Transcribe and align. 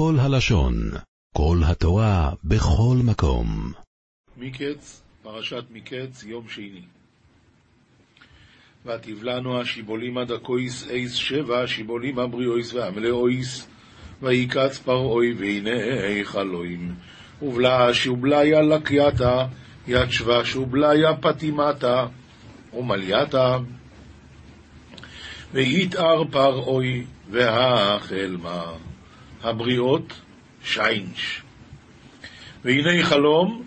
כל 0.00 0.16
הלשון, 0.20 0.90
כל 1.34 1.58
התורה, 1.66 2.30
בכל 2.44 2.96
מקום. 3.04 3.72
מקץ, 4.36 5.02
פרשת 5.22 5.64
מקץ, 5.70 6.24
יום 6.24 6.48
שני. 6.48 6.82
ותבלענו 8.86 9.60
השיבולים 9.60 10.18
עד 10.18 10.30
הכויס 10.30 10.90
אייס 10.90 11.14
שבע, 11.14 11.66
שיבולים 11.66 12.18
הבריאויס 12.18 12.74
והמלאויס, 12.74 13.68
ויקץ 14.22 14.78
פרעוי 14.78 15.34
והנה 15.38 16.24
חלוים. 16.24 16.94
ובלע 17.42 17.88
שובליה 17.92 18.62
לקייתה, 18.62 19.46
יד 19.86 20.10
שווה 20.10 20.44
שובליה 20.44 21.16
פטימתה, 21.20 22.06
ומלייתה. 22.72 23.58
ויתאר 25.52 26.24
פרעוי 26.30 27.04
והחלמה. 27.30 28.89
הבריאות 29.42 30.20
שיינש. 30.64 31.42
והנה 32.64 33.04
חלום, 33.04 33.62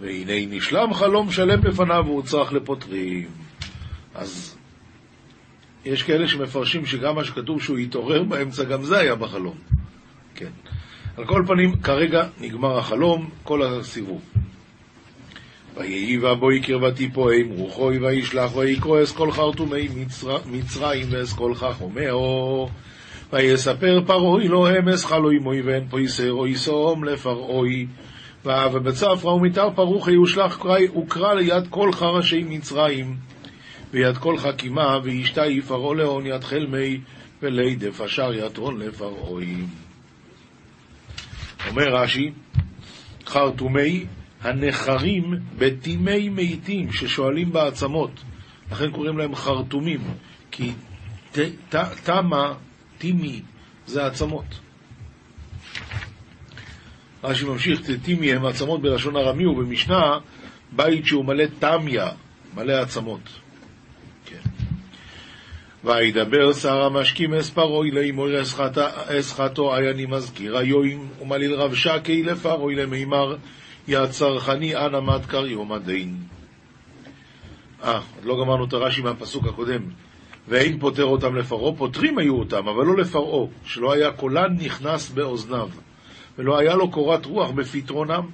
והנה 0.00 0.46
נשלם 0.46 0.94
חלום 0.94 1.30
שלם 1.30 1.64
לפניו 1.64 2.04
והוצרך 2.06 2.52
לפותרים. 2.52 3.28
אז 4.14 4.58
יש 5.84 6.02
כאלה 6.02 6.28
שמפרשים 6.28 6.86
שגם 6.86 7.14
מה 7.14 7.24
שכתוב 7.24 7.62
שהוא 7.62 7.78
התעורר 7.78 8.22
באמצע, 8.22 8.64
גם 8.64 8.84
זה 8.84 8.98
היה 8.98 9.14
בחלום. 9.14 9.56
כן. 10.34 10.50
על 11.16 11.26
כל 11.26 11.44
פנים, 11.46 11.80
כרגע 11.80 12.26
נגמר 12.40 12.78
החלום, 12.78 13.30
כל 13.42 13.62
הסיבוב. 13.62 14.20
ויהי 15.76 16.18
ובואי 16.18 16.60
קרבתי 16.60 17.10
פועם 17.10 17.50
רוחוי 17.50 17.98
וישלח 17.98 18.56
ויקרוא 18.56 19.02
אסכול 19.02 19.32
חרטומי 19.32 19.88
מצרים 20.46 21.06
ואסכול 21.10 21.54
חכומהו 21.54 22.68
ויספר 23.32 24.00
פרעוי 24.06 24.48
לו 24.48 24.78
אמס 24.78 25.04
חלוי 25.04 25.38
מוי 25.38 25.62
ואין 25.62 25.88
פויסר 25.88 26.32
או 26.32 26.46
יסום 26.46 27.04
לפרעוי 27.04 27.86
ובצפרא 28.44 29.32
ומתר 29.32 29.70
פרוכי 29.74 30.16
ושלח 30.16 30.64
וקרא 30.96 31.34
ליד 31.34 31.66
כל 31.70 31.92
חרשי 31.92 32.44
מצרים 32.48 33.16
ויד 33.90 34.16
כל 34.16 34.38
חכימה 34.38 34.98
וישתה 35.02 35.42
פרעה 35.66 35.94
לאון 35.94 36.26
יד 36.26 36.44
חלמי 36.44 37.00
ולידף 37.42 38.00
אשר 38.00 38.32
יתרון 38.32 38.80
לפרעוי 38.80 39.56
אומר 41.68 41.94
רש"י 41.94 42.30
חרטומי 43.26 44.04
הנחרים 44.40 45.34
בטימי 45.58 46.28
מתים 46.28 46.92
ששואלים 46.92 47.52
בעצמות, 47.52 48.10
לכן 48.72 48.90
קוראים 48.90 49.18
להם 49.18 49.34
חרטומים, 49.34 50.00
כי 50.50 50.72
תמה, 52.04 52.54
טימי, 52.98 53.42
זה 53.86 54.06
עצמות. 54.06 54.44
רש"י 57.24 57.44
ממשיך, 57.44 57.80
טימי 58.02 58.32
הם 58.32 58.46
עצמות 58.46 58.82
בלשון 58.82 59.16
ארמי, 59.16 59.46
ובמשנה, 59.46 60.18
בית 60.72 61.06
שהוא 61.06 61.24
מלא 61.24 61.44
תמיה, 61.58 62.08
מלא 62.54 62.72
עצמות. 62.72 63.20
כן. 64.24 64.40
וידבר 65.84 66.52
שר 66.52 66.82
המשקים 66.82 67.34
אספרוי 67.34 67.90
לאמור 67.90 68.28
אסחתו 69.20 69.74
עייני 69.74 70.06
מזכיר 70.06 70.56
היואים 70.56 71.08
ומליל 71.22 71.54
רב 71.54 71.74
שקי 71.74 72.22
לפרוי 72.22 72.74
למימר 72.74 73.36
יא 73.88 74.06
צרכני 74.06 74.76
אנא 74.76 75.00
מתקר 75.00 75.46
יום 75.46 75.72
הדין. 75.72 76.16
אה, 77.84 77.92
עוד 77.92 78.24
לא 78.24 78.44
גמרנו 78.44 78.64
את 78.64 78.72
הרש"י 78.72 79.02
מהפסוק 79.02 79.46
הקודם. 79.46 79.82
ואין 80.48 80.78
פוטר 80.78 81.04
אותם 81.04 81.36
לפרעה, 81.36 81.76
פוטרים 81.76 82.18
היו 82.18 82.38
אותם, 82.38 82.68
אבל 82.68 82.86
לא 82.86 82.96
לפרעה, 82.96 83.46
שלא 83.64 83.92
היה 83.92 84.12
קולן 84.12 84.56
נכנס 84.60 85.10
באוזניו, 85.10 85.68
ולא 86.38 86.58
היה 86.58 86.74
לו 86.74 86.90
קורת 86.90 87.26
רוח 87.26 87.50
בפתרונם, 87.50 88.26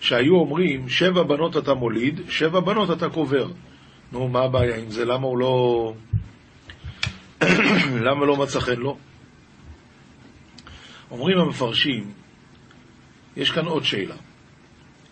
שהיו 0.00 0.36
אומרים, 0.36 0.88
שבע 0.88 1.22
בנות 1.22 1.56
אתה 1.56 1.74
מוליד, 1.74 2.20
שבע 2.28 2.60
בנות 2.60 2.90
אתה 2.90 3.08
קובר. 3.08 3.48
נו, 4.12 4.28
מה 4.28 4.40
הבעיה 4.40 4.76
עם 4.76 4.90
זה? 4.90 5.04
למה 5.04 5.26
הוא 5.26 5.38
לא... 5.38 5.92
למה 8.06 8.26
לא 8.26 8.36
מצא 8.36 8.60
חן 8.60 8.76
לו? 8.76 8.96
אומרים 11.10 11.38
המפרשים, 11.38 12.12
יש 13.36 13.50
כאן 13.50 13.64
עוד 13.64 13.84
שאלה. 13.84 14.14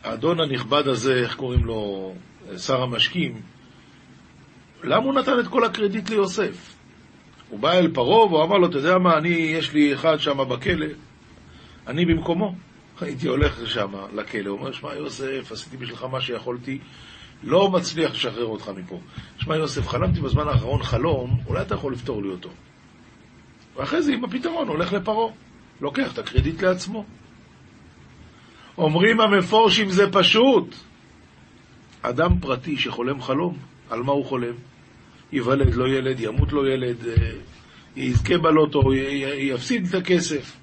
האדון 0.03 0.41
הנכבד 0.41 0.89
הזה, 0.89 1.15
איך 1.15 1.35
קוראים 1.37 1.65
לו, 1.65 2.15
שר 2.57 2.83
המשקים, 2.83 3.41
למה 4.85 5.05
הוא 5.05 5.15
נתן 5.15 5.41
את 5.41 5.49
כל 5.49 5.65
הקרדיט 5.65 6.11
ליוסף? 6.11 6.75
הוא 7.49 7.59
בא 7.59 7.73
אל 7.73 7.89
פרעה 7.95 8.27
והוא 8.27 8.45
אמר 8.45 8.59
לו, 8.59 8.67
אתה 8.67 8.79
יודע 8.79 8.99
מה, 8.99 9.19
אני, 9.19 9.29
יש 9.29 9.73
לי 9.73 9.95
אחד 9.95 10.17
שם 10.19 10.49
בכלא, 10.49 10.87
אני 11.87 12.05
במקומו. 12.05 12.55
הייתי 13.01 13.29
הולך 13.29 13.61
לשם, 13.63 13.93
לכלא, 14.15 14.49
הוא 14.51 14.59
אומר, 14.59 14.73
שמע 14.73 14.95
יוסף, 14.95 15.53
עשיתי 15.53 15.77
בשבילך 15.77 16.05
מה 16.05 16.21
שיכולתי, 16.21 16.79
לא 17.43 17.71
מצליח 17.71 18.13
לשחרר 18.13 18.45
אותך 18.45 18.71
מפה. 18.77 19.01
שמע 19.39 19.57
יוסף, 19.57 19.89
חלמתי 19.89 20.21
בזמן 20.21 20.49
האחרון 20.49 20.83
חלום, 20.83 21.41
אולי 21.47 21.63
אתה 21.63 21.75
יכול 21.75 21.93
לפתור 21.93 22.23
לי 22.23 22.29
אותו. 22.29 22.49
ואחרי 23.77 24.03
זה 24.03 24.13
עם 24.13 24.25
הפתרון 24.25 24.69
הולך 24.69 24.93
לפרעה, 24.93 25.33
לוקח 25.81 26.13
את 26.13 26.19
הקרדיט 26.19 26.63
לעצמו. 26.63 27.05
אומרים 28.79 29.21
המפורשים 29.21 29.91
זה 29.91 30.13
פשוט. 30.13 30.75
אדם 32.03 32.39
פרטי 32.41 32.77
שחולם 32.77 33.23
חלום, 33.23 33.59
על 33.91 34.03
מה 34.03 34.13
הוא 34.13 34.27
חולם? 34.27 34.55
ייוולד 35.33 35.75
לו 35.75 35.87
ילד, 35.87 36.21
ימות 36.21 36.53
לו 36.53 36.67
ילד, 36.67 37.07
אה, 37.07 37.31
יזכה 37.97 38.39
בלוטו, 38.39 38.93
יפסיד 39.39 39.87
את 39.87 39.95
הכסף. 39.95 40.57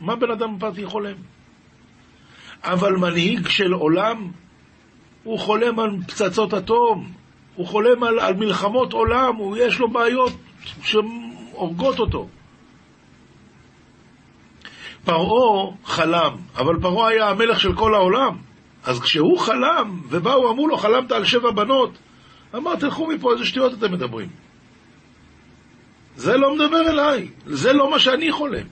מה 0.00 0.16
בן 0.16 0.30
אדם 0.30 0.58
פרטי 0.58 0.86
חולם? 0.86 1.14
אבל 2.62 2.96
מנהיג 2.96 3.48
של 3.48 3.72
עולם, 3.72 4.30
הוא 5.24 5.38
חולם 5.38 5.78
על 5.80 5.90
פצצות 6.06 6.54
אטום, 6.54 7.12
הוא 7.54 7.66
חולם 7.66 8.04
על, 8.04 8.18
על 8.20 8.34
מלחמות 8.34 8.92
עולם, 8.92 9.36
הוא, 9.36 9.56
יש 9.56 9.78
לו 9.78 9.90
בעיות 9.90 10.32
שהורגות 10.82 11.98
אותו. 11.98 12.28
פרעה 15.04 15.70
חלם, 15.84 16.36
אבל 16.56 16.80
פרעה 16.80 17.08
היה 17.08 17.30
המלך 17.30 17.60
של 17.60 17.72
כל 17.72 17.94
העולם. 17.94 18.36
אז 18.84 19.00
כשהוא 19.00 19.38
חלם, 19.38 20.00
ובאו, 20.08 20.50
אמרו 20.50 20.68
לו, 20.68 20.76
חלמת 20.76 21.12
על 21.12 21.24
שבע 21.24 21.50
בנות, 21.50 21.98
אמר, 22.54 22.76
תלכו 22.76 23.06
מפה, 23.06 23.32
איזה 23.32 23.44
שטויות 23.44 23.72
אתם 23.74 23.92
מדברים. 23.92 24.28
זה 26.16 26.36
לא 26.36 26.54
מדבר 26.54 26.90
אליי, 26.90 27.28
זה 27.46 27.72
לא 27.72 27.90
מה 27.90 27.98
שאני 27.98 28.32
חולם. 28.32 28.66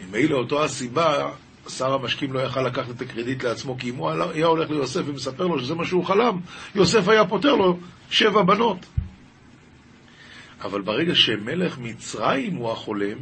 ממילא 0.00 0.36
אותו 0.36 0.64
הסיבה, 0.64 1.30
שר 1.68 1.92
המשקים 1.92 2.32
לא 2.32 2.40
יכל 2.40 2.62
לקחת 2.62 2.90
את 2.90 3.00
הקרדיט 3.00 3.44
לעצמו, 3.44 3.78
כי 3.78 3.90
אם 3.90 3.96
הוא 3.96 4.10
היה 4.10 4.46
הולך 4.46 4.70
ליוסף 4.70 5.00
ומספר 5.06 5.46
לו 5.46 5.58
שזה 5.58 5.74
מה 5.74 5.84
שהוא 5.84 6.04
חלם, 6.04 6.40
יוסף 6.74 7.08
היה 7.08 7.24
פותר 7.24 7.54
לו 7.54 7.78
שבע 8.10 8.42
בנות. 8.42 8.86
אבל 10.62 10.80
ברגע 10.80 11.14
שמלך 11.14 11.78
מצרים 11.78 12.54
הוא 12.56 12.70
החולם, 12.70 13.18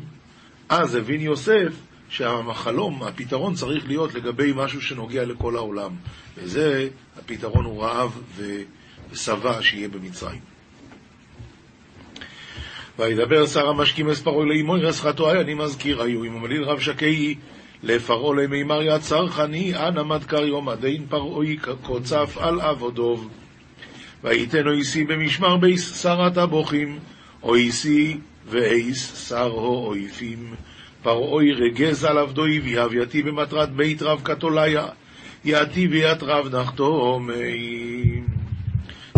אז 0.69 0.94
הבין 0.94 1.21
יוסף 1.21 1.72
שהחלום, 2.09 3.03
הפתרון 3.03 3.55
צריך 3.55 3.87
להיות 3.87 4.15
לגבי 4.15 4.53
משהו 4.56 4.82
שנוגע 4.82 5.25
לכל 5.25 5.56
העולם. 5.56 5.91
וזה, 6.37 6.88
הפתרון 7.19 7.65
הוא 7.65 7.82
רעב 7.82 8.22
ושבע 9.12 9.62
שיהיה 9.62 9.89
במצרים. 9.89 10.41
וידבר 12.99 13.47
שר 13.47 13.69
המשקים 13.69 14.11
אספרו 14.11 14.44
לאמור 14.44 14.77
רסחתו 14.77 15.31
אני 15.31 15.55
מזכיר 15.55 16.03
היו 16.03 16.25
אם 16.25 16.37
המליל 16.37 16.65
רב 16.65 16.81
שקי 16.81 17.34
לפרעה 17.83 18.34
למימר 18.34 18.83
יד 18.83 19.00
צרכני 19.00 19.75
אנא 19.75 20.03
מדקר 20.03 20.44
יום 20.44 20.69
הדין 20.69 21.06
פרעוי 21.09 21.56
קוצף 21.83 22.37
על 22.41 22.61
עבודוב 22.61 23.28
ויתן 24.25 24.67
אויסי 24.67 25.05
במשמר 25.05 25.56
בייס 25.56 26.03
שרת 26.03 26.37
הבוכים 26.37 26.99
ואייס 28.49 29.28
שר 29.28 29.53
האויפים 29.53 30.55
פרעוי 31.06 31.53
רגז 31.53 32.05
על 32.05 32.19
עבדוי 32.19 32.61
ויהבייתי 32.61 33.23
במטרת 33.23 33.73
בית 33.73 34.02
רב 34.02 34.20
קתוליה, 34.23 34.87
יעתי 35.44 35.87
ויית 35.87 36.23
רב 36.23 36.56
נחתומי. 36.56 38.23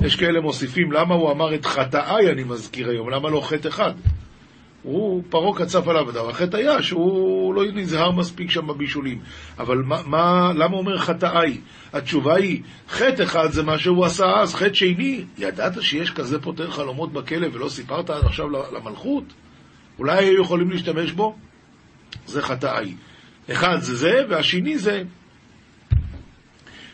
יש 0.02 0.16
כאלה 0.16 0.40
מוסיפים, 0.40 0.92
למה 0.92 1.14
הוא 1.14 1.30
אמר 1.30 1.54
את 1.54 1.66
חטאי, 1.66 2.30
אני 2.30 2.44
מזכיר 2.44 2.88
היום, 2.90 3.10
למה 3.10 3.30
לא 3.30 3.40
חטא 3.40 3.68
אחד? 3.68 3.92
הוא, 4.82 5.22
פרעה 5.30 5.58
קצף 5.58 5.88
עליו 5.88 6.10
אדם, 6.10 6.28
החטא 6.28 6.56
היה 6.56 6.82
שהוא 6.82 7.54
לא 7.54 7.62
נזהר 7.74 8.10
מספיק 8.10 8.50
שם 8.50 8.66
בבישולים. 8.66 9.18
אבל 9.58 9.76
מה, 9.78 10.02
מה, 10.06 10.52
למה 10.54 10.76
אומר 10.76 10.98
חטאי? 10.98 11.60
התשובה 11.92 12.34
היא, 12.36 12.62
חטא 12.88 13.22
אחד 13.22 13.50
זה 13.50 13.62
מה 13.62 13.78
שהוא 13.78 14.04
עשה 14.04 14.24
אז, 14.40 14.54
חטא 14.54 14.74
שני, 14.74 15.24
ידעת 15.38 15.82
שיש 15.82 16.10
כזה 16.10 16.40
פותר 16.40 16.70
חלומות 16.70 17.12
בכלא 17.12 17.48
ולא 17.52 17.68
סיפרת 17.68 18.10
עד 18.10 18.24
עכשיו 18.24 18.46
למלכות? 18.48 19.24
אולי 19.98 20.18
היו 20.18 20.42
יכולים 20.42 20.70
להשתמש 20.70 21.12
בו? 21.12 21.36
זה 22.26 22.42
חטאי. 22.42 22.94
אחד 23.50 23.80
זה 23.80 23.94
זה, 23.96 24.22
והשני 24.28 24.78
זה... 24.78 25.02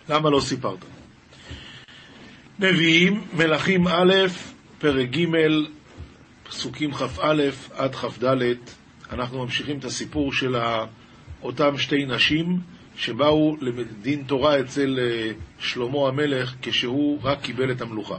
למה 0.09 0.31
לא 0.31 0.41
סיפרת? 0.41 0.94
נביאים, 2.59 3.25
מלכים 3.33 3.89
א', 3.89 4.13
פרק 4.79 5.09
ג', 5.09 5.27
פסוקים 6.49 6.93
כ"א 6.93 7.43
עד 7.75 7.95
כ"ד, 7.95 8.25
אנחנו 9.13 9.43
ממשיכים 9.43 9.79
את 9.79 9.85
הסיפור 9.85 10.33
של 10.33 10.57
אותם 11.43 11.79
שתי 11.79 12.05
נשים 12.07 12.59
שבאו 12.97 13.57
לדין 13.61 14.23
תורה 14.27 14.61
אצל 14.61 14.99
אה, 14.99 15.31
שלמה 15.59 16.09
המלך 16.09 16.55
כשהוא 16.63 17.19
רק 17.23 17.41
קיבל 17.41 17.71
את 17.71 17.81
המלוכה. 17.81 18.17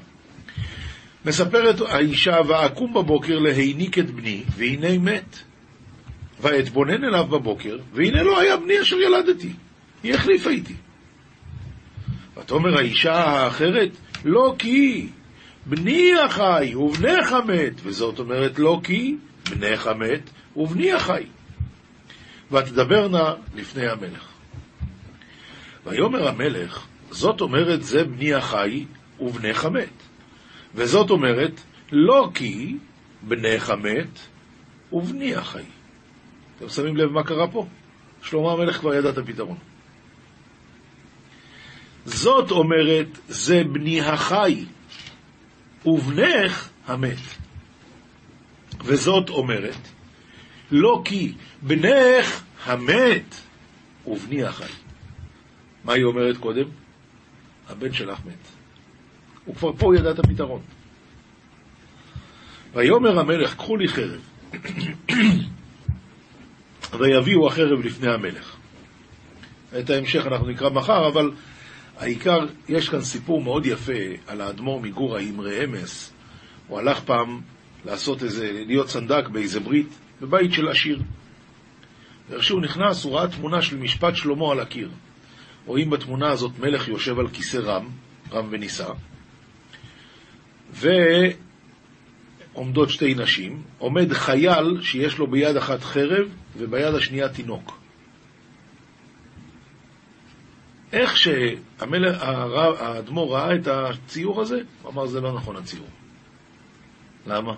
מספרת 1.26 1.82
האישה, 1.82 2.38
ואקום 2.48 2.94
בבוקר 2.94 3.40
להיניק 3.40 4.00
את 4.00 4.12
בני, 4.12 4.44
והנה 4.58 4.98
מת. 4.98 5.38
ואתבונן 6.42 7.04
אליו 7.04 7.26
בבוקר, 7.26 7.78
והנה 7.94 8.24
לא 8.24 8.40
היה 8.40 8.58
בני 8.58 8.82
אשר 8.82 8.96
ילדתי. 8.96 9.54
היא 10.04 10.14
החליפה 10.14 10.50
איתי. 10.50 10.76
ותאמר 12.38 12.78
האישה 12.78 13.14
האחרת, 13.14 13.90
לא 14.24 14.56
כי 14.60 15.08
בני 15.66 16.12
החי 16.26 16.76
ובנך 16.76 17.36
מת, 17.48 17.74
וזאת 17.84 18.20
אומרת 18.20 18.60
לא 18.60 18.80
כי 18.84 19.16
בנך 19.50 19.88
מת 19.88 20.30
ובני 20.56 20.92
החי. 20.92 21.24
ותדברנה 22.52 23.34
לפני 23.56 23.88
המלך. 23.88 24.28
ויאמר 25.86 26.28
המלך, 26.28 26.88
זאת 27.12 27.42
אומרת 27.42 27.84
זה 27.84 28.04
בני 28.04 28.34
החי 28.34 28.86
ובנך 29.20 29.66
מת. 29.66 30.04
וזאת 30.76 31.10
אומרת, 31.10 31.62
לא 31.92 32.30
כי 32.34 32.78
בנך 33.22 33.70
מת 33.70 34.20
ובני 34.94 35.36
החי. 35.36 35.64
אתם 36.58 36.70
שמים 36.70 36.98
לב 36.98 37.12
מה 37.12 37.24
קרה 37.24 37.48
פה? 37.48 37.66
שלמה 38.22 38.52
המלך 38.52 38.78
כבר 38.80 38.94
ידע 38.94 39.10
את 39.10 39.18
הפתרון. 39.18 39.58
זאת 42.06 42.52
אומרת, 42.52 43.08
זה 43.28 43.64
בני 43.64 44.02
החי, 44.02 44.66
ובנך 45.86 46.70
המת. 46.88 47.18
וזאת 48.86 49.30
אומרת, 49.30 49.78
לא 50.72 51.02
כי 51.06 51.34
בנך 51.62 52.44
המת 52.66 53.36
ובני 54.08 54.44
החי. 54.44 54.72
מה 55.84 55.94
היא 55.94 56.04
אומרת 56.04 56.38
קודם? 56.38 56.66
הבן 57.70 57.94
שלך 57.94 58.20
מת. 58.26 58.48
הוא 59.46 59.56
כבר 59.56 59.72
פה 59.78 59.96
ידע 59.96 60.12
את 60.12 60.20
הפתרון. 60.20 60.62
ויאמר 62.74 63.20
המלך, 63.20 63.56
קחו 63.56 63.78
לי 63.78 63.88
חרב, 63.88 64.22
ויביאו 67.00 67.48
החרב 67.48 67.86
לפני 67.86 68.14
המלך. 68.14 68.56
את 69.80 69.90
ההמשך 69.90 70.28
אנחנו 70.28 70.48
נקרא 70.48 70.70
מחר, 70.70 71.08
אבל 71.08 71.32
העיקר, 71.98 72.46
יש 72.70 72.90
כאן 72.90 73.02
סיפור 73.02 73.42
מאוד 73.42 73.66
יפה 73.66 73.94
על 74.28 74.42
האדמו"ר 74.42 74.82
מגור 74.82 75.18
האמרי 75.18 75.64
אמס. 75.64 76.14
הוא 76.68 76.80
הלך 76.80 77.00
פעם 77.00 77.42
לעשות 77.86 78.24
איזה, 78.24 78.52
להיות 78.68 78.90
סנדק 78.90 79.28
באיזה 79.28 79.60
ברית, 79.60 79.88
בבית 80.22 80.54
של 80.54 80.68
עשיר. 80.68 81.02
ואיך 82.30 82.44
שהוא 82.44 82.62
נכנס, 82.62 83.04
הוא 83.04 83.18
ראה 83.18 83.28
תמונה 83.28 83.62
של 83.62 83.78
משפט 83.78 84.16
שלמה 84.16 84.52
על 84.52 84.60
הקיר. 84.60 84.90
רואים 85.66 85.90
בתמונה 85.90 86.32
הזאת 86.32 86.60
מלך 86.60 86.88
יושב 86.88 87.20
על 87.20 87.28
כיסא 87.28 87.58
רם, 87.58 87.90
רם 88.32 88.48
ונישא, 88.50 88.90
ועומדות 92.54 92.90
שתי 92.90 93.14
נשים, 93.14 93.64
עומד 93.78 94.14
חייל 94.14 94.82
שיש 94.82 95.18
לו 95.18 95.28
ביד 95.28 95.58
אחת 95.58 95.84
חרב 95.84 96.28
וביד 96.58 96.96
השנייה 96.96 97.30
תינוק. 97.30 97.85
איך 100.94 101.18
שהאדמו"ר 101.18 102.46
ראה 103.36 103.56
את 103.56 103.68
הציור 103.68 104.42
הזה, 104.42 104.62
הוא 104.82 104.92
אמר, 104.92 105.08
זה 105.08 105.22
לא 105.22 105.34
נכון 105.34 105.56
הציור. 105.56 105.88
למה? 107.28 107.52
הוא 107.52 107.58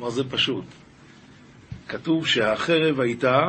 אמר, 0.00 0.10
זה 0.10 0.30
פשוט. 0.30 0.64
כתוב 1.88 2.26
שהחרב 2.26 3.00
הייתה 3.00 3.48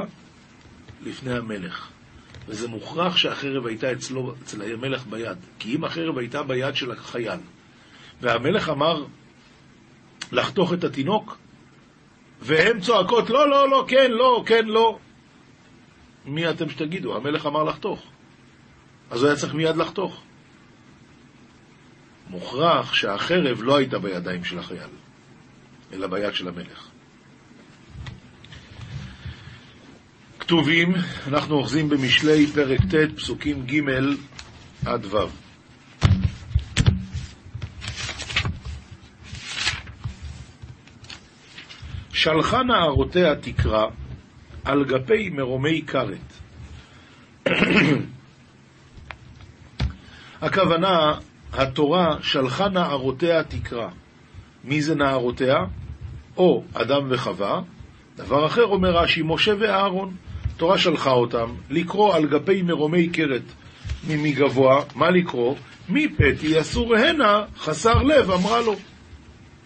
לפני 1.04 1.34
המלך, 1.34 1.90
וזה 2.48 2.68
מוכרח 2.68 3.18
שהחרב 3.18 3.66
הייתה 3.66 3.92
אצלו, 3.92 4.34
אצל 4.44 4.74
המלך 4.74 5.06
ביד. 5.08 5.38
כי 5.60 5.76
אם 5.76 5.84
החרב 5.84 6.18
הייתה 6.18 6.44
ביד 6.44 6.76
של 6.76 6.92
החייל, 6.92 7.40
והמלך 8.22 8.70
אמר 8.70 9.06
לחתוך 10.32 10.74
את 10.74 10.84
התינוק, 10.84 11.38
והן 12.42 12.80
צועקות, 12.80 13.30
לא, 13.30 13.50
לא, 13.50 13.70
לא, 13.70 13.86
כן, 13.88 14.12
לא, 14.12 14.44
כן, 14.46 14.66
לא. 14.66 15.00
מי 16.26 16.50
אתם 16.50 16.70
שתגידו? 16.70 17.16
המלך 17.16 17.46
אמר 17.46 17.64
לחתוך. 17.64 18.13
אז 19.12 19.22
הוא 19.22 19.28
היה 19.28 19.38
צריך 19.38 19.54
מיד 19.54 19.76
לחתוך. 19.76 20.22
מוכרח 22.30 22.94
שהחרב 22.94 23.62
לא 23.62 23.78
הייתה 23.78 24.00
בידיים 24.00 24.44
של 24.44 24.60
החייל, 24.60 24.90
אלא 25.94 26.08
ביד 26.08 26.34
של 26.34 26.48
המלך. 26.48 26.88
כתובים, 30.40 30.94
אנחנו 31.28 31.56
אוחזים 31.56 31.90
במשלי 31.90 32.48
פרק 32.48 32.80
ט', 32.80 33.16
פסוקים 33.16 33.66
ג' 33.66 33.82
עד 34.86 35.06
ו'. 35.06 35.18
שלחה 42.14 42.64
נערותיה 42.64 43.36
תקרא 43.36 43.86
על 44.66 44.86
גפי 44.86 45.30
מרומי 45.30 45.82
כרת. 45.88 46.34
הכוונה, 50.44 51.14
התורה 51.54 52.18
שלחה 52.22 52.70
נערותיה 52.70 53.44
תקרא. 53.44 53.88
מי 54.64 54.82
זה 54.82 54.96
נערותיה? 54.96 55.56
או 56.38 56.64
אדם 56.74 57.02
וחווה. 57.10 57.62
דבר 58.16 58.46
אחר 58.46 58.66
אומר 58.66 58.98
רש"י, 58.98 59.22
משה 59.26 59.54
ואהרון. 59.60 60.16
התורה 60.56 60.78
שלחה 60.78 61.12
אותם 61.12 61.50
לקרוא 61.70 62.16
על 62.16 62.26
גפי 62.26 62.62
מרומי 62.62 63.10
כרת 63.14 63.42
ממגבוה, 64.08 64.84
מה 64.96 65.10
לקרוא? 65.10 65.56
מפתי 65.90 66.60
אסור 66.60 66.96
הנה, 66.96 67.44
חסר 67.58 68.04
לב, 68.04 68.32
אמרה 68.32 68.62
לו. 68.62 68.76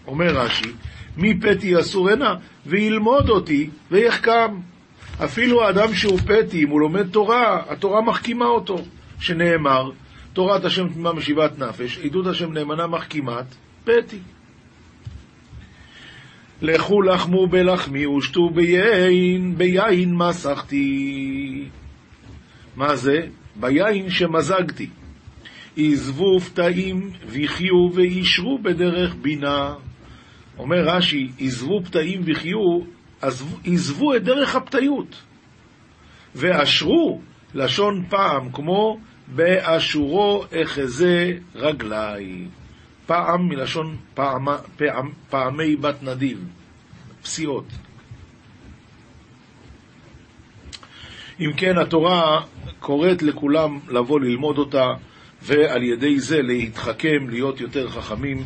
אומר 0.07 0.38
רש"י, 0.38 0.71
מפתי 1.18 1.79
אסור 1.79 2.09
הנה, 2.09 2.35
וילמוד 2.65 3.29
אותי 3.29 3.69
ויחכם. 3.91 4.59
אפילו 5.24 5.63
האדם 5.63 5.94
שהוא 5.94 6.19
פתי, 6.19 6.63
אם 6.63 6.69
הוא 6.69 6.79
לומד 6.79 7.09
תורה, 7.09 7.62
התורה 7.69 8.01
מחכימה 8.01 8.45
אותו, 8.45 8.77
שנאמר, 9.19 9.91
תורת 10.38 10.66
השם 10.66 10.88
תמימה 10.89 11.13
משיבת 11.13 11.60
נפש, 11.60 11.98
עדות 11.98 12.28
השם 12.28 12.54
נאמנה 12.54 12.88
מחכימת, 12.88 13.45
פתי. 13.84 14.19
לכו 16.62 17.01
לחמו 17.01 17.48
בלחמי 17.48 18.07
ושתו 18.07 18.50
ביין, 18.50 19.57
ביין 19.57 20.16
מסכתי. 20.16 21.69
מה 22.75 22.95
זה? 22.95 23.19
ביין 23.56 24.10
שמזגתי. 24.10 24.89
עזבו 25.77 26.39
פתאים 26.39 27.12
ויחיו 27.27 27.91
וישרו 27.94 28.60
בדרך 28.63 29.15
בינה. 29.22 29.74
אומר 30.58 30.84
רש"י, 30.86 31.27
עזבו 31.39 31.84
פתאים 31.84 32.22
וחיו, 32.25 32.79
עזבו 33.65 34.15
את 34.15 34.24
דרך 34.24 34.56
הפתיות. 34.56 35.24
ואשרו, 36.36 37.22
לשון 37.53 38.06
פעם, 38.10 38.51
כמו 38.51 38.98
באשורו 39.27 40.46
אחזה 40.63 41.34
רגלי. 41.55 42.48
פעם 43.05 43.50
מלשון 43.50 43.98
פעם, 44.13 44.46
פעם, 44.77 45.12
פעמי 45.29 45.75
בת 45.75 46.03
נדיב, 46.03 46.48
פסיעות. 47.22 47.65
אם 51.39 51.51
כן, 51.57 51.77
התורה 51.77 52.41
קוראת 52.79 53.24
לכולם 53.24 53.79
לבוא 53.89 54.19
ללמוד 54.19 54.57
אותה, 54.57 54.86
ועל 55.41 55.84
ידי 55.84 56.19
זה 56.19 56.41
להתחכם, 56.41 57.29
להיות 57.29 57.62
יותר 57.62 57.89
חכמים, 57.89 58.43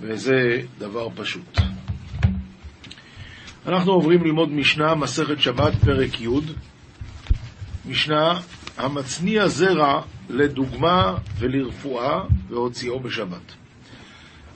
וזה 0.00 0.60
דבר 0.78 1.08
פשוט. 1.16 1.58
אנחנו 3.66 3.92
עוברים 3.92 4.24
ללמוד 4.24 4.52
משנה, 4.52 4.94
מסכת 4.94 5.40
שבת, 5.40 5.74
פרק 5.74 6.20
י', 6.20 6.28
משנה 7.86 8.40
המצניע 8.80 9.48
זרע 9.48 10.02
לדוגמה 10.30 11.16
ולרפואה 11.38 12.20
והוציאו 12.48 13.00
בשבת. 13.00 13.52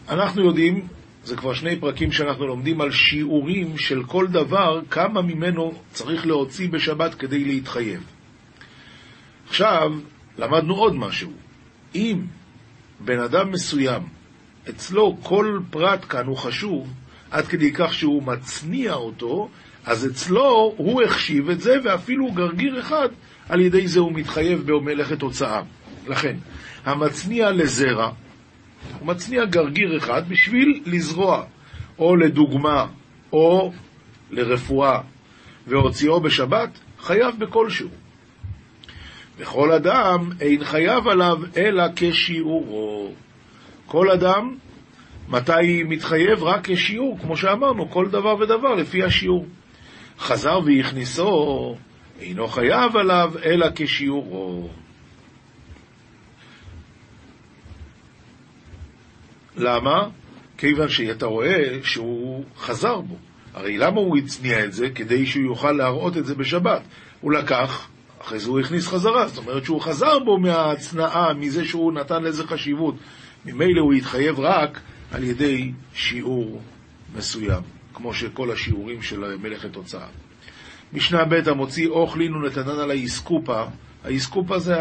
אנחנו 0.08 0.46
יודעים, 0.46 0.86
זה 1.24 1.36
כבר 1.36 1.54
שני 1.54 1.80
פרקים 1.80 2.12
שאנחנו 2.12 2.46
לומדים 2.46 2.80
על 2.80 2.90
שיעורים 2.90 3.78
של 3.78 4.04
כל 4.04 4.26
דבר, 4.26 4.80
כמה 4.90 5.22
ממנו 5.22 5.72
צריך 5.92 6.26
להוציא 6.26 6.68
בשבת 6.68 7.14
כדי 7.14 7.44
להתחייב. 7.44 8.04
עכשיו, 9.48 9.92
למדנו 10.38 10.74
עוד 10.74 10.94
משהו. 10.94 11.32
אם 11.94 12.20
בן 13.00 13.20
אדם 13.20 13.50
מסוים, 13.50 14.02
אצלו 14.68 15.16
כל 15.22 15.60
פרט 15.70 16.04
כאן 16.08 16.26
הוא 16.26 16.36
חשוב, 16.36 16.92
עד 17.30 17.46
כדי 17.46 17.72
כך 17.72 17.94
שהוא 17.94 18.22
מצניע 18.22 18.94
אותו, 18.94 19.48
אז 19.84 20.06
אצלו 20.06 20.74
הוא 20.76 21.02
החשיב 21.02 21.50
את 21.50 21.60
זה, 21.60 21.74
ואפילו 21.84 22.32
גרגיר 22.32 22.80
אחד, 22.80 23.08
על 23.48 23.60
ידי 23.60 23.88
זה 23.88 24.00
הוא 24.00 24.12
מתחייב 24.12 24.62
במלאכת 24.66 25.22
הוצאה. 25.22 25.62
לכן, 26.08 26.36
המצניע 26.84 27.50
לזרע, 27.50 28.10
הוא 28.98 29.08
מצניע 29.08 29.44
גרגיר 29.44 29.96
אחד 29.96 30.28
בשביל 30.28 30.82
לזרוע, 30.86 31.44
או 31.98 32.16
לדוגמה, 32.16 32.86
או 33.32 33.72
לרפואה, 34.30 35.00
והוציאו 35.66 36.20
בשבת, 36.20 36.78
חייב 37.00 37.38
בכלשהו. 37.38 37.88
וכל 39.38 39.72
אדם 39.72 40.30
אין 40.40 40.64
חייב 40.64 41.08
עליו 41.08 41.38
אלא 41.56 41.84
כשיעורו. 41.96 43.12
כל 43.86 44.10
אדם, 44.10 44.56
מתי 45.28 45.82
מתחייב? 45.82 46.42
רק 46.42 46.70
כשיעור, 46.70 47.18
כמו 47.18 47.36
שאמרנו, 47.36 47.90
כל 47.90 48.08
דבר 48.08 48.36
ודבר 48.40 48.74
לפי 48.74 49.02
השיעור. 49.04 49.46
חזר 50.18 50.58
והכניסו, 50.66 51.76
אינו 52.20 52.48
חייב 52.48 52.96
עליו 52.96 53.32
אלא 53.44 53.66
כשיעורו. 53.74 54.68
למה? 59.56 60.08
כיוון 60.58 60.88
שאתה 60.88 61.26
רואה 61.26 61.78
שהוא 61.82 62.44
חזר 62.56 63.00
בו. 63.00 63.16
הרי 63.54 63.78
למה 63.78 64.00
הוא 64.00 64.16
הצניע 64.18 64.64
את 64.64 64.72
זה? 64.72 64.90
כדי 64.90 65.26
שהוא 65.26 65.44
יוכל 65.44 65.72
להראות 65.72 66.16
את 66.16 66.26
זה 66.26 66.34
בשבת. 66.34 66.82
הוא 67.20 67.32
לקח, 67.32 67.88
אחרי 68.22 68.38
זה 68.38 68.50
הוא 68.50 68.60
הכניס 68.60 68.86
חזרה, 68.86 69.28
זאת 69.28 69.38
אומרת 69.38 69.64
שהוא 69.64 69.80
חזר 69.80 70.18
בו 70.18 70.38
מההצנעה, 70.38 71.34
מזה 71.34 71.64
שהוא 71.64 71.92
נתן 71.92 72.22
לזה 72.22 72.46
חשיבות. 72.46 72.94
ממילא 73.44 73.80
הוא 73.80 73.92
התחייב 73.92 74.40
רק 74.40 74.80
על 75.12 75.24
ידי 75.24 75.72
שיעור 75.94 76.62
מסוים, 77.16 77.62
כמו 77.94 78.14
שכל 78.14 78.50
השיעורים 78.50 79.02
של 79.02 79.36
מלאכת 79.36 79.74
הוצאה. 79.74 80.06
משנה 80.94 81.24
ב' 81.24 81.48
המוציא 81.48 81.88
אוכלין 81.88 82.34
ונתנן 82.34 82.78
על 82.78 82.90
האיסקופה, 82.90 83.64
האיסקופה 84.04 84.58
זה 84.58 84.76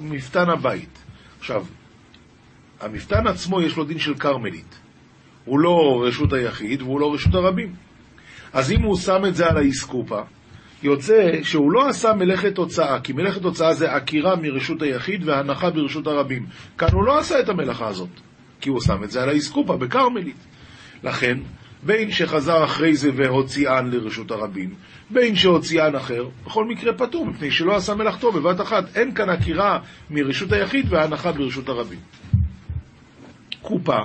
מפתן 0.00 0.50
הבית. 0.50 0.98
עכשיו, 1.38 1.66
המפתן 2.80 3.26
עצמו 3.26 3.60
יש 3.60 3.76
לו 3.76 3.84
דין 3.84 3.98
של 3.98 4.14
כרמלית. 4.14 4.78
הוא 5.44 5.58
לא 5.60 6.02
רשות 6.06 6.32
היחיד 6.32 6.82
והוא 6.82 7.00
לא 7.00 7.14
רשות 7.14 7.34
הרבים. 7.34 7.74
אז 8.52 8.72
אם 8.72 8.82
הוא 8.82 8.96
שם 8.96 9.26
את 9.28 9.34
זה 9.34 9.46
על 9.46 9.56
האיסקופה, 9.56 10.20
יוצא 10.82 11.42
שהוא 11.42 11.72
לא 11.72 11.88
עשה 11.88 12.12
מלאכת 12.12 12.58
הוצאה, 12.58 13.00
כי 13.00 13.12
מלאכת 13.12 13.44
הוצאה 13.44 13.74
זה 13.74 13.92
עקירה 13.92 14.36
מרשות 14.36 14.82
היחיד 14.82 15.28
והנחה 15.28 15.70
ברשות 15.70 16.06
הרבים. 16.06 16.46
כאן 16.78 16.88
הוא 16.92 17.04
לא 17.04 17.18
עשה 17.18 17.40
את 17.40 17.48
המלאכה 17.48 17.88
הזאת, 17.88 18.08
כי 18.60 18.68
הוא 18.68 18.80
שם 18.80 19.04
את 19.04 19.10
זה 19.10 19.22
על 19.22 19.28
האיסקופה, 19.28 19.76
בכרמלית. 19.76 20.36
לכן, 21.02 21.38
בין 21.82 22.10
שחזר 22.10 22.64
אחרי 22.64 22.96
זה 22.96 23.10
והוציאן 23.16 23.90
לרשות 23.90 24.30
הרבים, 24.30 24.74
בין 25.10 25.36
שהוציאן 25.36 25.94
אחר, 25.94 26.28
בכל 26.46 26.64
מקרה 26.64 26.92
פטור, 26.92 27.26
מפני 27.26 27.50
שלא 27.50 27.76
עשה 27.76 27.94
מלאכתו 27.94 28.32
בבת 28.32 28.60
אחת. 28.60 28.96
אין 28.96 29.14
כאן 29.14 29.30
עקירה 29.30 29.78
מרשות 30.10 30.52
היחיד 30.52 30.86
והנחה 30.92 31.32
ברשות 31.32 31.68
הרבים. 31.68 31.98
קופה, 33.62 33.98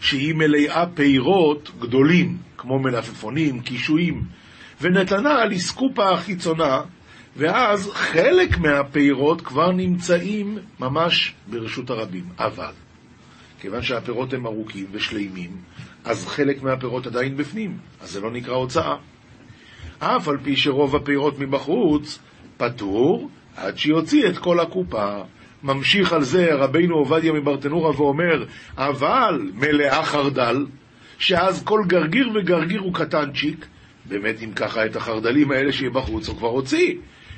שהיא 0.00 0.34
מלאה 0.34 0.84
פירות 0.94 1.70
גדולים, 1.80 2.36
כמו 2.56 2.78
מלפפונים, 2.78 3.60
קישואים, 3.60 4.22
ונתנה 4.80 5.42
על 5.42 5.52
איסקופה 5.52 6.10
החיצונה, 6.10 6.80
ואז 7.36 7.90
חלק 7.92 8.58
מהפירות 8.58 9.40
כבר 9.40 9.72
נמצאים 9.72 10.58
ממש 10.80 11.34
ברשות 11.46 11.90
הרבים. 11.90 12.24
אבל, 12.38 12.72
כיוון 13.60 13.82
שהפירות 13.82 14.32
הם 14.32 14.46
ארוכים 14.46 14.86
ושלימים, 14.92 15.50
אז 16.04 16.26
חלק 16.26 16.62
מהפירות 16.62 17.06
עדיין 17.06 17.36
בפנים, 17.36 17.78
אז 18.00 18.10
זה 18.10 18.20
לא 18.20 18.30
נקרא 18.30 18.54
הוצאה. 18.54 18.96
אף 19.98 20.28
על 20.28 20.38
פי 20.42 20.56
שרוב 20.56 20.96
הפירות 20.96 21.38
מבחוץ 21.38 22.18
פטור 22.56 23.30
עד 23.56 23.78
שיוציא 23.78 24.28
את 24.28 24.38
כל 24.38 24.60
הקופה. 24.60 25.22
ממשיך 25.62 26.12
על 26.12 26.22
זה 26.22 26.54
רבינו 26.54 26.94
עובדיה 26.94 27.32
מברטנורה 27.32 27.90
ואומר, 27.90 28.44
אבל 28.76 29.50
מלאה 29.54 30.04
חרדל, 30.04 30.66
שאז 31.18 31.64
כל 31.64 31.80
גרגיר 31.86 32.30
וגרגיר 32.34 32.80
הוא 32.80 32.94
קטנצ'יק, 32.94 33.66
באמת 34.04 34.42
אם 34.44 34.52
ככה 34.52 34.86
את 34.86 34.96
החרדלים 34.96 35.50
האלה 35.50 35.72
שיהיה 35.72 35.90
בחוץ 35.90 36.28
הוא 36.28 36.36
כבר 36.36 36.48
הוציא. 36.48 36.94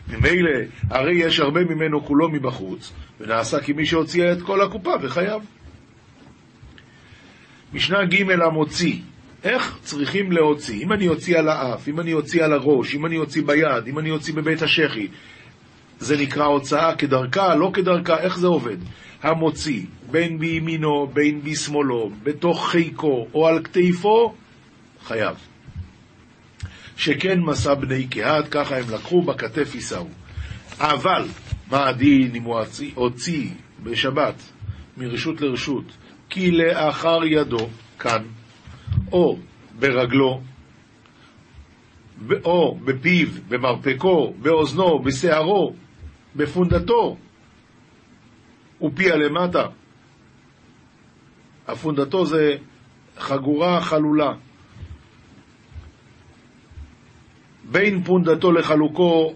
ממילא, 0.08 0.50
הרי 0.90 1.14
יש 1.14 1.40
הרבה 1.40 1.60
ממנו 1.64 2.04
כולו 2.04 2.28
מבחוץ, 2.28 2.92
ונעשה 3.20 3.60
כמי 3.60 3.86
שהוציא 3.86 4.32
את 4.32 4.42
כל 4.42 4.60
הקופה 4.60 4.92
וחייב. 5.02 5.42
משנה 7.76 8.04
ג' 8.04 8.30
המוציא, 8.30 8.98
איך 9.44 9.78
צריכים 9.82 10.32
להוציא? 10.32 10.82
אם 10.82 10.92
אני 10.92 11.08
אוציא 11.08 11.38
על 11.38 11.48
האף, 11.48 11.88
אם 11.88 12.00
אני 12.00 12.12
אוציא 12.12 12.44
על 12.44 12.52
הראש, 12.52 12.94
אם 12.94 13.06
אני 13.06 13.18
אוציא 13.18 13.42
ביד, 13.46 13.86
אם 13.86 13.98
אני 13.98 14.10
אוציא 14.10 14.34
בבית 14.34 14.62
השחי, 14.62 15.08
זה 16.00 16.16
נקרא 16.16 16.44
הוצאה 16.44 16.94
כדרכה, 16.94 17.54
לא 17.54 17.70
כדרכה, 17.74 18.18
איך 18.18 18.38
זה 18.38 18.46
עובד? 18.46 18.76
המוציא, 19.22 19.82
בין 20.10 20.38
בימינו, 20.38 21.06
בין 21.12 21.40
בשמאלו, 21.42 22.10
בתוך 22.22 22.68
חיקו 22.70 23.28
או 23.34 23.46
על 23.46 23.62
כתפו, 23.62 24.34
חייב. 25.04 25.36
שכן 26.96 27.40
מסע 27.40 27.74
בני 27.74 28.06
קהת, 28.06 28.48
ככה 28.48 28.76
הם 28.76 28.84
לקחו, 28.90 29.22
בכתף 29.22 29.74
יישאו. 29.74 30.06
אבל, 30.78 31.24
מה 31.70 31.88
הדין 31.88 32.34
אם 32.34 32.42
הוא 32.42 32.58
הוציא 32.94 33.48
בשבת 33.82 34.34
מרשות 34.96 35.40
לרשות, 35.40 35.84
כי 36.30 36.50
לאחר 36.50 37.24
ידו, 37.24 37.68
כאן, 37.98 38.22
או 39.12 39.38
ברגלו, 39.78 40.40
או 42.44 42.78
בפיו, 42.84 43.28
במרפקו, 43.48 44.34
באוזנו, 44.42 44.98
בשערו, 44.98 45.74
בפונדתו, 46.36 47.16
ופיה 48.82 49.16
למטה. 49.16 49.66
הפונדתו 51.66 52.26
זה 52.26 52.56
חגורה 53.18 53.80
חלולה. 53.80 54.32
בין 57.70 58.04
פונדתו 58.04 58.52
לחלוקו, 58.52 59.34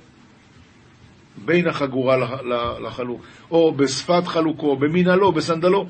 בין 1.45 1.67
החגורה 1.67 2.17
לחלוק, 2.81 3.23
או 3.51 3.75
בשפת 3.75 4.27
חלוקו, 4.27 4.77
במנהלו, 4.77 5.33
בסנדלו. 5.33 5.87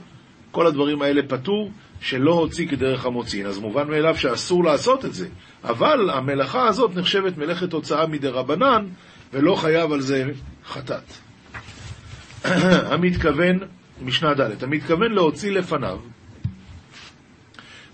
כל 0.51 0.67
הדברים 0.67 1.03
האלה 1.03 1.23
פטור, 1.29 1.71
שלא 2.01 2.33
הוציא 2.33 2.69
כדרך 2.69 3.07
המוציא. 3.07 3.47
אז 3.47 3.59
מובן 3.59 3.89
מאליו 3.89 4.17
שאסור 4.17 4.65
לעשות 4.65 5.05
את 5.05 5.15
זה. 5.15 5.29
אבל 5.65 6.11
המלאכה 6.11 6.69
הזאת 6.69 6.91
נחשבת 6.97 7.39
מלאכת 7.39 7.73
הוצאה 7.73 8.07
מדי 8.07 8.29
רבנן, 8.29 8.87
ולא 9.33 9.55
חייב 9.55 9.93
על 9.93 10.01
זה 10.01 10.25
חטאת. 10.67 11.13
המתכוון, 12.93 13.59
משנה 14.03 14.35
ד', 14.35 14.65
המתכוון 14.65 15.13
להוציא 15.13 15.53
לפניו, 15.53 15.99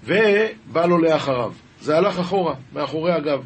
ובא 0.04 0.86
לו 0.86 0.98
לאחריו. 0.98 1.52
זה 1.80 1.96
הלך 1.96 2.18
אחורה, 2.18 2.54
מאחורי 2.72 3.12
הגב. 3.12 3.42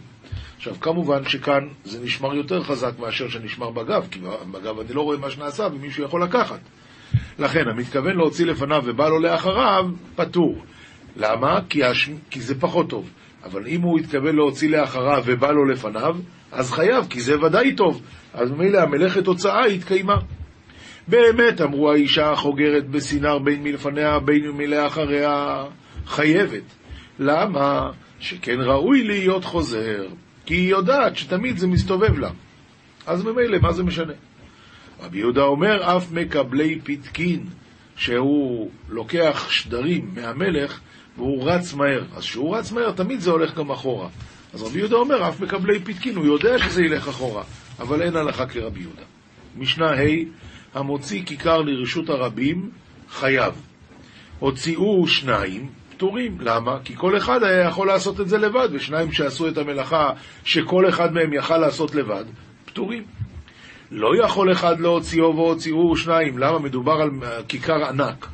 עכשיו, 0.56 0.74
כמובן 0.80 1.24
שכאן 1.28 1.68
זה 1.84 2.04
נשמר 2.04 2.34
יותר 2.34 2.62
חזק 2.62 2.98
מאשר 2.98 3.28
שנשמר 3.28 3.70
בגב, 3.70 4.06
כי 4.10 4.20
בגב 4.52 4.80
אני 4.80 4.92
לא 4.92 5.02
רואה 5.02 5.16
מה 5.18 5.30
שנעשה 5.30 5.68
ומישהו 5.72 6.04
יכול 6.04 6.22
לקחת. 6.22 6.60
לכן, 7.38 7.68
המתכוון 7.68 8.16
להוציא 8.16 8.46
לפניו 8.46 8.82
ובא 8.84 9.08
לו 9.08 9.18
לאחריו, 9.18 9.84
פטור. 10.16 10.64
למה? 11.16 11.60
כי, 11.68 11.84
הש... 11.84 12.10
כי 12.30 12.40
זה 12.40 12.60
פחות 12.60 12.90
טוב. 12.90 13.10
אבל 13.44 13.66
אם 13.66 13.80
הוא 13.80 13.98
התכוון 13.98 14.36
להוציא 14.36 14.70
לאחריו 14.70 15.22
ובא 15.26 15.50
לו 15.50 15.64
לפניו, 15.64 16.16
אז 16.52 16.72
חייב, 16.72 17.06
כי 17.10 17.20
זה 17.20 17.40
ודאי 17.40 17.74
טוב. 17.74 18.02
אז 18.34 18.50
ממילא 18.50 18.78
המלאכת 18.78 19.26
הוצאה 19.26 19.64
התקיימה. 19.64 20.16
באמת, 21.08 21.60
אמרו 21.60 21.90
האישה 21.90 22.30
החוגרת 22.30 22.88
בסינר 22.88 23.38
בין 23.38 23.62
מלפניה 23.62 24.18
בין 24.18 24.50
מלאחריה, 24.50 25.64
חייבת. 26.06 26.62
למה? 27.18 27.90
שכן 28.20 28.60
ראוי 28.60 29.04
להיות 29.04 29.44
חוזר, 29.44 30.06
כי 30.46 30.54
היא 30.54 30.70
יודעת 30.70 31.16
שתמיד 31.16 31.58
זה 31.58 31.66
מסתובב 31.66 32.18
לה. 32.18 32.30
אז 33.06 33.24
ממילא, 33.24 33.58
מה 33.62 33.72
זה 33.72 33.82
משנה? 33.82 34.12
רבי 35.02 35.18
יהודה 35.18 35.42
אומר, 35.42 35.96
אף 35.96 36.12
מקבלי 36.12 36.78
פתקין, 36.84 37.46
שהוא 37.96 38.70
לוקח 38.88 39.50
שדרים 39.50 40.10
מהמלך 40.14 40.80
והוא 41.16 41.50
רץ 41.50 41.74
מהר. 41.74 42.04
אז 42.16 42.22
כשהוא 42.22 42.56
רץ 42.56 42.72
מהר, 42.72 42.92
תמיד 42.92 43.20
זה 43.20 43.30
הולך 43.30 43.54
גם 43.54 43.70
אחורה. 43.70 44.08
אז 44.54 44.62
רבי 44.62 44.78
יהודה 44.78 44.96
אומר, 44.96 45.28
אף 45.28 45.40
מקבלי 45.40 45.80
פתקין, 45.80 46.16
הוא 46.16 46.26
יודע 46.26 46.58
שזה 46.58 46.82
ילך 46.82 47.08
אחורה, 47.08 47.42
אבל 47.78 48.02
אין 48.02 48.16
הלכה 48.16 48.46
כרבי 48.46 48.80
יהודה. 48.80 49.02
משנה 49.56 49.90
ה' 49.90 50.04
המוציא 50.74 51.22
כיכר 51.26 51.62
לרשות 51.62 52.08
הרבים, 52.08 52.70
חייב. 53.10 53.54
הוציאו 54.38 55.06
שניים, 55.06 55.68
פטורים. 55.90 56.40
למה? 56.40 56.78
כי 56.84 56.96
כל 56.96 57.16
אחד 57.16 57.42
היה 57.42 57.68
יכול 57.68 57.86
לעשות 57.86 58.20
את 58.20 58.28
זה 58.28 58.38
לבד, 58.38 58.68
ושניים 58.72 59.12
שעשו 59.12 59.48
את 59.48 59.58
המלאכה 59.58 60.10
שכל 60.44 60.88
אחד 60.88 61.12
מהם 61.12 61.32
יכל 61.32 61.58
לעשות 61.58 61.94
לבד, 61.94 62.24
פטורים. 62.64 63.02
לא 63.90 64.24
יכול 64.24 64.52
אחד 64.52 64.80
להוציאו 64.80 65.36
והוציאו 65.36 65.96
שניים. 65.96 66.38
למה? 66.38 66.58
מדובר 66.58 66.92
על 66.92 67.10
כיכר 67.48 67.84
ענק. 67.88 68.26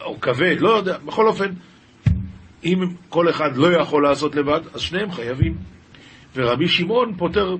או 0.00 0.20
כבד, 0.20 0.56
לא 0.60 0.70
יודע. 0.70 0.98
בכל 0.98 1.26
אופן, 1.26 1.52
אם 2.64 2.78
כל 3.08 3.30
אחד 3.30 3.56
לא 3.56 3.72
יכול 3.72 4.02
לעשות 4.02 4.34
לבד, 4.34 4.60
אז 4.74 4.80
שניהם 4.80 5.12
חייבים. 5.12 5.56
ורבי 6.36 6.68
שמעון 6.68 7.14
פותר 7.16 7.56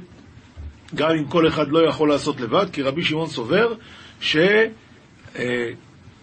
גם 0.94 1.10
אם 1.10 1.28
כל 1.28 1.48
אחד 1.48 1.68
לא 1.68 1.88
יכול 1.88 2.08
לעשות 2.08 2.40
לבד, 2.40 2.66
כי 2.72 2.82
רבי 2.82 3.02
שמעון 3.02 3.26
סובר 3.26 3.74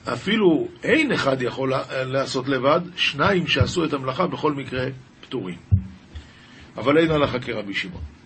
שאפילו 0.08 0.68
אין 0.84 1.12
אחד 1.12 1.42
יכול 1.42 1.74
לעשות 1.92 2.48
לבד, 2.48 2.82
שניים 2.96 3.48
שעשו 3.48 3.86
את 3.86 3.94
המלאכה 3.94 4.28
בכל 4.28 4.54
מקרה 4.54 4.86
פטורים. 5.22 5.58
אבל 6.78 6.98
אין 6.98 7.12
הלכה 7.12 7.40
כרבי 7.40 7.74
שמעון. 7.74 8.19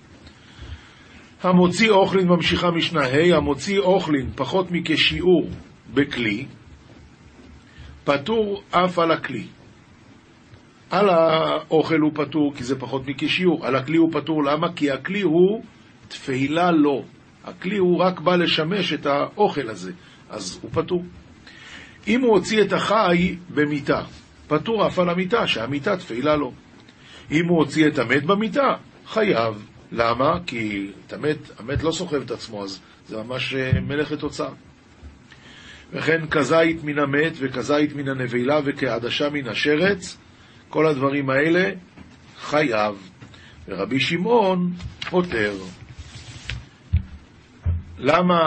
המוציא 1.44 1.92
אוכלין 1.92 2.28
ממשיכה 2.28 2.72
משנה 2.72 3.02
ה', 3.02 3.36
המוציא 3.36 3.80
אוכלין 3.80 4.30
פחות 4.36 4.72
מכשיעור 4.72 5.50
בכלי, 5.94 6.46
פטור 8.04 8.62
אף 8.72 9.00
על 9.00 9.12
הכלי. 9.12 9.44
על 10.92 11.10
האוכל 11.10 12.00
הוא 12.00 12.12
פטור 12.14 12.54
כי 12.56 12.64
זה 12.64 12.80
פחות 12.80 13.08
מכשיעור, 13.08 13.66
על 13.66 13.76
הכלי 13.76 13.98
הוא 13.98 14.10
פטור, 14.12 14.44
למה? 14.44 14.74
כי 14.74 14.92
הכלי 14.92 15.22
הוא 15.22 15.64
תפילה 16.08 16.72
לו. 16.72 17.04
הכלי 17.44 17.78
הוא 17.78 18.00
רק 18.00 18.20
בא 18.20 18.36
לשמש 18.36 18.94
את 18.94 19.06
האוכל 19.06 19.70
הזה, 19.70 19.92
אז 20.30 20.60
הוא 20.62 20.72
פטור. 20.74 21.04
אם 22.08 22.22
הוא 22.22 22.36
הוציא 22.36 22.62
את 22.62 22.74
החי 22.74 23.36
במיטה, 23.50 24.02
פטור 24.48 24.88
אף 24.88 25.00
על 25.00 25.10
המיטה, 25.10 25.48
שהמיטה 25.48 25.98
תפילה 25.98 26.36
לו. 26.36 26.52
אם 27.32 27.48
הוא 27.48 27.58
הוציא 27.58 27.88
את 27.88 28.00
המת 28.00 28.24
במיטה, 28.24 28.76
חייב. 29.06 29.73
למה? 29.94 30.40
כי 30.46 30.92
את 31.08 31.14
המת, 31.14 31.38
המת 31.60 31.84
לא 31.84 31.92
סוחב 31.92 32.22
את 32.22 32.32
עצמו, 32.32 32.64
אז 32.64 32.80
זה 33.08 33.18
ממש 33.18 33.54
אה, 33.54 33.82
מלאכת 33.82 34.20
תוצאה. 34.20 34.50
וכן 35.94 36.28
כזית 36.28 36.84
מן 36.84 37.00
המת 37.00 37.34
וכזית 37.36 37.96
מן 37.96 38.10
הנבלה 38.10 38.60
וכעדשה 38.66 39.30
מן 39.30 39.48
השרץ, 39.48 40.18
כל 40.70 40.88
הדברים 40.88 41.30
האלה 41.30 41.70
חייב. 42.42 42.96
ורבי 43.68 44.00
שמעון 44.00 44.72
פוטר. 45.10 45.54
למה 47.98 48.40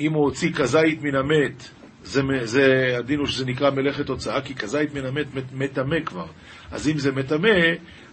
אם 0.00 0.12
הוא 0.12 0.24
הוציא 0.24 0.52
כזית 0.52 1.02
מן 1.02 1.14
המת, 1.14 1.68
זה, 2.02 2.22
זה, 2.42 2.94
הדין 2.98 3.18
הוא 3.18 3.26
שזה 3.26 3.46
נקרא 3.46 3.70
מלאכת 3.70 4.06
תוצאה, 4.06 4.40
כי 4.40 4.54
כזית 4.54 4.94
מן 4.94 5.06
המת 5.06 5.26
מטמא 5.52 6.00
כבר. 6.04 6.26
אז 6.70 6.88
אם 6.88 6.98
זה 6.98 7.12
מטמא, 7.12 7.58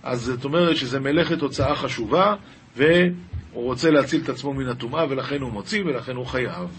אז 0.03 0.21
זאת 0.21 0.43
אומרת 0.43 0.77
שזה 0.77 0.99
מלאכת 0.99 1.39
תוצאה 1.39 1.75
חשובה, 1.75 2.35
והוא 2.75 3.63
רוצה 3.63 3.91
להציל 3.91 4.21
את 4.23 4.29
עצמו 4.29 4.53
מן 4.53 4.67
הטומאה, 4.67 5.05
ולכן 5.09 5.41
הוא 5.41 5.51
מוציא, 5.51 5.83
ולכן 5.85 6.15
הוא 6.15 6.25
חייב. 6.25 6.69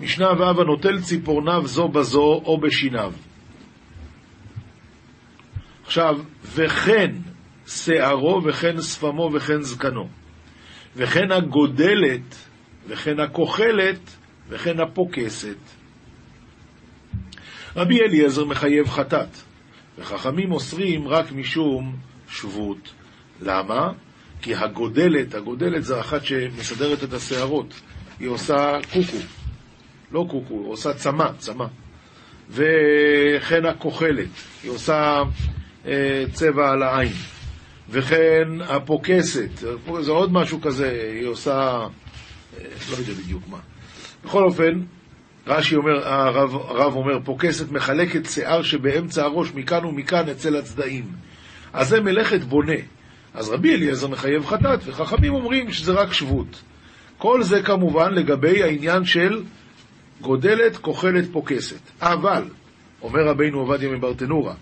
משנה 0.00 0.26
ו' 0.32 0.60
הנוטל 0.60 1.00
ציפורניו 1.00 1.66
זו 1.66 1.88
בזו 1.88 2.42
או 2.44 2.60
בשיניו. 2.60 3.12
עכשיו, 5.84 6.18
וכן 6.44 7.14
שערו 7.66 8.40
וכן 8.44 8.80
שפמו 8.80 9.30
וכן 9.34 9.62
זקנו, 9.62 10.08
וכן 10.96 11.32
הגודלת 11.32 12.34
וכן 12.88 13.20
הכוחלת 13.20 14.16
וכן 14.48 14.80
הפוקסת. 14.80 15.56
רבי 17.76 18.00
אליעזר 18.00 18.44
מחייב 18.44 18.88
חטאת, 18.88 19.28
וחכמים 19.98 20.52
אוסרים 20.52 21.08
רק 21.08 21.32
משום 21.32 21.96
שבות. 22.28 22.92
למה? 23.40 23.92
כי 24.42 24.54
הגודלת, 24.54 25.34
הגודלת 25.34 25.84
זה 25.84 26.00
אחת 26.00 26.24
שמסדרת 26.24 27.04
את 27.04 27.12
השערות, 27.12 27.74
היא 28.20 28.28
עושה 28.28 28.78
קוקו, 28.92 29.18
לא 30.12 30.26
קוקו, 30.30 30.60
היא 30.62 30.72
עושה 30.72 30.94
צמא, 30.94 31.28
צמא. 31.38 31.66
וכן 32.50 33.64
הכוחלת, 33.64 34.28
היא 34.62 34.70
עושה 34.70 35.22
אה, 35.86 36.24
צבע 36.32 36.70
על 36.70 36.82
העין. 36.82 37.12
וכן 37.90 38.48
הפוקסת, 38.60 39.50
זה 40.00 40.10
עוד 40.10 40.32
משהו 40.32 40.60
כזה, 40.60 41.12
היא 41.20 41.26
עושה, 41.26 41.86
אה, 42.58 42.64
לא 42.90 42.96
יודע 42.96 43.12
בדיוק 43.12 43.42
מה. 43.48 43.58
בכל 44.24 44.44
אופן, 44.44 44.80
רש"י 45.46 45.76
אומר, 45.76 46.08
הרב, 46.08 46.54
הרב 46.54 46.94
אומר, 46.94 47.18
פוקסת 47.24 47.70
מחלקת 47.70 48.26
שיער 48.26 48.62
שבאמצע 48.62 49.24
הראש, 49.24 49.52
מכאן 49.54 49.84
ומכאן 49.84 50.28
אצל 50.28 50.56
הצדעים. 50.56 51.04
אז 51.72 51.88
זה 51.88 52.00
מלאכת 52.00 52.40
בונה. 52.40 52.97
אז 53.34 53.48
רבי 53.48 53.74
אליעזר 53.74 54.08
מחייב 54.08 54.46
חטאת, 54.46 54.80
וחכמים 54.86 55.34
אומרים 55.34 55.72
שזה 55.72 55.92
רק 55.92 56.12
שבות. 56.12 56.62
כל 57.18 57.42
זה 57.42 57.62
כמובן 57.62 58.14
לגבי 58.14 58.62
העניין 58.62 59.04
של 59.04 59.42
גודלת, 60.20 60.76
כוחלת, 60.76 61.24
פוקסת. 61.32 61.80
אבל, 62.00 62.44
אומר 63.02 63.26
רבינו 63.26 63.58
עובדיה 63.58 63.88
מברטנורה, 63.90 64.54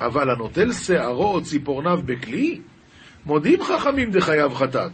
אבל 0.00 0.30
הנוטל 0.30 0.72
שערו 0.72 1.34
או 1.34 1.42
ציפורניו 1.42 1.98
בכלי, 2.04 2.60
מודים 3.26 3.62
חכמים 3.62 4.10
דחייב 4.10 4.54
חטאת. 4.54 4.92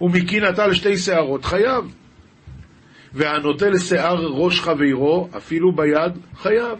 ומקי 0.00 0.40
נטל 0.40 0.74
שתי 0.74 0.96
שערות 0.96 1.44
חייב. 1.44 1.84
והנוטל 3.12 3.78
שיער 3.78 4.26
ראש 4.26 4.60
חברו, 4.60 5.28
אפילו 5.36 5.72
ביד, 5.72 6.12
חייב. 6.36 6.78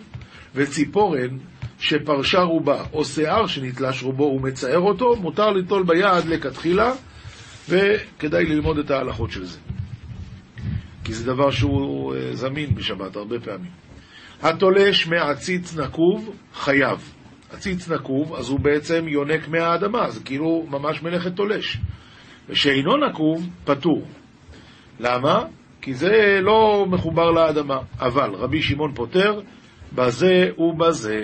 וציפורן 0.55 1.38
שפרשה 1.85 2.40
רובה, 2.40 2.85
או 2.92 3.05
שיער 3.05 3.47
שנתלש 3.47 4.03
רובו 4.03 4.25
ומצער 4.25 4.79
אותו, 4.79 5.16
מותר 5.16 5.51
ליטול 5.51 5.83
ביד 5.83 6.25
לכתחילה, 6.27 6.92
וכדאי 7.68 8.44
ללמוד 8.44 8.79
את 8.79 8.90
ההלכות 8.90 9.31
של 9.31 9.44
זה. 9.44 9.59
כי 11.05 11.14
זה 11.14 11.27
דבר 11.27 11.51
שהוא 11.51 12.14
אה, 12.14 12.37
זמין 12.37 12.75
בשבת 12.75 13.16
הרבה 13.16 13.40
פעמים. 13.40 13.70
התולש 14.42 15.07
מעציץ 15.07 15.77
נקוב, 15.77 16.37
חייב. 16.55 17.12
עציץ 17.53 17.88
נקוב, 17.88 18.35
אז 18.35 18.49
הוא 18.49 18.61
בעצם 18.61 19.09
יונק 19.09 19.49
מהאדמה, 19.49 20.11
זה 20.11 20.20
כאילו 20.25 20.66
ממש 20.70 21.03
מלאכת 21.03 21.37
תולש. 21.37 21.79
ושאינו 22.49 22.97
נקוב, 22.97 23.49
פטור. 23.64 24.07
למה? 25.01 25.44
כי 25.83 25.94
זה 25.94 26.38
לא 26.42 26.87
מחובר 26.90 27.31
לאדמה. 27.31 27.79
אבל 28.01 28.31
רבי 28.31 28.62
שמעון 28.62 28.94
פוטר, 28.94 29.40
בזה 29.92 30.49
ובזה, 30.59 31.20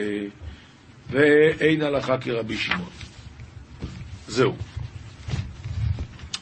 ואין 1.10 1.82
הלכה 1.82 2.18
כרבי 2.18 2.56
שמעון. 2.56 2.90
זהו. 4.28 4.56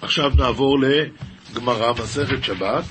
עכשיו 0.03 0.33
נעבור 0.37 0.79
לגמרא, 0.79 1.93
מסכת 1.93 2.45
שבת. 2.45 2.85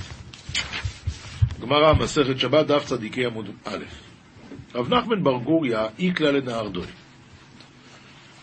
גמרא, 1.61 1.93
מסכת 1.93 2.39
שבת, 2.39 2.67
דף 2.67 2.85
צדיקי 2.85 3.25
עמוד 3.25 3.49
א'. 3.65 3.77
רב 4.75 4.93
נחמן 4.93 5.23
בר 5.23 5.37
גוריה, 5.37 5.87
איקלה 5.99 6.31
לנהרדוי. 6.31 6.87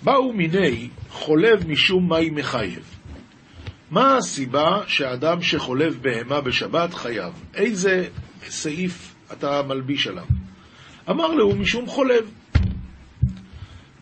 באו 0.02 0.32
מיני 0.32 0.88
חולב 1.10 1.68
משום 1.68 2.08
מאי 2.08 2.30
מחייב. 2.30 2.98
מה 3.90 4.16
הסיבה 4.16 4.80
שאדם 4.86 5.42
שחולב 5.42 5.98
בהמה 6.02 6.40
בשבת 6.40 6.94
חייב? 6.94 7.32
איזה 7.54 8.08
סעיף 8.48 9.14
אתה 9.32 9.62
מלביש 9.62 10.06
עליו? 10.06 10.24
אמר 11.10 11.28
לו, 11.28 11.54
משום 11.56 11.86
חולב. 11.86 12.30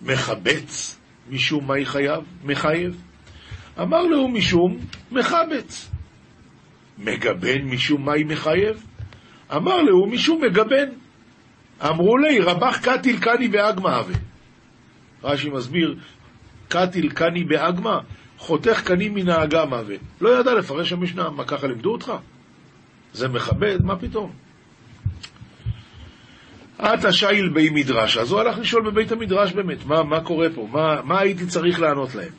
מחבץ 0.03 0.99
משום 1.31 1.67
מאי 1.67 1.85
חייב? 1.85 2.25
מחייב. 2.45 3.03
אמר 3.81 4.03
לו, 4.03 4.29
משום 4.29 4.79
מחבץ. 5.13 5.91
מגבן 6.99 7.63
משום 7.63 8.05
מאי 8.05 8.25
מחייב? 8.25 8.87
אמר 9.57 9.83
לו, 9.83 10.07
משום 10.07 10.45
מגבן. 10.45 10.89
אמרו 11.83 12.19
לי, 12.19 12.41
רבח 12.41 12.79
קטיל 12.83 13.21
קני 13.21 13.49
באגמא 13.49 13.89
הווה. 13.89 14.15
רש"י 15.25 15.51
מסביר, 15.51 15.97
קטיל 16.69 17.11
קני 17.13 17.45
באגמא, 17.45 17.99
חותך 18.39 18.83
קנים 18.85 19.15
מן 19.15 19.29
האגם 19.29 19.75
הווה. 19.75 19.97
לא 20.21 20.41
ידע 20.41 20.55
לפרש 20.55 20.93
המשנה, 20.93 21.31
מה 21.31 21.45
ככה 21.45 21.67
לימדו 21.67 21.93
אותך? 21.93 22.13
זה 23.13 23.29
מכבד? 23.29 23.79
מה 23.85 23.97
פתאום? 23.97 24.33
עתה 26.83 27.13
שייל 27.13 27.49
בי 27.49 27.71
מדרש, 27.71 28.17
אז 28.17 28.31
הוא 28.33 28.41
הלך 28.41 28.59
לשאול 28.59 28.91
בבית 28.91 29.13
המדרש 29.13 29.53
באמת, 29.53 29.87
מה, 29.87 30.03
מה 30.03 30.21
קורה 30.21 30.47
פה? 30.55 30.69
מה, 30.71 31.03
מה 31.05 31.21
הייתי 31.21 31.47
צריך 31.47 31.81
לענות 31.81 32.15
להם? 32.15 32.33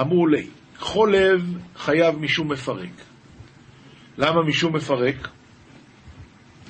אמרו 0.00 0.26
לי, 0.26 0.46
חולב 0.78 1.58
חייב 1.76 2.18
משום 2.18 2.52
מפרק. 2.52 2.90
למה 4.18 4.42
משום 4.42 4.76
מפרק? 4.76 5.28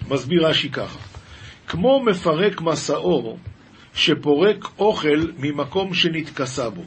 מסביר 0.09 0.47
רש"י 0.47 0.69
ככה, 0.69 0.99
כמו 1.69 2.05
מפרק 2.05 2.61
מסעור 2.61 3.39
שפורק 3.95 4.69
אוכל 4.79 5.27
ממקום 5.39 5.95
שנתכסה 5.95 6.71
בו. 6.71 6.85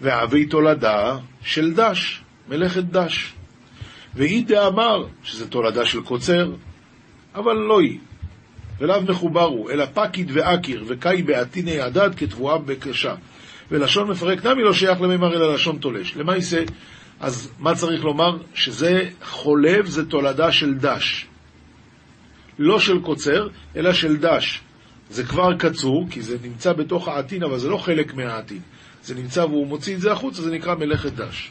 ואבי 0.00 0.46
תולדה 0.46 1.18
של 1.42 1.74
דש, 1.74 2.22
מלאכת 2.48 2.84
דש. 2.84 3.32
והיא 4.14 4.46
דאמר 4.46 5.06
שזה 5.22 5.50
תולדה 5.50 5.86
של 5.86 6.00
קוצר, 6.00 6.52
אבל 7.34 7.54
לא 7.54 7.80
היא. 7.80 7.98
ולאו 8.80 9.02
מחובר 9.02 9.44
הוא, 9.44 9.70
אלא 9.70 9.84
פקיד 9.94 10.30
ואקיר, 10.32 10.84
וקאי 10.86 11.22
בעתיני 11.22 11.80
הדד 11.80 12.10
כתבואה 12.16 12.58
בקשה. 12.58 13.14
ולשון 13.70 14.10
מפרק 14.10 14.46
נמי 14.46 14.62
לא 14.62 14.72
שייך 14.72 15.00
למימר 15.00 15.36
אלא 15.36 15.54
לשון 15.54 15.78
תולש. 15.78 16.16
למעשה, 16.16 16.62
אז 17.20 17.50
מה 17.58 17.74
צריך 17.74 18.04
לומר? 18.04 18.36
שזה 18.54 19.08
חולב, 19.22 19.86
זה 19.86 20.06
תולדה 20.06 20.52
של 20.52 20.74
דש. 20.74 21.26
לא 22.58 22.80
של 22.80 23.00
קוצר, 23.00 23.48
אלא 23.76 23.92
של 23.92 24.16
דש. 24.16 24.60
זה 25.10 25.24
כבר 25.24 25.56
קצור, 25.58 26.06
כי 26.10 26.22
זה 26.22 26.36
נמצא 26.42 26.72
בתוך 26.72 27.08
העתין, 27.08 27.42
אבל 27.42 27.58
זה 27.58 27.68
לא 27.68 27.76
חלק 27.76 28.14
מהעתין. 28.14 28.60
זה 29.02 29.14
נמצא 29.14 29.40
והוא 29.40 29.66
מוציא 29.66 29.94
את 29.94 30.00
זה 30.00 30.12
החוצה, 30.12 30.42
זה 30.42 30.50
נקרא 30.50 30.74
מלאכת 30.74 31.12
דש. 31.12 31.50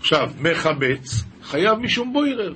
עכשיו, 0.00 0.30
מחבץ, 0.40 1.24
חייב 1.42 1.78
משום 1.78 2.12
בוירר. 2.12 2.54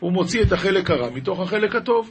הוא 0.00 0.12
מוציא 0.12 0.42
את 0.42 0.52
החלק 0.52 0.90
הרע 0.90 1.10
מתוך 1.10 1.40
החלק 1.40 1.74
הטוב. 1.76 2.10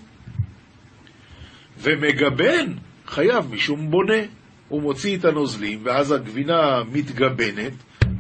ומגבן, 1.84 2.74
חייב 3.08 3.54
משום 3.54 3.92
בונה. 3.92 4.22
הוא 4.70 4.82
מוציא 4.82 5.18
את 5.18 5.26
הנוזלים, 5.26 5.80
ואז 5.84 6.12
הגבינה 6.12 6.84
מתגבנת, 6.92 7.74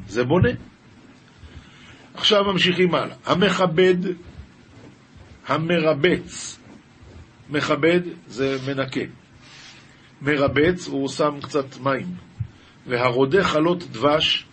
זה 0.07 0.23
בונה. 0.23 0.49
עכשיו 2.13 2.43
ממשיכים 2.43 2.95
הלאה. 2.95 3.15
המכבד, 3.25 3.95
המרבץ. 5.47 6.59
מכבד 7.49 7.99
זה 8.27 8.57
מנקה. 8.67 9.01
מרבץ, 10.21 10.87
הוא 10.87 11.09
שם 11.09 11.39
קצת 11.41 11.77
מים. 11.77 12.07
והרודה 12.87 13.43
חלות 13.43 13.83
דבש, 13.91 14.45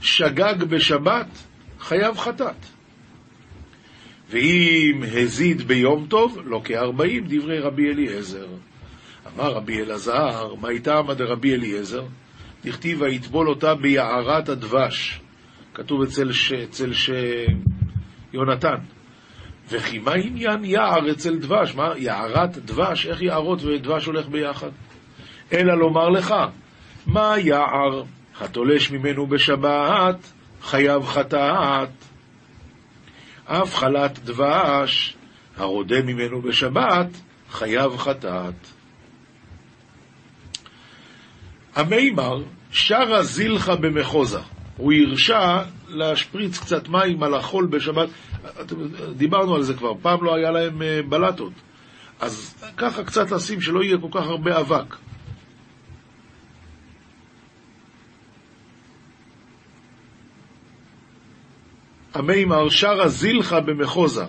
שגג 0.00 0.64
בשבת, 0.68 1.26
חייב 1.80 2.18
חטאת. 2.18 2.71
ואם 4.32 5.02
הזיד 5.02 5.62
ביום 5.62 6.06
טוב, 6.08 6.38
לא 6.44 6.60
כארבעים, 6.64 7.24
דברי 7.28 7.58
רבי 7.58 7.90
אליעזר. 7.90 8.46
אמר 9.34 9.52
רבי 9.52 9.82
אלעזר, 9.82 10.54
מה 10.60 10.68
איתמא 10.68 11.14
דרבי 11.14 11.54
אליעזר? 11.54 12.04
דכתיב 12.64 13.00
ויטבול 13.00 13.48
אותה 13.48 13.74
ביערת 13.74 14.48
הדבש. 14.48 15.20
כתוב 15.74 16.02
אצל, 16.02 16.32
ש... 16.32 16.52
אצל 16.52 16.92
ש... 16.92 17.10
יונתן. 18.32 18.76
וכי 19.68 19.98
מה 19.98 20.12
עניין 20.12 20.64
יער 20.64 21.10
אצל 21.10 21.38
דבש? 21.38 21.74
מה, 21.74 21.92
יערת 21.96 22.58
דבש? 22.58 23.06
איך 23.06 23.22
יערות 23.22 23.62
ודבש 23.62 24.06
הולך 24.06 24.28
ביחד? 24.28 24.70
אלא 25.52 25.78
לומר 25.78 26.08
לך, 26.08 26.34
מה 27.06 27.34
יער? 27.38 28.02
התולש 28.40 28.90
ממנו 28.90 29.26
בשבת, 29.26 30.32
חייב 30.62 31.02
חטאת. 31.04 32.11
אף 33.46 33.74
חלת 33.74 34.18
דבש, 34.24 35.16
הרודה 35.56 36.02
ממנו 36.02 36.42
בשבת, 36.42 37.08
חייב 37.50 37.96
חטאת. 37.96 38.54
המימר 41.74 42.42
שרה 42.70 43.22
זילחה 43.22 43.76
במחוזה. 43.76 44.38
הוא 44.76 44.92
הרשה 44.92 45.62
להשפריץ 45.88 46.58
קצת 46.58 46.88
מים 46.88 47.22
על 47.22 47.34
החול 47.34 47.66
בשבת. 47.66 48.08
דיברנו 49.16 49.54
על 49.54 49.62
זה 49.62 49.74
כבר, 49.74 49.92
פעם 50.02 50.24
לא 50.24 50.34
היה 50.34 50.50
להם 50.50 50.82
אה, 50.82 51.00
בלטות. 51.08 51.52
אז 52.20 52.64
ככה 52.76 53.04
קצת 53.04 53.30
לשים 53.30 53.60
שלא 53.60 53.82
יהיה 53.82 53.98
כל 53.98 54.20
כך 54.20 54.26
הרבה 54.26 54.60
אבק. 54.60 54.96
המימר 62.14 62.68
שרה 62.68 63.08
זילחה 63.08 63.60
במחוזה. 63.60 64.24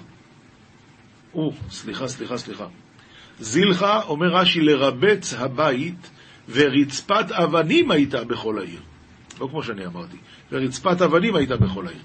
או, 1.33 1.51
סליחה, 1.69 2.07
סליחה, 2.07 2.37
סליחה. 2.37 2.65
זילחה, 3.39 4.01
אומר 4.01 4.27
רש"י, 4.27 4.61
לרבץ 4.61 5.33
הבית, 5.33 6.09
ורצפת 6.49 7.31
אבנים 7.31 7.91
הייתה 7.91 8.23
בכל 8.23 8.59
העיר. 8.59 8.79
לא 9.39 9.47
כמו 9.47 9.63
שאני 9.63 9.85
אמרתי, 9.85 10.17
ורצפת 10.51 11.01
אבנים 11.01 11.35
הייתה 11.35 11.57
בכל 11.57 11.87
העיר. 11.87 12.01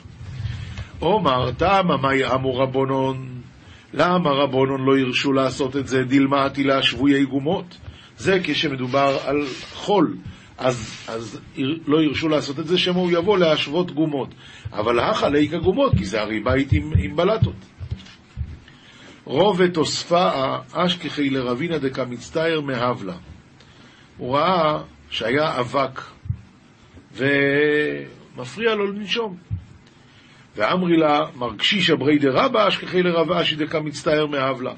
עומר, 0.99 1.51
תמה 1.51 1.97
מאי 1.97 2.35
אמו 2.35 2.57
רבונון, 2.59 3.29
למה 3.95 4.31
רבונון 4.31 4.85
לא 4.85 4.99
הרשו 4.99 5.33
לעשות 5.33 5.77
את 5.77 5.89
זה 5.89 6.03
דילמה 6.05 6.45
עטילה 6.45 6.83
שבויי 6.83 7.25
גומות? 7.25 7.77
זה 8.17 8.39
כשמדובר 8.45 9.19
על 9.25 9.47
חול, 9.75 10.17
אז, 10.59 11.05
אז 11.09 11.41
לא 11.87 12.03
הרשו 12.03 12.29
לעשות 12.29 12.59
את 12.59 12.67
זה, 12.67 12.79
שמא 12.79 12.99
הוא 12.99 13.11
יבוא 13.13 13.39
להשוות 13.39 13.91
גומות. 13.91 14.29
אבל 14.73 14.99
הכה 14.99 15.29
ליקה 15.29 15.59
גומות, 15.59 15.93
כי 15.99 16.05
זה 16.05 16.21
הרי 16.21 16.41
בית 16.41 16.73
עם, 16.73 16.93
עם 16.99 17.17
בלטות. 17.17 17.55
רובד 19.25 19.73
תוספה 19.73 20.57
אשכחי 20.73 21.31
לרבינה 21.31 21.79
דקה 21.79 22.05
מצטער 22.05 22.61
מהבלה. 22.61 23.17
הוא 24.17 24.37
ראה 24.37 24.83
שהיה 25.11 25.61
אבק 25.61 26.01
ומפריע 27.13 28.75
לו 28.75 28.93
לנשום. 28.93 29.37
ואמרי 30.57 30.97
לה, 30.97 31.21
מרגשישא 31.37 31.95
ברי 31.95 32.19
דרבא 32.19 32.69
אשכחי 32.69 33.03
לרב 33.03 33.33
אשי 33.33 33.57
דקה 33.57 33.81
מצטער 33.81 34.27
מהבלה. 34.27 34.73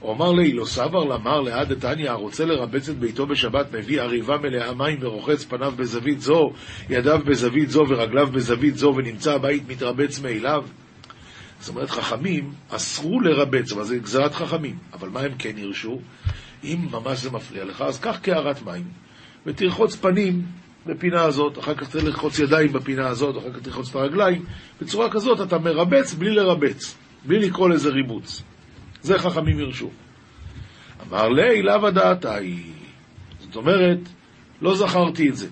הוא 0.00 0.12
אמר 0.12 0.32
לי, 0.32 0.52
לא 0.52 0.64
סבר 0.64 1.04
למר 1.04 1.40
לעד 1.40 1.72
דתניא, 1.72 2.10
הרוצה 2.10 2.44
לרבץ 2.44 2.88
את 2.88 2.98
ביתו 2.98 3.26
בשבת, 3.26 3.66
מביא 3.72 4.02
עריבה 4.02 4.38
מלאה 4.38 4.74
מים 4.74 4.98
ורוחץ 5.00 5.44
פניו 5.44 5.72
בזווית 5.76 6.20
זו, 6.20 6.52
ידיו 6.90 7.20
בזווית 7.26 7.70
זו 7.70 7.84
ורגליו 7.88 8.26
בזווית 8.26 8.76
זו, 8.76 8.92
ונמצא 8.96 9.34
הבית 9.34 9.62
מתרבץ 9.68 10.20
מאליו? 10.20 10.64
זאת 11.60 11.68
אומרת, 11.68 11.90
חכמים 11.90 12.52
אסרו 12.68 13.20
לרבץ, 13.20 13.72
אבל 13.72 13.84
זה 13.84 13.98
גזרת 13.98 14.34
חכמים. 14.34 14.78
אבל 14.92 15.08
מה 15.08 15.20
הם 15.20 15.32
כן 15.38 15.58
הרשו? 15.58 16.00
אם 16.64 16.78
ממש 16.90 17.18
זה 17.18 17.30
מפריע 17.30 17.64
לך, 17.64 17.82
אז 17.82 18.00
קח 18.00 18.18
קערת 18.22 18.62
מים, 18.62 18.84
ותרחוץ 19.46 19.96
פנים 19.96 20.42
בפינה 20.86 21.22
הזאת, 21.22 21.58
אחר 21.58 21.74
כך 21.74 21.90
תרחוץ 21.90 22.38
ידיים 22.38 22.72
בפינה 22.72 23.08
הזאת, 23.08 23.38
אחר 23.38 23.52
כך 23.52 23.58
תרחוץ 23.58 23.88
את 23.90 23.96
הרגליים. 23.96 24.44
בצורה 24.80 25.10
כזאת 25.10 25.40
אתה 25.40 25.58
מרבץ 25.58 26.14
בלי 26.14 26.30
לרבץ, 26.30 26.96
בלי 27.24 27.38
לקרוא 27.38 27.68
לזה 27.68 27.90
ריבוץ. 27.90 28.42
זה 29.06 29.18
חכמים 29.18 29.60
ירשו. 29.60 29.90
אמר 31.08 31.28
לי, 31.28 31.62
לאו 31.62 31.86
הדעתי. 31.86 32.62
זאת 33.40 33.56
אומרת, 33.56 33.98
לא 34.62 34.76
זכרתי 34.76 35.28
את 35.28 35.36
זה. 35.36 35.48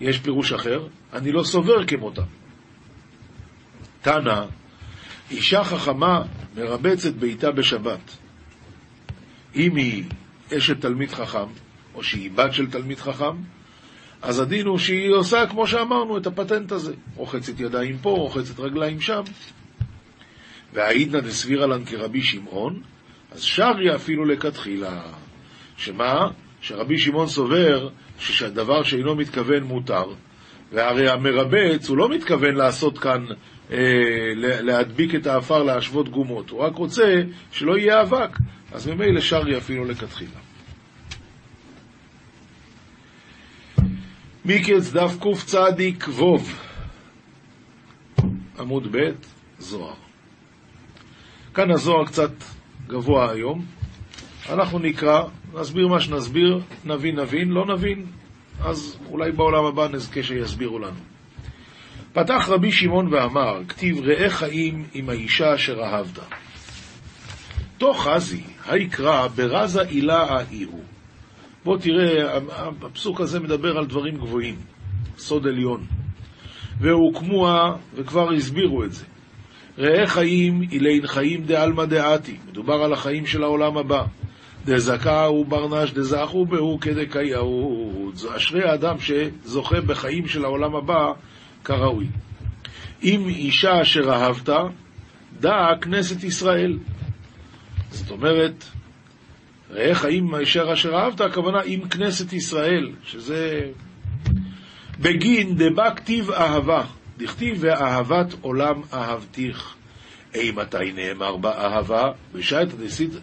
יש 0.00 0.18
פירוש 0.18 0.52
אחר, 0.52 0.86
אני 1.12 1.32
לא 1.32 1.42
סובר 1.42 1.86
כמותה. 1.86 2.22
תנא, 4.02 4.44
אישה 5.30 5.64
חכמה 5.64 6.22
מרבצת 6.56 7.14
ביתה 7.14 7.50
בשבת. 7.50 8.16
אם 9.56 9.76
היא 9.76 10.04
אשת 10.56 10.80
תלמיד 10.80 11.10
חכם, 11.10 11.48
או 11.94 12.02
שהיא 12.02 12.30
בת 12.30 12.52
של 12.52 12.70
תלמיד 12.70 12.98
חכם, 12.98 13.36
אז 14.22 14.40
הדין 14.40 14.66
הוא 14.66 14.78
שהיא 14.78 15.10
עושה, 15.10 15.46
כמו 15.46 15.66
שאמרנו, 15.66 16.18
את 16.18 16.26
הפטנט 16.26 16.72
הזה. 16.72 16.94
רוחצת 17.14 17.60
ידיים 17.60 17.98
פה, 17.98 18.10
רוחצת 18.10 18.60
רגליים 18.60 19.00
שם. 19.00 19.22
והעידנא 20.72 21.20
דסבירא 21.20 21.66
לן 21.66 21.84
כרבי 21.84 22.22
שמעון, 22.22 22.82
אז 23.32 23.42
שריה 23.42 23.96
אפילו 23.96 24.24
לכתחילה. 24.24 25.02
שמה? 25.76 26.28
שרבי 26.60 26.98
שמעון 26.98 27.26
סובר 27.26 27.88
שהדבר 28.18 28.82
שאינו 28.82 29.16
מתכוון 29.16 29.62
מותר, 29.62 30.04
והרי 30.72 31.10
המרבץ, 31.10 31.88
הוא 31.88 31.96
לא 31.96 32.08
מתכוון 32.08 32.54
לעשות 32.54 32.98
כאן, 32.98 33.24
אה, 33.70 33.78
להדביק 34.36 35.14
את 35.14 35.26
האפר, 35.26 35.62
להשוות 35.62 36.08
גומות, 36.08 36.50
הוא 36.50 36.60
רק 36.60 36.74
רוצה 36.74 37.22
שלא 37.52 37.78
יהיה 37.78 38.02
אבק, 38.02 38.38
אז 38.72 38.88
ממילא 38.88 39.20
שריה 39.20 39.58
אפילו 39.58 39.84
לכתחילה. 39.84 40.40
מיקץ 44.44 44.92
דף 44.92 45.16
קצ"ק 45.20 46.08
ווב, 46.08 46.58
עמוד 48.58 48.96
ב', 48.96 49.10
זוהר. 49.58 50.11
כאן 51.54 51.70
הזוהר 51.70 52.04
קצת 52.04 52.30
גבוה 52.86 53.30
היום. 53.30 53.64
אנחנו 54.48 54.78
נקרא, 54.78 55.22
נסביר 55.54 55.88
מה 55.88 56.00
שנסביר, 56.00 56.60
נבין 56.84 57.20
נבין, 57.20 57.48
לא 57.48 57.66
נבין, 57.74 58.06
אז 58.60 58.98
אולי 59.08 59.32
בעולם 59.32 59.64
הבא 59.64 59.88
נזכה 59.88 60.22
שיסבירו 60.22 60.78
לנו. 60.78 61.00
פתח 62.12 62.48
רבי 62.48 62.72
שמעון 62.72 63.14
ואמר, 63.14 63.64
כתיב 63.68 64.00
ראה 64.04 64.30
חיים 64.30 64.84
עם 64.94 65.08
האישה 65.08 65.54
אשר 65.54 65.80
אהבת. 65.82 66.18
תוך 67.78 68.08
חזי, 68.08 68.42
היקרא 68.66 69.28
ברזה 69.28 69.82
עילה 69.82 70.22
האי 70.22 70.62
הוא. 70.62 70.82
בוא 71.64 71.78
תראה, 71.78 72.38
הפסוק 72.82 73.20
הזה 73.20 73.40
מדבר 73.40 73.78
על 73.78 73.86
דברים 73.86 74.16
גבוהים, 74.16 74.56
סוד 75.18 75.46
עליון. 75.46 75.86
והוקמוה, 76.80 77.76
וכבר 77.94 78.32
הסבירו 78.32 78.84
את 78.84 78.92
זה. 78.92 79.04
ראה 79.78 80.06
חיים 80.06 80.62
אילין 80.72 81.06
חיים 81.06 81.44
דעלמא 81.44 81.84
דעתי, 81.84 82.36
מדובר 82.48 82.74
על 82.74 82.92
החיים 82.92 83.26
של 83.26 83.42
העולם 83.42 83.78
הבא. 83.78 84.04
דזכה 84.64 85.24
הוא 85.24 85.46
ברנש 85.46 85.92
דזכו 85.92 86.46
בהו 86.46 86.78
כדקייהו. 86.80 88.12
אשרי 88.36 88.64
האדם 88.68 88.96
שזוכה 88.98 89.80
בחיים 89.80 90.28
של 90.28 90.44
העולם 90.44 90.76
הבא 90.76 91.12
כראוי. 91.64 92.06
אם 93.02 93.28
אישה 93.28 93.82
אשר 93.82 94.12
אהבת, 94.12 94.48
דע 95.40 95.54
כנסת 95.80 96.24
ישראל. 96.24 96.78
זאת 97.90 98.10
אומרת, 98.10 98.64
ראה 99.70 99.94
חיים 99.94 100.34
אשר 100.34 100.72
אשר 100.72 100.94
אהבת, 100.94 101.20
הכוונה 101.20 101.60
עם 101.64 101.88
כנסת 101.88 102.32
ישראל, 102.32 102.92
שזה 103.04 103.60
בגין 105.00 105.56
דבא 105.56 105.94
כתיב 105.94 106.30
אהבה. 106.30 106.84
דכתיב 107.18 107.56
ואהבת 107.60 108.34
עולם 108.40 108.82
אהבתיך. 108.92 109.74
אי 110.34 110.50
מתי 110.50 110.92
נאמר 110.94 111.36
באהבה? 111.36 112.12
בשעת 112.34 112.68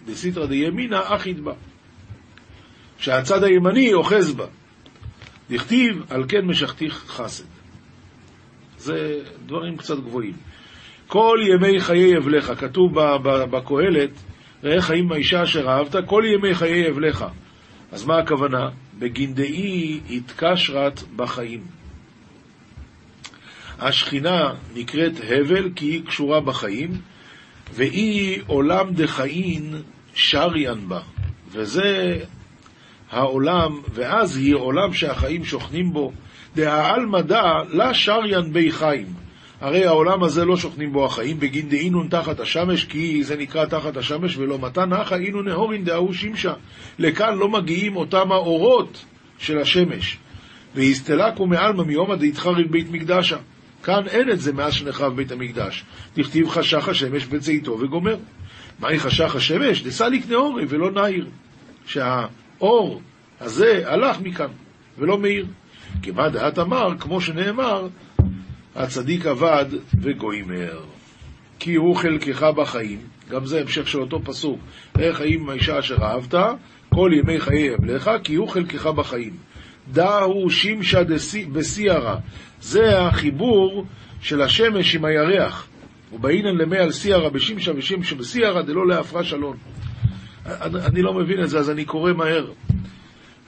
דסיתרא 0.05 0.45
דימינא 0.45 0.99
אחית 1.03 1.39
בה. 1.39 1.53
שהצד 2.97 3.43
הימני 3.43 3.93
אוחז 3.93 4.33
בה. 4.33 4.45
דכתיב 5.49 6.03
על 6.09 6.25
כן 6.27 6.45
משכתיך 6.45 7.03
חסד. 7.07 7.43
זה 8.77 9.23
דברים 9.45 9.77
קצת 9.77 9.97
גבוהים. 9.97 10.33
כל 11.07 11.39
ימי 11.47 11.79
חיי 11.79 12.17
אבלך, 12.17 12.51
כתוב 12.59 12.91
בקהלת, 13.23 14.09
ראה 14.63 14.81
חיים 14.81 15.07
מהאישה 15.07 15.43
אשר 15.43 15.69
אהבת, 15.69 15.95
כל 16.05 16.23
ימי 16.25 16.55
חיי 16.55 16.89
אבלך. 16.89 17.25
אז 17.91 18.05
מה 18.05 18.17
הכוונה? 18.17 18.69
בגינדאי 18.99 19.99
התקשרת 20.09 21.03
בחיים. 21.15 21.78
השכינה 23.79 24.53
נקראת 24.75 25.13
הבל 25.29 25.69
כי 25.75 25.85
היא 25.85 26.05
קשורה 26.05 26.41
בחיים, 26.41 26.89
והיא 27.73 28.41
עולם 28.47 28.93
דחאין 28.93 29.75
שריין 30.13 30.89
בה. 30.89 30.99
וזה 31.51 32.19
העולם, 33.11 33.81
ואז 33.93 34.37
היא 34.37 34.55
עולם 34.55 34.93
שהחיים 34.93 35.45
שוכנים 35.45 35.93
בו. 35.93 36.11
דהעלמא 36.55 37.21
דא 37.21 37.43
לה 37.69 37.93
שריין 37.93 38.53
בי 38.53 38.71
חיים. 38.71 39.07
הרי 39.61 39.85
העולם 39.85 40.23
הזה 40.23 40.45
לא 40.45 40.57
שוכנים 40.57 40.93
בו 40.93 41.05
החיים, 41.05 41.39
בגין 41.39 41.69
דאינון 41.69 42.07
תחת 42.07 42.39
השמש, 42.39 42.85
כי 42.85 43.23
זה 43.23 43.37
נקרא 43.37 43.65
תחת 43.65 43.97
השמש, 43.97 44.37
ולא 44.37 44.59
מתן 44.59 44.93
נחה 44.93 45.15
אינון 45.15 45.47
נהורין 45.47 45.83
דאהו 45.83 46.13
שמשה. 46.13 46.53
לכאן 46.99 47.37
לא 47.37 47.49
מגיעים 47.49 47.95
אותם 47.95 48.31
האורות 48.31 49.05
של 49.39 49.57
השמש. 49.57 50.17
והסתלקו 50.75 51.47
מעלמא 51.47 51.83
מיומא 51.83 52.15
דאיתחריל 52.15 52.67
בית 52.67 52.91
מקדשה. 52.91 53.37
כאן 53.83 54.07
אין 54.07 54.31
את 54.31 54.39
זה 54.39 54.53
מאז 54.53 54.73
שנחרב 54.73 55.15
בית 55.15 55.31
המקדש. 55.31 55.83
דכתיב 56.15 56.49
חשך 56.49 56.89
השמש 56.89 57.25
בצאתו 57.25 57.79
וגומר. 57.79 58.17
מהי 58.79 58.99
חשך 58.99 59.35
השמש? 59.35 59.83
דסליק 59.83 60.29
נאורי 60.29 60.65
ולא 60.69 60.91
נעיר. 60.91 61.27
שהאור 61.85 63.01
הזה 63.39 63.81
הלך 63.85 64.19
מכאן 64.21 64.49
ולא 64.97 65.17
מאיר. 65.17 65.45
כמה 66.03 66.29
דעת 66.29 66.59
אמר, 66.59 66.97
כמו 66.99 67.21
שנאמר, 67.21 67.87
הצדיק 68.75 69.25
עבד 69.25 69.65
וגוימר. 70.01 70.79
כי 71.59 71.75
הוא 71.75 71.95
חלקך 71.95 72.43
בחיים, 72.43 72.99
גם 73.29 73.45
זה 73.45 73.61
המשך 73.61 73.87
של 73.87 74.01
אותו 74.01 74.21
פסוק, 74.23 74.59
איך 74.99 75.17
חיים 75.17 75.41
עם 75.41 75.49
האישה 75.49 75.79
אשר 75.79 75.97
אהבת, 76.01 76.33
כל 76.89 77.11
ימי 77.13 77.39
חיי 77.39 77.75
אבלך, 77.75 78.11
כי 78.23 78.35
הוא 78.35 78.49
חלקך 78.49 78.85
בחיים. 78.85 79.33
דאו 79.91 80.49
שמשה 80.49 80.99
בסיירה, 81.51 82.17
זה 82.61 82.99
החיבור 82.99 83.85
של 84.21 84.41
השמש 84.41 84.95
עם 84.95 85.05
הירח. 85.05 85.67
ובאינן 86.13 86.57
למי 86.57 86.77
על 86.77 86.91
סיירה 86.91 87.29
בשמשה 87.29 87.71
ושמשה 87.75 88.15
בסיירה 88.15 88.61
דלא 88.61 88.87
להפרש 88.87 89.33
אלון. 89.33 89.57
אני 90.61 91.01
לא 91.01 91.13
מבין 91.13 91.43
את 91.43 91.49
זה, 91.49 91.59
אז 91.59 91.69
אני 91.69 91.85
קורא 91.85 92.13
מהר. 92.13 92.51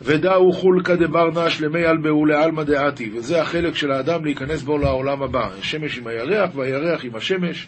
ודאו 0.02 0.54
חולקא 0.54 0.96
דבר 0.96 1.46
נש 1.46 1.62
למי 1.62 1.86
אלבהו 1.86 2.26
לעלמא 2.26 2.64
דעתי, 2.64 3.12
וזה 3.16 3.42
החלק 3.42 3.76
של 3.76 3.92
האדם 3.92 4.26
להיכנס 4.26 4.62
בו 4.62 4.78
לעולם 4.78 5.24
הבא. 5.24 5.50
השמש 5.60 5.98
עם 5.98 6.08
הירח 6.08 6.56
והירח 6.56 7.06
עם 7.06 7.16
השמש. 7.16 7.68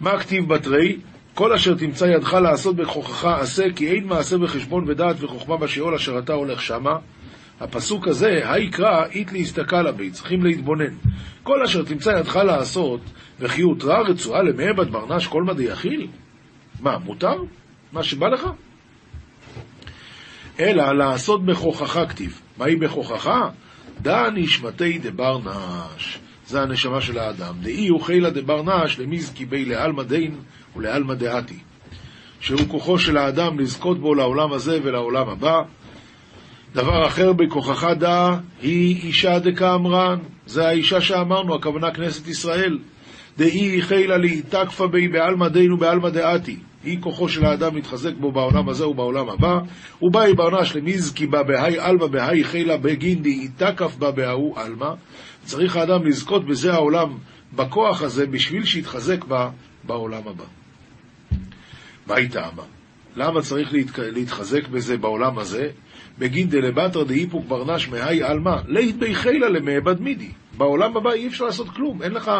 מה 0.00 0.18
כתיב 0.18 0.48
בתרי? 0.48 0.96
כל 1.34 1.52
אשר 1.52 1.74
תמצא 1.74 2.04
ידך 2.04 2.34
לעשות 2.34 2.76
בכוחך 2.76 3.24
עשה, 3.24 3.64
כי 3.76 3.90
אין 3.90 4.04
מעשה 4.04 4.38
בחשבון 4.38 4.84
ודעת 4.88 5.22
וחוכמה 5.22 5.56
בשאול 5.56 5.94
אשר 5.94 6.18
אתה 6.18 6.32
הולך 6.32 6.62
שמה. 6.62 6.96
הפסוק 7.60 8.08
הזה, 8.08 8.40
היקרא, 8.44 9.06
אית 9.06 9.32
להסתכל 9.32 9.92
בי, 9.92 10.10
צריכים 10.10 10.44
להתבונן. 10.44 10.94
כל 11.42 11.62
אשר 11.62 11.82
תמצא 11.82 12.10
ידך 12.10 12.36
לעשות, 12.36 13.00
וכי 13.40 13.62
הותרה 13.62 14.00
רצועה 14.00 14.42
למעבד 14.42 14.90
ברנש 14.90 15.26
כל 15.26 15.42
מדי 15.42 15.64
יכיל? 15.64 16.06
מה, 16.80 16.98
מותר? 16.98 17.36
מה 17.92 18.02
שבא 18.02 18.28
לך? 18.28 18.46
אלא 20.60 20.92
לעשות 20.92 21.44
בכוחך 21.44 21.98
כתיב. 22.08 22.40
מהי 22.58 22.76
בכוחך? 22.76 23.30
דא 24.02 24.30
נשמתי 24.34 24.98
דברנש. 24.98 26.18
זה 26.46 26.62
הנשמה 26.62 27.00
של 27.00 27.18
האדם. 27.18 27.54
דאי 27.60 27.88
הוא 27.88 28.00
חילה 28.00 28.30
דברנש 28.30 28.98
למזקי 28.98 29.44
בי 29.44 29.64
לעלמא 29.64 30.02
דין 30.02 30.36
ולעלמא 30.76 31.14
דעתי. 31.14 31.58
שהוא 32.40 32.60
כוחו 32.68 32.98
של 32.98 33.16
האדם 33.16 33.58
לזכות 33.58 33.98
בו 33.98 34.14
לעולם 34.14 34.52
הזה 34.52 34.78
ולעולם 34.82 35.28
הבא. 35.28 35.62
דבר 36.74 37.06
אחר 37.06 37.32
בכוחך 37.32 37.86
דא 37.98 38.36
היא 38.62 38.96
אישה 39.06 39.38
דקאמרן. 39.38 40.18
זה 40.46 40.68
האישה 40.68 41.00
שאמרנו, 41.00 41.54
הכוונה 41.54 41.90
כנסת 41.90 42.28
ישראל. 42.28 42.78
דאי 43.38 43.82
חילה 43.82 44.16
לי 44.16 44.42
תקפה 44.42 44.86
בי 44.86 45.08
בעלמא 45.08 45.48
דין 45.48 45.72
ובעלמא 45.72 46.08
דעתי. 46.08 46.56
היא 46.84 46.98
כוחו 47.00 47.28
של 47.28 47.44
האדם 47.44 47.74
להתחזק 47.74 48.12
בו 48.20 48.32
בעולם 48.32 48.68
הזה 48.68 48.88
ובעולם 48.88 49.28
הבא, 49.28 49.58
ובאי 50.02 50.34
ברנש 50.34 50.76
למזקי 50.76 51.26
בה 51.26 51.42
בהאי 51.42 51.78
עלמא 51.78 52.06
בהאי 52.06 52.44
חילה 52.44 52.76
בגינדי 52.76 53.48
תקף 53.56 53.96
בה 53.96 54.10
בהאו 54.10 54.54
עלמא. 54.56 54.90
צריך 55.44 55.76
האדם 55.76 56.04
לזכות 56.06 56.46
בזה 56.46 56.74
העולם, 56.74 57.18
בכוח 57.52 58.02
הזה, 58.02 58.26
בשביל 58.26 58.64
שיתחזק 58.64 59.24
בה 59.24 59.50
בעולם 59.84 60.22
הבא. 60.28 60.44
מה 62.06 62.16
היא 62.16 62.30
טעמה? 62.30 62.62
למה 63.16 63.42
צריך. 63.42 63.68
להתחזק 63.98 64.68
בזה 64.68 64.96
בעולם 64.96 65.38
הזה? 65.38 65.70
בגין 66.18 66.48
דלבטר 66.48 67.04
דאיפוק 67.04 67.44
ברנש 67.48 67.88
מהי 67.88 68.22
עלמא, 68.22 68.56
לית 68.68 68.96
בי 68.96 69.14
חילה 69.14 69.48
למעבד 69.48 70.00
מידי. 70.00 70.30
בעולם 70.56 70.96
הבא 70.96 71.12
אי 71.12 71.26
אפשר 71.26 71.44
לעשות 71.44 71.68
כלום, 71.68 72.02
אין 72.02 72.12
לך 72.12 72.30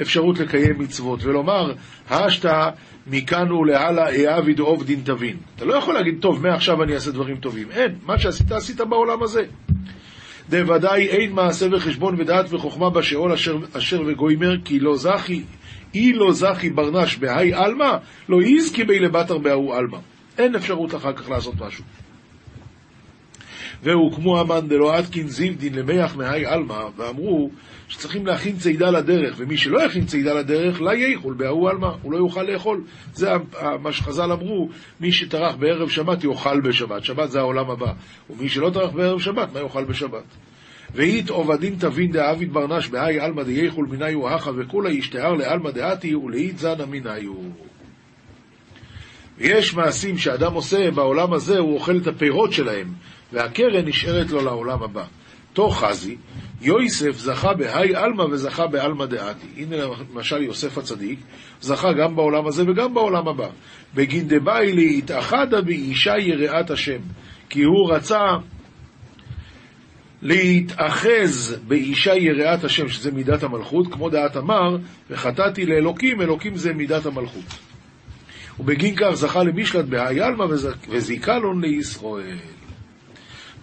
אפשרות 0.00 0.38
לקיים 0.38 0.78
מצוות, 0.78 1.24
ולומר, 1.24 1.72
האשתא 2.08 2.70
מכאן 3.06 3.52
ולהלאה 3.52 4.34
אעביד 4.34 4.58
עובדין 4.58 5.00
תבין. 5.04 5.36
אתה 5.56 5.64
לא 5.64 5.74
יכול 5.74 5.94
להגיד, 5.94 6.18
טוב, 6.20 6.42
מעכשיו 6.42 6.82
אני 6.82 6.94
אעשה 6.94 7.10
דברים 7.10 7.36
טובים. 7.36 7.70
אין, 7.70 7.94
מה 8.06 8.18
שעשית, 8.18 8.52
עשית 8.52 8.80
בעולם 8.80 9.22
הזה. 9.22 9.42
דוודאי 10.48 11.06
אין 11.06 11.32
מעשה 11.32 11.66
וחשבון 11.72 12.20
ודעת 12.20 12.52
וחוכמה 12.52 12.90
בשאול 12.90 13.32
אשר, 13.32 13.56
אשר 13.72 14.02
וגוימר, 14.06 14.56
כי 14.64 14.80
לא 14.80 14.96
זכי, 14.96 15.42
אי 15.94 16.12
לא 16.12 16.32
זכי 16.32 16.70
ברנש 16.70 17.16
בהאי 17.16 17.54
עלמא, 17.54 17.96
לא 18.28 18.42
יזכי 18.42 18.84
בי 18.84 18.98
לבטר 18.98 19.38
בהוא 19.38 19.74
עלמא. 19.74 19.98
אין 20.38 20.54
אפשרות 20.54 20.94
אחר 20.94 21.12
כך 21.12 21.30
לעשות 21.30 21.54
משהו. 21.60 21.84
והוקמו 23.84 24.40
המן 24.40 24.68
דלא 24.68 24.96
עדקין 24.96 25.28
זיבדין 25.28 25.74
למח 25.74 26.16
מהי 26.16 26.46
עלמא, 26.46 26.84
ואמרו 26.96 27.50
שצריכים 27.88 28.26
להכין 28.26 28.56
צידה 28.56 28.90
לדרך, 28.90 29.34
ומי 29.38 29.56
שלא 29.56 29.82
יכין 29.82 30.06
צידה 30.06 30.34
לדרך, 30.34 30.80
לה 30.80 30.94
יאכול 30.94 31.34
בהוא 31.34 31.70
עלמא, 31.70 31.90
הוא 32.02 32.12
לא 32.12 32.16
יוכל 32.16 32.42
לאכול. 32.42 32.84
זה 33.12 33.30
מה 33.82 33.92
שחז"ל 33.92 34.32
אמרו, 34.32 34.68
מי 35.00 35.12
שטרח 35.12 35.54
בערב 35.54 35.88
שבת 35.88 36.24
יאכל 36.24 36.60
בשבת, 36.60 37.04
שבת 37.04 37.30
זה 37.30 37.38
העולם 37.38 37.70
הבא. 37.70 37.92
ומי 38.30 38.48
שלא 38.48 38.70
טרח 38.70 38.90
בערב 38.90 39.20
שבת, 39.20 39.52
מה 39.52 39.60
יאכל 39.60 39.84
בשבת? 39.84 40.24
ואית 40.94 41.30
עובדין 41.30 41.74
תבין 41.78 42.12
דאביד 42.12 42.52
ברנש 42.52 42.88
בהאי 42.88 43.20
עלמא 43.20 43.42
דייכול 43.42 43.86
מניו 43.90 44.28
האחה 44.28 44.50
וכולה 44.56 44.90
ישתהר 44.90 45.32
לעלמא 45.32 45.70
דעתי 45.70 46.14
ולאית 46.14 46.58
זנה 46.58 46.86
מניו. 46.86 47.32
ויש 49.38 49.74
מעשים 49.74 50.18
שאדם 50.18 50.54
עושה 50.54 50.90
בעולם 50.90 51.32
הזה, 51.32 51.58
הוא 51.58 51.74
אוכל 51.74 51.96
את 51.96 52.06
הפירות 52.06 52.52
שלהם, 52.52 52.86
והקרן 53.34 53.88
נשארת 53.88 54.30
לו 54.30 54.44
לעולם 54.44 54.82
הבא. 54.82 55.04
תוך 55.52 55.84
חזי, 55.84 56.16
יויסף 56.62 57.18
זכה 57.18 57.54
בהאי 57.54 57.96
עלמא 57.96 58.22
וזכה 58.22 58.66
בעלמא 58.66 59.06
דעתי. 59.06 59.46
הנה 59.56 59.76
למשל 60.12 60.42
יוסף 60.42 60.78
הצדיק, 60.78 61.18
זכה 61.60 61.92
גם 61.92 62.16
בעולם 62.16 62.46
הזה 62.46 62.70
וגם 62.70 62.94
בעולם 62.94 63.28
הבא. 63.28 63.48
בגין 63.94 64.28
דבאי 64.28 64.72
להתאחדה 64.72 65.60
באישה 65.60 66.18
יראת 66.18 66.70
השם, 66.70 67.00
כי 67.48 67.62
הוא 67.62 67.92
רצה 67.92 68.22
להתאחז 70.22 71.56
באישה 71.68 72.14
יראת 72.14 72.64
השם, 72.64 72.88
שזה 72.88 73.12
מידת 73.12 73.42
המלכות, 73.42 73.92
כמו 73.92 74.10
דעת 74.10 74.36
אמר, 74.36 74.76
וחטאתי 75.10 75.66
לאלוקים, 75.66 76.20
אלוקים 76.20 76.56
זה 76.56 76.72
מידת 76.72 77.06
המלכות. 77.06 77.58
ובגין 78.60 78.94
כך 78.96 79.10
זכה 79.14 79.42
למשלט 79.42 79.84
בהאי 79.84 80.20
עלמא 80.20 80.44
וזיכה 80.88 81.38
לו 81.38 81.60
לישראל. 81.60 82.53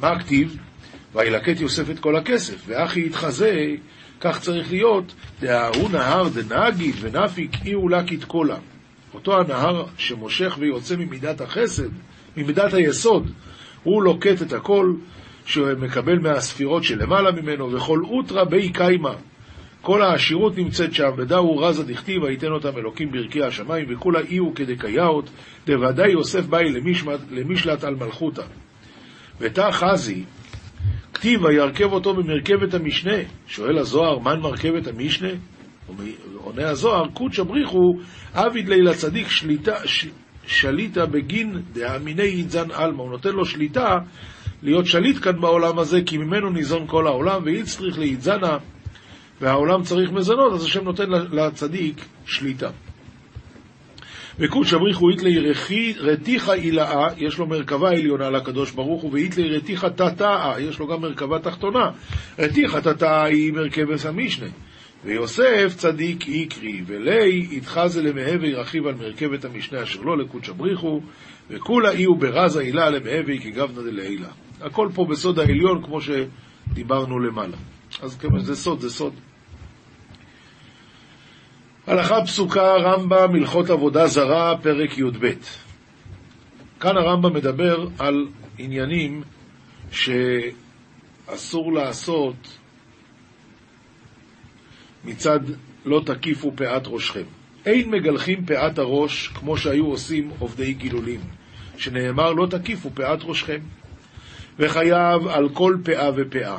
מה 0.02 0.12
הכתיב? 0.12 0.58
וילקט 1.16 1.60
יוסף 1.60 1.90
את 1.90 2.00
כל 2.00 2.16
הכסף, 2.16 2.64
ואחי 2.68 3.06
יתחזה, 3.06 3.68
כך 4.22 4.40
צריך 4.40 4.72
להיות, 4.72 5.14
דההוא 5.42 5.90
נהר 5.92 6.28
דנגיד 6.30 6.96
ונפיק 7.02 7.52
אי 7.66 7.76
ולקית 7.76 8.24
קולה. 8.24 8.58
אותו 9.14 9.40
הנהר 9.40 9.86
שמושך 9.98 10.56
ויוצא 10.60 10.96
ממידת 10.96 11.42
החסד, 11.42 11.90
ממידת 12.38 12.74
היסוד, 12.74 13.32
הוא 13.84 14.04
לוקט 14.04 14.42
את 14.42 14.54
הכל 14.54 14.94
שמקבל 15.46 16.20
מהספירות 16.20 16.84
שלמעלה 16.84 17.32
ממנו, 17.32 17.72
וכל 17.72 18.02
אוטרה 18.04 18.46
בי 18.46 18.70
קיימא. 18.70 19.14
כל 19.82 20.02
העשירות 20.02 20.58
נמצאת 20.58 20.94
שם, 20.94 21.12
ודאו 21.18 21.58
רזה 21.58 21.84
דכתיב, 21.84 22.24
ויתן 22.24 22.52
אותם 22.52 22.78
אלוקים 22.78 23.12
ברכי 23.12 23.44
השמיים, 23.44 23.86
וכולה 23.90 24.20
אי 24.20 24.38
הוא 24.38 24.56
כדקייאות, 24.56 25.30
דוודאי 25.66 26.12
יוסף 26.12 26.46
באי 26.46 26.74
למשלט 27.32 27.84
על 27.84 27.96
מלכותא. 27.96 28.44
ותא 29.42 29.72
חזי, 29.72 30.24
כתיב 31.14 31.44
וירכב 31.44 31.94
אותו 31.94 32.14
במרכבת 32.14 32.74
המשנה. 32.74 33.18
שואל 33.48 33.78
הזוהר, 33.78 34.20
מן 34.20 34.40
מרכבת 34.40 34.88
המשנה? 34.88 35.30
עונה 36.36 36.70
הזוהר, 36.70 37.08
קודשא 37.14 37.44
בריחו, 37.44 37.94
עביד 38.34 38.70
לילה 38.70 38.94
צדיק 38.94 39.30
שליטה, 39.30 39.76
ש, 39.86 40.08
שליטה 40.46 41.06
בגין 41.06 41.62
דאמיני 41.74 42.24
ידזן 42.24 42.72
עלמא. 42.72 43.02
הוא 43.02 43.12
נותן 43.12 43.30
לו 43.30 43.46
שליטה 43.46 43.98
להיות 44.64 44.86
שליט 44.86 45.24
כאן 45.24 45.42
בעולם 45.42 45.80
הזה, 45.80 46.02
כי 46.06 46.18
ממנו 46.18 46.50
ניזון 46.50 46.88
כל 46.88 47.08
העולם, 47.08 47.42
ואיצטריך 47.46 48.00
לידזנה, 48.00 48.58
והעולם 49.42 49.82
צריך 49.82 50.12
מזונות, 50.12 50.54
אז 50.54 50.64
השם 50.64 50.84
נותן 50.84 51.10
לצדיק 51.32 52.06
שליטה. 52.26 52.70
וקודש 54.40 54.74
הבריחו 54.74 55.10
איתלי 55.10 55.52
רתיחה 56.00 56.54
אילאה, 56.54 57.08
יש 57.18 57.38
לו 57.38 57.48
מרכבה 57.48 57.92
עליונה 57.92 58.30
לקדוש 58.30 58.72
ברוך 58.72 59.02
הוא, 59.02 59.14
ואיתלי 59.14 59.50
רתיחה 59.50 59.90
תתאה, 59.90 60.56
יש 60.60 60.80
לו 60.80 60.88
גם 60.88 61.02
מרכבה 61.02 61.40
תחתונה. 61.40 61.92
רתיחה 62.40 62.82
תתאה 62.82 63.24
היא 63.24 63.54
מרכבת 63.54 64.06
המשנה. 64.06 64.48
ויוסף 65.06 65.74
צדיק 65.78 66.28
איקרי, 66.28 66.82
ולי 66.86 67.48
יתחזה 67.52 68.02
למהווה 68.02 68.50
רכיב 68.50 68.88
על 68.88 68.96
מרכבת 68.96 69.46
המשנה 69.46 69.84
אשר 69.84 70.02
לא 70.02 70.18
לקודש 70.18 70.50
הבריחו, 70.50 71.02
וכולה 71.50 71.92
אי 71.92 72.08
וברזה 72.08 72.60
הילה 72.60 72.90
למהווה 72.90 73.38
כגבנא 73.44 73.82
דלעילה. 73.82 74.30
הכל 74.62 74.90
פה 74.94 75.06
בסוד 75.06 75.40
העליון, 75.40 75.84
כמו 75.84 76.00
שדיברנו 76.02 77.20
למעלה. 77.20 77.58
אז 78.02 78.18
זה 78.38 78.56
סוד, 78.56 78.80
זה 78.80 78.90
סוד. 78.90 79.14
הלכה 81.92 82.26
פסוקה, 82.26 82.76
רמב"ם, 82.76 83.36
הלכות 83.36 83.70
עבודה 83.70 84.08
זרה, 84.08 84.58
פרק 84.62 84.98
י"ב. 84.98 85.32
כאן 86.80 86.98
הרמב"ם 86.98 87.34
מדבר 87.34 87.88
על 88.00 88.28
עניינים 88.58 89.24
שאסור 89.92 91.74
לעשות 91.74 92.58
מצד 95.06 95.40
לא 95.86 96.02
תקיפו 96.06 96.52
פאת 96.56 96.84
ראשכם. 96.86 97.24
אין 97.66 97.90
מגלחים 97.90 98.46
פאת 98.46 98.80
הראש 98.80 99.28
כמו 99.28 99.58
שהיו 99.58 99.86
עושים 99.86 100.32
עובדי 100.40 100.74
גילולים, 100.74 101.20
שנאמר 101.78 102.34
לא 102.34 102.48
תקיפו 102.48 102.90
פאת 102.90 103.20
ראשכם, 103.24 103.60
וחייב 104.60 105.28
על 105.28 105.50
כל 105.50 105.78
פאה 105.84 106.10
ופאה. 106.16 106.58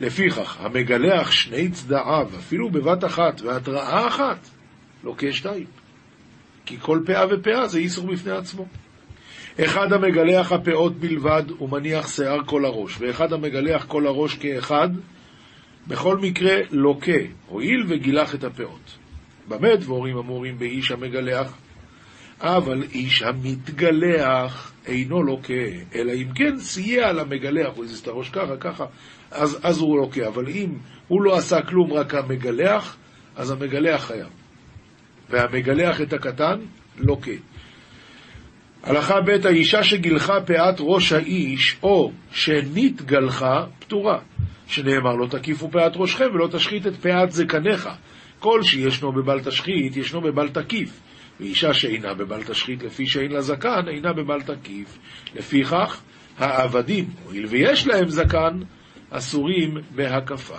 לפיכך, 0.00 0.56
המגלח 0.60 1.30
שני 1.30 1.68
צדעיו, 1.68 2.28
אפילו 2.38 2.70
בבת 2.70 3.04
אחת, 3.04 3.40
והתראה 3.40 4.06
אחת, 4.06 4.48
לוקה 5.04 5.32
שתיים. 5.32 5.66
כי 6.66 6.76
כל 6.80 7.00
פאה 7.06 7.24
ופאה 7.30 7.68
זה 7.68 7.78
איסור 7.78 8.06
בפני 8.06 8.32
עצמו. 8.32 8.66
אחד 9.64 9.92
המגלח 9.92 10.52
הפאות 10.52 10.96
בלבד 10.96 11.42
ומניח 11.60 12.08
שיער 12.08 12.44
כל 12.46 12.64
הראש, 12.64 12.96
ואחד 13.00 13.32
המגלח 13.32 13.84
כל 13.84 14.06
הראש 14.06 14.34
כאחד, 14.34 14.88
בכל 15.86 16.18
מקרה 16.18 16.56
לוקה, 16.70 17.12
הואיל 17.46 17.84
וגילח 17.88 18.34
את 18.34 18.44
הפאות. 18.44 18.98
במה 19.48 19.76
דבורים 19.76 20.18
אמורים 20.18 20.58
באיש 20.58 20.90
המגלח? 20.90 21.52
אבל 22.40 22.82
איש 22.82 23.22
המתגלח 23.22 24.72
אינו 24.86 25.22
לוקה, 25.22 25.54
אלא 25.94 26.12
אם 26.12 26.32
כן 26.34 26.58
סייע 26.58 27.12
למגלח, 27.12 27.72
הוא 27.76 27.84
הזיז 27.84 27.98
את 27.98 28.08
הראש 28.08 28.28
ככה, 28.28 28.56
ככה, 28.56 28.84
אז, 29.36 29.58
אז 29.62 29.78
הוא 29.78 29.96
לוקה. 29.98 30.28
אבל 30.28 30.48
אם 30.48 30.70
הוא 31.08 31.22
לא 31.22 31.36
עשה 31.36 31.62
כלום, 31.62 31.92
רק 31.92 32.14
המגלח, 32.14 32.96
אז 33.36 33.50
המגלח 33.50 34.04
חייב. 34.04 34.28
והמגלח 35.30 36.00
את 36.00 36.12
הקטן, 36.12 36.58
לוקה. 36.98 37.30
הלכה 38.82 39.20
ב' 39.20 39.46
האישה 39.46 39.82
שגילחה 39.82 40.40
פאת 40.40 40.76
ראש 40.78 41.12
האיש, 41.12 41.76
או 41.82 42.12
שנתגלחה, 42.32 43.64
פטורה. 43.78 44.18
שנאמר 44.66 45.14
לא 45.14 45.26
תקיפו 45.26 45.70
פאת 45.70 45.92
ראשכם 45.96 46.24
ולא 46.34 46.48
תשחית 46.52 46.86
את 46.86 46.96
פאת 46.96 47.32
זקניך. 47.32 47.88
כל 48.38 48.62
שישנו 48.62 49.12
בבל 49.12 49.40
תשחית, 49.40 49.96
ישנו 49.96 50.20
בבל 50.20 50.48
תקיף. 50.48 51.00
ואישה 51.40 51.74
שאינה 51.74 52.14
בבל 52.14 52.42
תשחית 52.42 52.82
לפי 52.82 53.06
שאין 53.06 53.32
לה 53.32 53.40
זקן, 53.40 53.88
אינה 53.88 54.12
בבל 54.12 54.42
תקיף. 54.42 54.98
לפיכך, 55.34 56.00
העבדים, 56.38 57.04
הואיל 57.24 57.46
ויש 57.46 57.86
להם 57.86 58.08
זקן, 58.08 58.60
אסורים 59.10 59.76
בהקפה. 59.94 60.58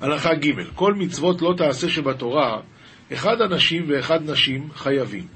הלכה 0.00 0.34
ג' 0.34 0.50
כל 0.74 0.94
מצוות 0.94 1.42
לא 1.42 1.54
תעשה 1.56 1.88
שבתורה, 1.88 2.60
אחד 3.12 3.40
אנשים 3.40 3.84
ואחד 3.88 4.30
נשים 4.30 4.68
חייבים. 4.74 5.26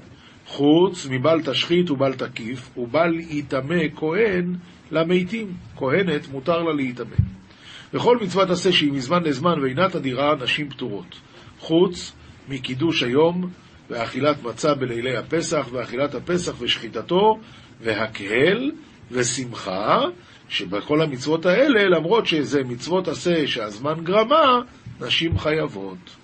חוץ 0.45 1.07
מבל 1.09 1.41
תשחית 1.45 1.91
ובל 1.91 2.13
תקיף, 2.13 2.77
ובל 2.77 3.19
יטמא 3.19 3.83
כהן 3.95 4.55
למתים. 4.91 5.53
כהנת 5.75 6.27
מותר 6.31 6.63
לה 6.63 6.73
להיטמא. 6.73 7.15
וכל 7.93 8.17
מצוות 8.21 8.49
עשה 8.49 8.71
שהיא 8.71 8.91
מזמן 8.91 9.23
לזמן 9.23 9.59
ואינה 9.61 9.89
תדירה, 9.89 10.35
נשים 10.35 10.69
פטורות. 10.69 11.15
חוץ 11.59 12.13
מקידוש 12.49 13.03
היום 13.03 13.49
ואכילת 13.89 14.43
מצה 14.43 14.73
בלילי 14.73 15.17
הפסח, 15.17 15.67
ואכילת 15.71 16.15
הפסח 16.15 16.61
ושחיטתו, 16.61 17.39
והקהל 17.81 18.71
ושמחה, 19.11 19.99
שבכל 20.49 21.01
המצוות 21.01 21.45
האלה, 21.45 21.85
למרות 21.89 22.25
שזה 22.25 22.63
מצוות 22.63 23.07
עשה 23.07 23.47
שהזמן 23.47 24.03
גרמה, 24.03 24.61
נשים 24.99 25.39
חייבות. 25.39 26.15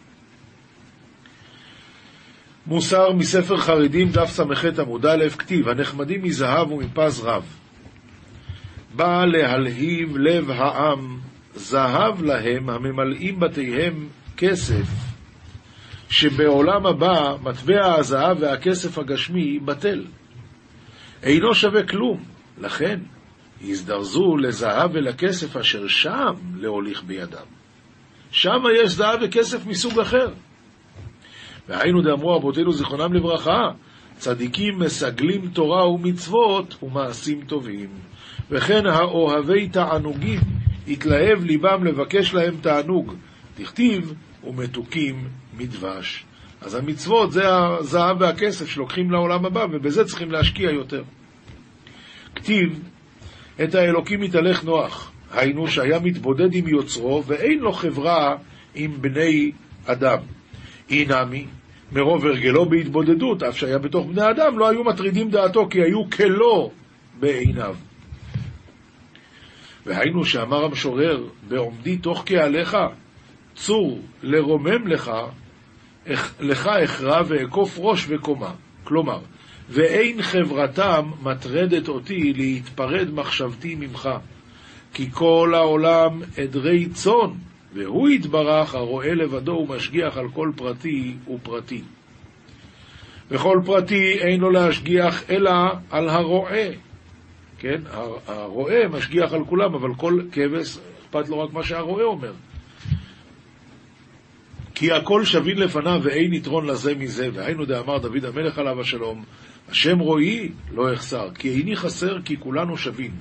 מוסר 2.67 3.11
מספר 3.11 3.57
חרדים, 3.57 4.09
דף 4.09 4.29
ס"ח 4.29 4.65
עמוד 4.79 5.05
א', 5.05 5.29
כתיב, 5.37 5.69
הנחמדים 5.69 6.23
מזהב 6.23 6.71
ומפז 6.71 7.19
רב. 7.19 7.45
בא 8.95 9.25
להלהיב 9.25 10.17
לב 10.17 10.51
העם, 10.51 11.19
זהב 11.55 12.23
להם 12.23 12.69
הממלאים 12.69 13.39
בתיהם 13.39 14.07
כסף, 14.37 14.87
שבעולם 16.09 16.85
הבא 16.85 17.35
מטבע 17.43 17.95
הזהב 17.95 18.37
והכסף 18.41 18.97
הגשמי 18.97 19.59
בטל. 19.59 20.05
אינו 21.23 21.55
שווה 21.55 21.83
כלום, 21.83 22.23
לכן 22.61 22.99
הזדרזו 23.63 24.37
לזהב 24.37 24.91
ולכסף 24.93 25.57
אשר 25.57 25.87
שם 25.87 26.33
להוליך 26.55 27.03
בידם. 27.03 27.45
שם 28.31 28.63
יש 28.75 28.91
זהב 28.91 29.19
וכסף 29.21 29.65
מסוג 29.65 29.99
אחר. 29.99 30.27
והיינו 31.67 32.01
דאמרו 32.01 32.37
אבותינו 32.37 32.71
זיכרונם 32.71 33.13
לברכה, 33.13 33.69
צדיקים 34.17 34.79
מסגלים 34.79 35.47
תורה 35.47 35.89
ומצוות 35.89 36.83
ומעשים 36.83 37.41
טובים. 37.47 37.89
וכן 38.49 38.85
האוהבי 38.85 39.69
תענוגים, 39.69 40.39
התלהב 40.87 41.43
ליבם 41.43 41.83
לבקש 41.83 42.33
להם 42.33 42.57
תענוג, 42.61 43.13
דכתיב 43.59 44.13
ומתוקים 44.43 45.27
מדבש. 45.57 46.25
אז 46.61 46.75
המצוות 46.75 47.31
זה 47.31 47.41
הזהב 47.47 48.21
והכסף 48.21 48.69
שלוקחים 48.69 49.11
לעולם 49.11 49.45
הבא, 49.45 49.65
ובזה 49.73 50.05
צריכים 50.05 50.31
להשקיע 50.31 50.71
יותר. 50.71 51.03
כתיב, 52.35 52.79
את 53.63 53.75
האלוקים 53.75 54.21
מתהלך 54.21 54.63
נוח, 54.63 55.11
היינו 55.31 55.67
שהיה 55.67 55.99
מתבודד 55.99 56.53
עם 56.53 56.67
יוצרו, 56.67 57.23
ואין 57.27 57.59
לו 57.59 57.73
חברה 57.73 58.35
עם 58.75 59.01
בני 59.01 59.51
אדם. 59.85 60.17
אי 60.89 61.05
נמי, 61.05 61.45
מרוב 61.91 62.25
הרגלו 62.25 62.69
בהתבודדות, 62.69 63.43
אף 63.43 63.57
שהיה 63.57 63.77
בתוך 63.77 64.07
בני 64.07 64.29
אדם, 64.29 64.59
לא 64.59 64.69
היו 64.69 64.83
מטרידים 64.83 65.29
דעתו, 65.29 65.67
כי 65.69 65.81
היו 65.81 66.09
כלו 66.09 66.71
בעיניו. 67.19 67.75
והיינו 69.85 70.25
שאמר 70.25 70.65
המשורר, 70.65 71.23
בעומדי 71.47 71.97
תוך 71.97 72.23
קהליך, 72.25 72.77
צור 73.55 73.99
לרומם 74.23 74.87
לך, 74.87 75.11
לך 76.39 76.67
אכרע 76.67 77.21
ואכוף 77.27 77.75
ראש 77.77 78.05
וקומה. 78.09 78.51
כלומר, 78.83 79.19
ואין 79.73 80.21
חברתם 80.21 81.11
מטרדת 81.21 81.87
אותי 81.87 82.33
להתפרד 82.33 83.09
מחשבתי 83.13 83.75
ממך, 83.75 84.09
כי 84.93 85.11
כל 85.11 85.53
העולם 85.55 86.21
עדרי 86.37 86.89
צאן, 86.89 87.31
והוא 87.73 88.09
יתברך 88.09 88.75
הרואה 88.75 89.13
לבדו 89.13 89.51
ומשגיח 89.51 90.17
על 90.17 90.29
כל 90.33 90.51
פרטי 90.55 91.15
ופרטי. 91.33 91.81
וכל 93.31 93.61
פרטי 93.65 94.17
אין 94.19 94.39
לו 94.39 94.49
להשגיח 94.49 95.29
אלא 95.29 95.51
על 95.89 96.09
הרועה. 96.09 96.67
כן, 97.59 97.81
הרועה 98.27 98.87
משגיח 98.87 99.33
על 99.33 99.45
כולם, 99.45 99.75
אבל 99.75 99.95
כל 99.95 100.21
כבש 100.31 100.77
אכפת 101.01 101.29
לו 101.29 101.39
רק 101.39 101.53
מה 101.53 101.63
שהרועה 101.63 102.03
אומר. 102.03 102.33
כי 104.75 104.91
הכל 104.91 105.25
שווין 105.25 105.57
לפניו 105.57 105.99
ואין 106.03 106.33
יתרון 106.33 106.67
לזה 106.67 106.95
מזה, 106.95 107.29
והיינו 107.33 107.65
דאמר 107.65 107.97
דוד 107.97 108.25
המלך 108.25 108.59
עליו 108.59 108.81
השלום, 108.81 109.23
השם 109.71 109.99
רואי 109.99 110.49
לא 110.73 110.93
אחסר, 110.93 111.29
כי 111.35 111.49
איני 111.49 111.75
חסר 111.75 112.21
כי 112.25 112.37
כולנו 112.39 112.77
שווין. 112.77 113.11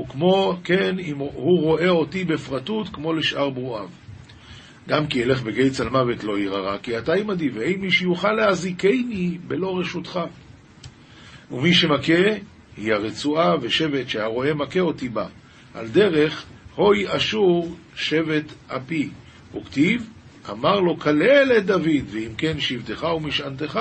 וכמו 0.00 0.56
כן, 0.64 0.98
אם 0.98 1.16
הוא 1.16 1.60
רואה 1.60 1.88
אותי 1.88 2.24
בפרטות 2.24 2.88
כמו 2.88 3.12
לשאר 3.12 3.50
ברואיו. 3.50 3.88
גם 4.88 5.06
כי 5.06 5.22
אלך 5.22 5.42
בגיא 5.42 5.70
צל 5.70 5.88
מוות 5.88 6.24
לא 6.24 6.38
ירא 6.38 6.78
כי 6.82 6.98
אתה 6.98 7.14
עמדי, 7.14 7.48
ואין 7.48 7.80
מי 7.80 7.90
שיוכל 7.90 8.32
להזיקני 8.32 9.38
בלא 9.46 9.78
רשותך. 9.78 10.20
ומי 11.50 11.74
שמכה, 11.74 12.22
היא 12.76 12.92
הרצועה 12.92 13.54
ושבט 13.60 14.08
שהרועה 14.08 14.54
מכה 14.54 14.80
אותי 14.80 15.08
בה. 15.08 15.26
על 15.74 15.88
דרך, 15.88 16.44
הוי 16.74 17.16
אשור 17.16 17.74
שבט 17.94 18.52
אפי. 18.68 19.08
וכתיב, 19.54 20.10
אמר 20.50 20.80
לו, 20.80 20.98
כלל 20.98 21.52
את 21.58 21.66
דוד, 21.66 22.04
ואם 22.10 22.34
כן 22.38 22.60
שבטך 22.60 23.02
ומשענתך, 23.02 23.80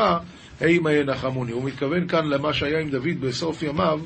הימה 0.62 0.94
ינחמוני. 0.94 1.52
הוא 1.52 1.64
מתכוון 1.64 2.08
כאן 2.08 2.28
למה 2.28 2.54
שהיה 2.54 2.80
עם 2.80 2.90
דוד 2.90 3.22
בסוף 3.22 3.64
ימיו, 3.64 4.00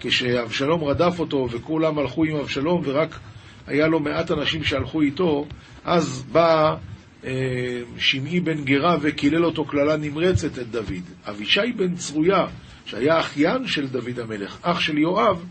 כשאבשלום 0.00 0.84
רדף 0.84 1.18
אותו 1.18 1.48
וכולם 1.50 1.98
הלכו 1.98 2.24
עם 2.24 2.36
אבשלום 2.36 2.82
ורק 2.84 3.18
היה 3.66 3.86
לו 3.86 4.00
מעט 4.00 4.30
אנשים 4.30 4.64
שהלכו 4.64 5.00
איתו, 5.00 5.46
אז 5.84 6.24
בא 6.32 6.76
אה, 7.24 7.80
שמעי 7.98 8.40
בן 8.40 8.64
גרה 8.64 8.96
וקילל 9.00 9.44
אותו 9.44 9.64
קללה 9.64 9.96
נמרצת 9.96 10.58
את 10.58 10.70
דוד. 10.70 11.04
אבישי 11.28 11.72
בן 11.76 11.94
צרויה, 11.94 12.46
שהיה 12.84 13.20
אחיין 13.20 13.66
של 13.66 13.86
דוד 13.86 14.18
המלך, 14.18 14.58
אח 14.62 14.80
של 14.80 14.98
יואב, 14.98 15.44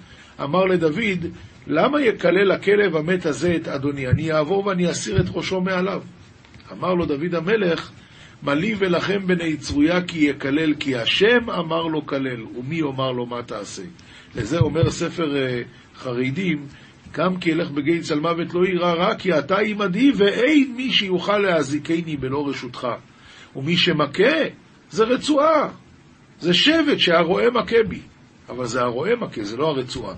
אמר 0.43 0.65
לדוד, 0.65 1.25
למה 1.67 2.01
יקלל 2.01 2.51
הכלב 2.51 2.95
המת 2.95 3.25
הזה 3.25 3.55
את 3.55 3.67
אדוני? 3.67 4.07
אני 4.07 4.31
אעבור 4.31 4.65
ואני 4.65 4.91
אסיר 4.91 5.19
את 5.19 5.25
ראשו 5.33 5.61
מעליו. 5.61 6.01
אמר 6.71 6.93
לו 6.93 7.05
דוד 7.05 7.35
המלך, 7.35 7.91
מה 8.45 8.53
לי 8.53 8.75
ולכם 8.77 9.27
בני 9.27 9.57
צרויה 9.57 10.01
כי 10.01 10.19
יקלל, 10.19 10.73
כי 10.79 10.95
השם 10.95 11.49
אמר 11.49 11.83
לו 11.83 12.05
כלל, 12.05 12.41
ומי 12.57 12.75
יאמר 12.75 13.11
לו 13.11 13.25
מה 13.25 13.43
תעשה. 13.43 13.83
לזה 14.35 14.59
אומר 14.59 14.89
ספר 14.89 15.33
uh, 15.33 15.97
חרדים, 15.99 16.67
גם 17.11 17.37
כי 17.37 17.53
אלך 17.53 17.71
בגיא 17.71 18.01
צל 18.01 18.19
מוות 18.19 18.53
לא 18.53 18.65
יירא 18.65 18.93
רע, 18.93 19.15
כי 19.15 19.39
אתה 19.39 19.59
עמדי, 19.59 20.11
ואין 20.15 20.73
מי 20.77 20.91
שיוכל 20.91 21.37
להזיקני 21.37 22.17
בלא 22.17 22.47
רשותך. 22.47 22.87
ומי 23.55 23.77
שמכה, 23.77 24.37
זה 24.89 25.03
רצועה. 25.03 25.69
זה 26.39 26.53
שבט 26.53 26.99
שהרועה 26.99 27.49
מכה 27.49 27.83
בי. 27.87 27.99
אבל 28.49 28.65
זה 28.65 28.81
הרועה 28.81 29.15
מכה, 29.15 29.43
זה 29.43 29.57
לא 29.57 29.67
הרצועה. 29.67 30.15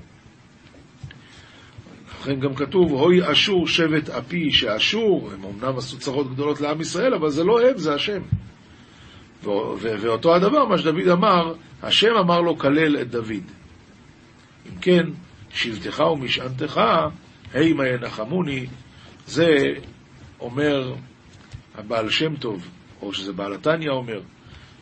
לכן 2.27 2.39
גם 2.39 2.55
כתוב, 2.55 2.91
הוי 2.91 3.31
אשור 3.31 3.67
שבט 3.67 4.09
אפי, 4.09 4.51
שאשור, 4.51 5.31
הם 5.33 5.43
אמנם 5.43 5.77
עשו 5.77 5.99
צרות 5.99 6.31
גדולות 6.31 6.61
לעם 6.61 6.81
ישראל, 6.81 7.13
אבל 7.13 7.29
זה 7.29 7.43
לא 7.43 7.61
הם, 7.61 7.77
זה 7.77 7.93
השם. 7.93 8.21
ואותו 9.79 10.35
הדבר, 10.35 10.65
מה 10.65 10.77
שדוד 10.77 11.07
אמר, 11.07 11.53
השם 11.83 12.15
אמר 12.19 12.41
לו, 12.41 12.57
כלל 12.57 13.01
את 13.01 13.09
דוד. 13.09 13.31
אם 14.65 14.79
כן, 14.81 15.05
שבטך 15.53 15.99
ומשענתך, 15.99 16.81
הימה 17.53 17.87
ינחמוני, 17.87 18.65
זה 19.27 19.47
אומר 20.39 20.93
הבעל 21.75 22.09
שם 22.09 22.35
טוב, 22.35 22.69
או 23.01 23.13
שזה 23.13 23.33
בעל 23.33 23.53
התניא 23.53 23.89
אומר, 23.89 24.21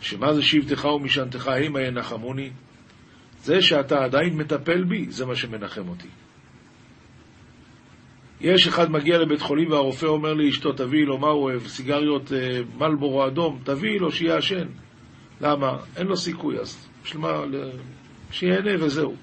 שמה 0.01 0.33
זה 0.33 0.43
שבטך 0.43 0.85
ומשענתך, 0.85 1.47
הימה 1.47 1.81
ינחמוני? 1.81 2.49
זה 3.43 3.61
שאתה 3.61 4.03
עדיין 4.03 4.37
מטפל 4.37 4.83
בי, 4.83 5.05
זה 5.09 5.25
מה 5.25 5.35
שמנחם 5.35 5.89
אותי. 5.89 6.07
יש 8.41 8.67
אחד 8.67 8.91
מגיע 8.91 9.17
לבית 9.17 9.41
חולים 9.41 9.71
והרופא 9.71 10.05
אומר 10.05 10.33
לאשתו, 10.33 10.73
תביאי 10.73 11.05
לו 11.05 11.17
מה 11.17 11.27
הוא 11.27 11.43
אוהב, 11.43 11.67
סיגריות 11.67 12.33
אה, 12.33 12.59
מלבורו 12.77 13.27
אדום, 13.27 13.59
תביאי 13.63 13.99
לו 13.99 14.11
שיעשן. 14.11 14.67
למה? 15.41 15.77
אין 15.95 16.07
לו 16.07 16.17
סיכוי, 16.17 16.59
אז 16.59 16.87
בשביל 17.03 17.21
מה? 17.21 17.41
שיהנה 18.31 18.85
וזהו. 18.85 19.15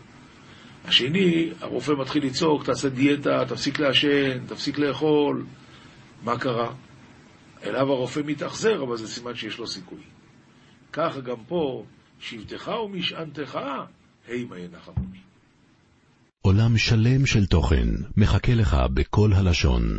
השני, 0.84 1.50
הרופא 1.60 1.92
מתחיל 1.92 2.24
לצעוק, 2.26 2.64
תעשה 2.64 2.88
דיאטה, 2.88 3.44
תפסיק 3.48 3.78
לעשן, 3.78 4.46
תפסיק 4.46 4.78
לאכול. 4.78 5.44
מה 6.24 6.38
קרה? 6.38 6.72
אליו 7.64 7.92
הרופא 7.92 8.20
מתאכזר, 8.24 8.82
אבל 8.82 8.96
זה 8.96 9.08
סימן 9.08 9.34
שיש 9.34 9.58
לו 9.58 9.66
סיכוי. 9.66 10.00
ככה 10.92 11.20
גם 11.20 11.36
פה, 11.48 11.84
שבטך 12.20 12.70
ומשענתך, 12.84 13.58
הימה 14.28 14.58
ינחמוני. 14.58 15.31
עולם 16.44 16.78
שלם 16.78 17.26
של 17.26 17.46
תוכן 17.46 17.88
מחכה 18.16 18.54
לך 18.54 18.76
בכל 18.94 19.32
הלשון, 19.32 19.98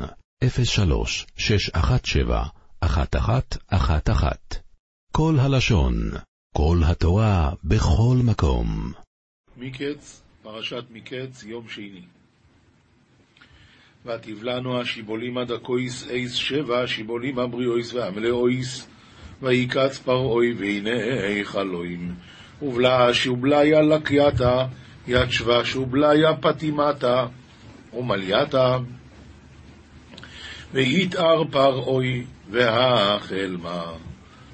03 0.63 1.25
617 1.37 2.43
1111 2.83 4.29
כל 5.11 5.35
הלשון, 5.39 5.95
כל 6.55 6.77
התורה, 6.85 7.51
בכל 7.63 8.15
מקום. 8.23 8.91
מקץ, 9.57 10.21
פרשת 10.41 10.83
מקץ, 10.91 11.43
יום 11.43 11.69
שני. 11.69 12.01
ותבלענו 14.05 14.81
השיבולים 14.81 15.37
עד 15.37 15.51
הכויס 15.51 16.09
אייס 16.09 16.33
שבע, 16.33 16.87
שיבולים 16.87 17.39
הבריאויס 17.39 17.93
והמלאויס, 17.93 18.87
ויקץ 19.41 19.97
פרעוי 19.97 20.53
והנה 20.53 21.03
היכלוים. 21.27 22.15
ובלע 22.61 23.09
שובליה 23.13 23.81
לקייתה, 23.81 24.65
יד 25.07 25.29
שבש 25.29 25.75
ובליה 25.75 26.35
פטימתה 26.41 27.25
ומלייתה, 27.93 28.77
ויתאר 30.73 31.43
פרעוי 31.51 32.25
והחלמה, 32.49 33.83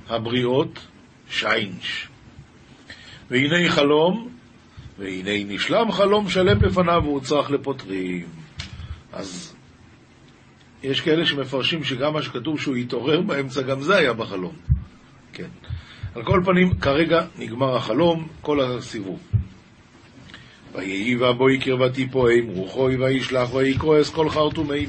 הבריאות 0.10 0.80
שיינש. 1.30 2.08
והנה 3.32 3.70
חלום, 3.70 4.30
והנה 5.00 5.54
נשלם 5.54 5.92
חלום 5.92 6.30
שלם 6.30 6.62
לפניו 6.62 7.02
והוא 7.04 7.20
צריך 7.20 7.52
לפותרים. 7.52 8.28
אז 9.14 9.56
יש 10.84 11.02
כאלה 11.02 11.26
שמפרשים 11.26 11.84
שגם 11.84 12.14
מה 12.14 12.22
שכתוב 12.22 12.60
שהוא 12.60 12.78
יתעורר 12.78 13.22
באמצע, 13.22 13.62
גם 13.62 13.82
זה 13.82 13.98
היה 13.98 14.14
בחלום. 14.14 14.56
כן. 15.34 15.48
על 16.16 16.24
כל 16.24 16.42
פנים, 16.46 16.74
כרגע 16.74 17.26
נגמר 17.38 17.76
החלום, 17.76 18.28
כל 18.42 18.60
הסיבוב. 18.62 19.20
ויהי 20.76 21.16
ובויקר 21.16 21.82
ותיפועם 21.82 22.48
רוחוי 22.48 22.96
וישלח 22.96 23.54
ויקרוא 23.54 24.02
אסכול 24.02 24.30
חרטומי 24.30 24.86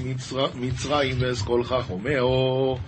מצרים 0.54 1.16
ואסכול 1.18 1.64
חכומהו 1.64 2.78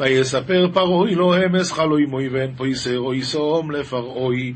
ויספר 0.00 0.68
פרעוי 0.74 1.14
לו 1.14 1.34
אמס 1.34 1.72
חלוי 1.72 2.06
מוי 2.06 2.28
ואין 2.28 2.54
פויסר 2.54 2.98
או 2.98 3.14
יסום 3.14 3.70
לפרעוי. 3.70 4.54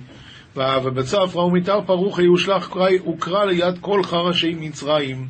ובצפרא 0.57 1.43
ומתר 1.43 1.81
פרוכי 1.87 2.29
ושלח 2.29 2.77
וקרא 3.09 3.45
ליד 3.45 3.79
כל 3.81 4.03
חרשי 4.03 4.55
מצרים. 4.61 5.27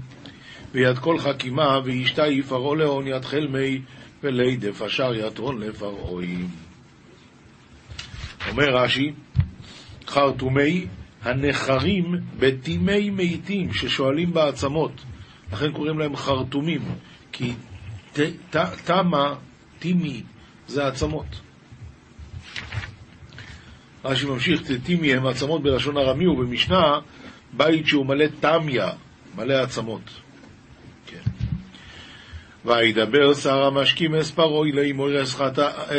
ויד 0.75 0.99
כל 0.99 1.19
חכימה 1.19 1.79
וישתה 1.85 2.23
פרעה 2.49 2.77
לאון 2.77 3.07
יד 3.07 3.25
חלמי 3.25 3.81
ולידף 4.23 4.83
אשר 4.83 5.15
יתרון 5.15 5.61
לפרעוי 5.61 6.37
אומר 8.51 8.69
רש"י 8.77 9.13
חרטומי 10.07 10.87
הנחרים 11.23 12.15
בטימי 12.39 13.11
מתים 13.11 13.73
ששואלים 13.73 14.33
בעצמות, 14.33 14.93
לכן 15.53 15.73
קוראים 15.73 15.99
להם 15.99 16.17
חרטומים, 16.17 16.83
כי 17.33 17.53
תמה, 18.85 19.35
טימי, 19.79 20.23
זה 20.67 20.87
עצמות. 20.87 21.41
רש"י 24.05 24.27
ממשיך, 24.27 24.63
טימי 24.85 25.15
הם 25.15 25.27
עצמות 25.27 25.63
בלשון 25.63 25.97
ארמי, 25.97 26.27
ובמשנה, 26.27 26.99
בית 27.53 27.87
שהוא 27.87 28.07
מלא 28.07 28.25
תמיה, 28.41 28.91
מלא 29.37 29.55
עצמות. 29.55 30.03
כן. 31.07 31.31
וידבר 32.65 33.35
שר 33.35 33.65
המשקים 33.65 34.15
אספרוי 34.15 34.73
לאמור 34.73 35.09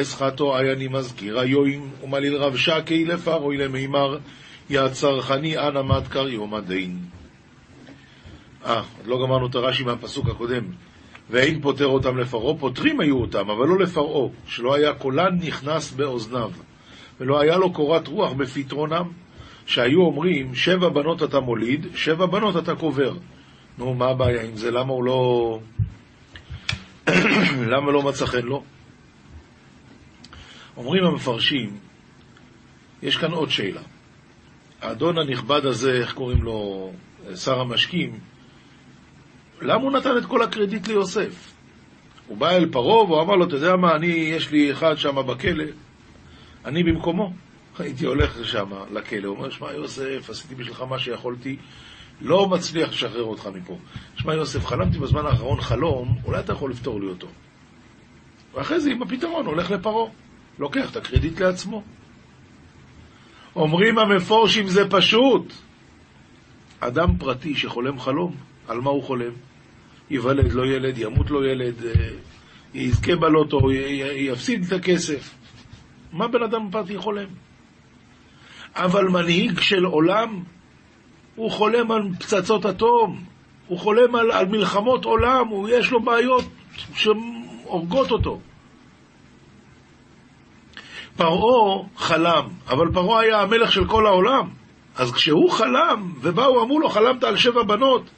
אסחתו 0.01 0.57
עייני 0.57 0.87
מזכיר 0.87 1.39
היואים 1.39 1.89
ומליל 2.03 2.35
רב 2.35 2.57
שקי 2.57 3.05
לפרוי 3.05 3.57
למימר 3.57 4.17
יא 4.73 4.87
צרכני 4.87 5.57
אנא 5.57 5.81
מדקר 5.81 6.27
יום 6.27 6.53
הדין. 6.53 6.99
אה, 8.65 8.75
עוד 8.75 9.07
לא 9.07 9.21
גמרנו 9.23 9.47
את 9.47 9.55
הרש"י 9.55 9.83
מהפסוק 9.83 10.27
הקודם. 10.27 10.63
ואין 11.29 11.61
פוטר 11.61 11.87
אותם 11.87 12.17
לפרעה, 12.17 12.57
פוטרים 12.57 12.99
היו 12.99 13.17
אותם, 13.21 13.49
אבל 13.49 13.67
לא 13.67 13.79
לפרעה, 13.79 14.29
שלא 14.47 14.75
היה 14.75 14.93
קולן 14.93 15.37
נכנס 15.41 15.91
באוזניו, 15.91 16.51
ולא 17.19 17.41
היה 17.41 17.57
לו 17.57 17.73
קורת 17.73 18.07
רוח 18.07 18.33
בפתרונם, 18.33 19.11
שהיו 19.65 20.01
אומרים, 20.01 20.55
שבע 20.55 20.89
בנות 20.89 21.23
אתה 21.23 21.39
מוליד, 21.39 21.87
שבע 21.95 22.25
בנות 22.25 22.57
אתה 22.57 22.75
קובר. 22.75 23.13
נו, 23.77 23.93
מה 23.93 24.05
הבעיה 24.05 24.43
עם 24.43 24.55
זה? 24.55 24.71
למה 24.71 24.93
הוא 24.93 25.03
לא... 25.03 25.59
למה 27.71 27.91
לא 27.91 28.01
מצא 28.01 28.25
חן 28.25 28.41
לו? 28.41 28.63
אומרים 30.77 31.03
המפרשים, 31.03 31.77
יש 33.03 33.17
כאן 33.17 33.31
עוד 33.31 33.49
שאלה. 33.49 33.81
האדון 34.83 35.17
הנכבד 35.17 35.65
הזה, 35.65 35.91
איך 35.91 36.13
קוראים 36.13 36.43
לו, 36.43 36.91
שר 37.35 37.59
המשקים, 37.59 38.19
למה 39.61 39.83
הוא 39.83 39.91
נתן 39.91 40.17
את 40.17 40.25
כל 40.25 40.43
הקרדיט 40.43 40.87
ליוסף? 40.87 41.53
הוא 42.27 42.37
בא 42.37 42.49
אל 42.49 42.69
פרעה 42.71 43.03
והוא 43.03 43.21
אמר 43.21 43.35
לו, 43.35 43.45
אתה 43.45 43.55
יודע 43.55 43.75
מה, 43.75 43.95
אני, 43.95 44.07
יש 44.07 44.51
לי 44.51 44.71
אחד 44.71 44.95
שם 44.97 45.15
בכלא, 45.27 45.63
אני 46.65 46.83
במקומו. 46.83 47.33
הייתי 47.79 48.05
הולך 48.05 48.39
לשם, 48.39 48.69
לכלא, 48.91 49.27
הוא 49.27 49.37
אומר, 49.37 49.49
שמע 49.49 49.71
יוסף, 49.71 50.29
עשיתי 50.29 50.55
בשבילך 50.55 50.81
מה 50.81 50.99
שיכולתי, 50.99 51.57
לא 52.21 52.47
מצליח 52.49 52.89
לשחרר 52.89 53.23
אותך 53.23 53.49
מפה. 53.53 53.77
שמע 54.15 54.33
יוסף, 54.33 54.65
חלמתי 54.65 54.99
בזמן 54.99 55.25
האחרון 55.25 55.61
חלום, 55.61 56.17
אולי 56.25 56.39
אתה 56.39 56.53
יכול 56.53 56.71
לפתור 56.71 57.01
לי 57.01 57.07
אותו. 57.07 57.27
ואחרי 58.53 58.79
זה 58.79 58.91
עם 58.91 59.01
הפתרון 59.01 59.45
הולך 59.45 59.71
לפרעה, 59.71 60.11
לוקח 60.59 60.91
את 60.91 60.95
הקרדיט 60.95 61.41
לעצמו. 61.41 61.83
אומרים 63.55 63.99
המפורשים 63.99 64.67
זה 64.67 64.89
פשוט. 64.89 65.53
אדם 66.79 67.17
פרטי 67.17 67.55
שחולם 67.55 67.99
חלום, 67.99 68.35
על 68.67 68.81
מה 68.81 68.89
הוא 68.89 69.03
חולם? 69.03 69.31
ייוולד 70.09 70.53
לו 70.53 70.65
ילד, 70.65 70.97
ימות 70.97 71.29
לו 71.29 71.45
ילד, 71.45 71.85
אה, 71.85 71.91
יזכה 72.73 73.15
בלוטו, 73.15 73.71
יפסיד 74.15 74.63
את 74.63 74.71
הכסף. 74.71 75.35
מה 76.11 76.27
בן 76.27 76.43
אדם 76.43 76.71
פרטי 76.71 76.97
חולם? 76.97 77.27
אבל 78.75 79.07
מנהיג 79.07 79.59
של 79.59 79.85
עולם, 79.85 80.43
הוא 81.35 81.51
חולם 81.51 81.91
על 81.91 82.01
פצצות 82.19 82.65
אטום, 82.65 83.23
הוא 83.67 83.79
חולם 83.79 84.15
על, 84.15 84.31
על 84.31 84.45
מלחמות 84.45 85.05
עולם, 85.05 85.47
הוא 85.47 85.69
יש 85.69 85.91
לו 85.91 86.03
בעיות 86.03 86.45
שהורגות 86.95 88.11
אותו. 88.11 88.39
פרעה 91.17 91.83
חלם, 91.97 92.49
אבל 92.67 92.91
פרעה 92.93 93.21
היה 93.21 93.41
המלך 93.41 93.71
של 93.71 93.87
כל 93.87 94.05
העולם. 94.05 94.49
אז 94.95 95.11
כשהוא 95.11 95.51
חלם, 95.51 96.13
ובאו 96.21 96.63
אמרו 96.63 96.79
לו, 96.79 96.89
חלמת 96.89 97.23
על 97.23 97.37
שבע 97.37 97.63
בנות, 97.63 98.09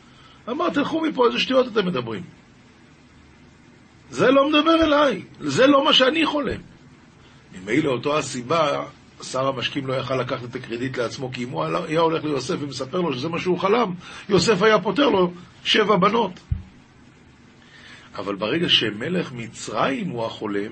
אמר, 0.49 0.69
תלכו 0.69 1.01
מפה, 1.01 1.27
איזה 1.27 1.39
שטויות 1.39 1.67
אתם 1.67 1.85
מדברים. 1.85 2.23
זה 4.09 4.31
לא 4.31 4.49
מדבר 4.49 4.83
אליי, 4.83 5.21
זה 5.39 5.67
לא 5.67 5.85
מה 5.85 5.93
שאני 5.93 6.25
חולם. 6.25 6.61
ממילא 7.53 7.89
אותו 7.89 8.17
הסיבה, 8.17 8.83
שר 9.21 9.47
המשקים 9.47 9.87
לא 9.87 9.93
יכל 9.93 10.15
לקחת 10.15 10.43
את 10.43 10.55
הקרדיט 10.55 10.97
לעצמו, 10.97 11.31
כי 11.31 11.43
אם 11.43 11.49
הוא 11.49 11.63
היה 11.63 11.99
הולך 11.99 12.23
ליוסף 12.23 12.55
ומספר 12.59 13.01
לו 13.01 13.13
שזה 13.13 13.29
מה 13.29 13.39
שהוא 13.39 13.59
חלם, 13.59 13.93
יוסף 14.29 14.61
היה 14.61 14.81
פותר 14.81 15.09
לו 15.09 15.31
שבע 15.63 15.95
בנות. 15.95 16.39
אבל 18.15 18.35
ברגע 18.35 18.69
שמלך 18.69 19.31
מצרים 19.31 20.09
הוא 20.09 20.25
החולם, 20.25 20.71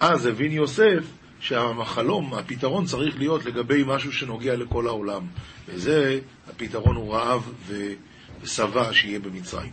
אז 0.00 0.26
הבין 0.26 0.52
יוסף 0.52 1.04
שהחלום, 1.40 2.34
הפתרון 2.34 2.84
צריך 2.84 3.18
להיות 3.18 3.44
לגבי 3.44 3.84
משהו 3.86 4.12
שנוגע 4.12 4.56
לכל 4.56 4.86
העולם. 4.86 5.22
וזה, 5.68 6.18
הפתרון 6.50 6.96
הוא 6.96 7.14
רעב 7.14 7.52
ושבע 8.42 8.92
שיהיה 8.92 9.18
במצרים. 9.18 9.70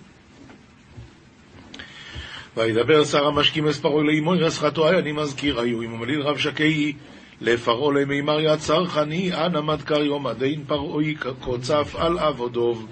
וידבר 2.57 3.03
שר 3.03 3.27
המשקים 3.27 3.67
אספרו 3.67 4.03
לאמוי 4.03 4.39
רסחתו 4.39 4.89
אני 4.89 5.11
מזכיר 5.11 5.59
היו 5.59 5.81
אם 5.81 5.93
המליל 5.93 6.21
רב 6.21 6.37
שקי 6.37 6.93
לפרעה 7.41 7.93
למימר 7.93 8.39
יצר 8.39 8.85
חני 8.85 9.33
אנא 9.33 9.61
מדקר 9.61 10.03
יום 10.03 10.27
הדין 10.27 10.63
פרעוי 10.67 11.15
קוצף 11.39 11.95
על 11.97 12.19
עבודוב 12.19 12.87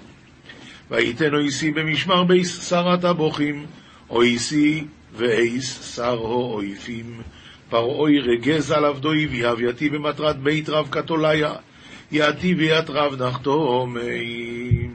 ויתן 0.90 1.34
אויסי 1.34 1.70
במשמר 1.70 2.24
ביס 2.24 2.68
שרת 2.68 3.04
הבוכים 3.04 3.66
אויסי 4.10 4.84
ואיס 5.12 5.94
שר 5.96 6.18
האויפים 6.18 7.20
פרעוי 7.68 8.20
רגז 8.20 8.70
על 8.70 8.84
עבדוי 8.84 9.26
ויהבייתי 9.26 9.90
במטרת 9.90 10.38
בית 10.38 10.68
רב 10.68 10.88
קתוליה 10.90 11.52
יעתי 12.12 12.54
ויית 12.54 12.90
רב 12.90 13.22
נחתומי 13.22 14.88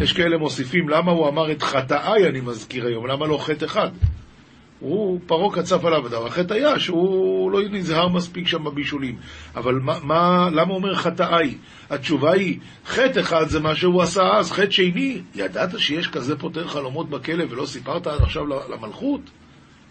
יש 0.00 0.12
כאלה 0.12 0.38
מוסיפים, 0.38 0.88
למה 0.88 1.12
הוא 1.12 1.28
אמר 1.28 1.52
את 1.52 1.62
חטאיי, 1.62 2.28
אני 2.28 2.40
מזכיר 2.40 2.86
היום, 2.86 3.06
למה 3.06 3.26
לא 3.26 3.38
חטא 3.38 3.64
אחד? 3.64 3.88
הוא, 4.80 5.20
פרעה 5.26 5.52
קצף 5.52 5.84
עליו 5.84 6.06
אדם, 6.06 6.26
החטא 6.26 6.54
היה 6.54 6.78
שהוא 6.78 7.50
לא 7.50 7.60
נזהר 7.70 8.08
מספיק 8.08 8.46
שם 8.46 8.64
בבישולים. 8.64 9.16
אבל 9.56 9.74
מה, 9.74 9.98
מה, 10.02 10.48
למה 10.52 10.74
אומר 10.74 10.94
חטאיי? 10.94 11.54
התשובה 11.90 12.32
היא, 12.32 12.58
חטא 12.86 13.20
אחד 13.20 13.48
זה 13.48 13.60
מה 13.60 13.74
שהוא 13.74 14.02
עשה 14.02 14.22
אז, 14.22 14.52
חטא 14.52 14.70
שני, 14.70 15.22
ידעת 15.34 15.78
שיש 15.78 16.08
כזה 16.08 16.38
פותר 16.38 16.68
חלומות 16.68 17.10
בכלא 17.10 17.44
ולא 17.50 17.66
סיפרת 17.66 18.06
עד 18.06 18.22
עכשיו 18.22 18.42
למלכות? 18.46 19.20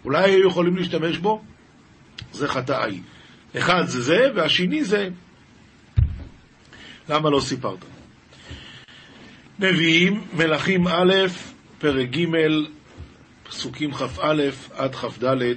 אולי 0.05 0.23
היו 0.23 0.47
יכולים 0.47 0.77
להשתמש 0.77 1.17
בו? 1.17 1.41
זה 2.31 2.47
חטאיי. 2.47 3.01
אחד 3.57 3.83
זה 3.85 4.01
זה, 4.01 4.19
והשני 4.35 4.83
זה... 4.83 5.09
למה 7.09 7.29
לא 7.29 7.39
סיפרת? 7.39 7.85
נביאים, 9.59 10.23
מלכים 10.33 10.87
א', 10.87 11.13
פרק 11.77 12.09
ג', 12.09 12.25
פסוקים 13.43 13.93
כ"א 13.93 14.43
עד 14.73 14.95
כ"ד, 14.95 15.53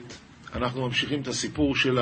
אנחנו 0.55 0.87
ממשיכים 0.87 1.23
את 1.23 1.29
הסיפור 1.29 1.77
של 1.77 1.99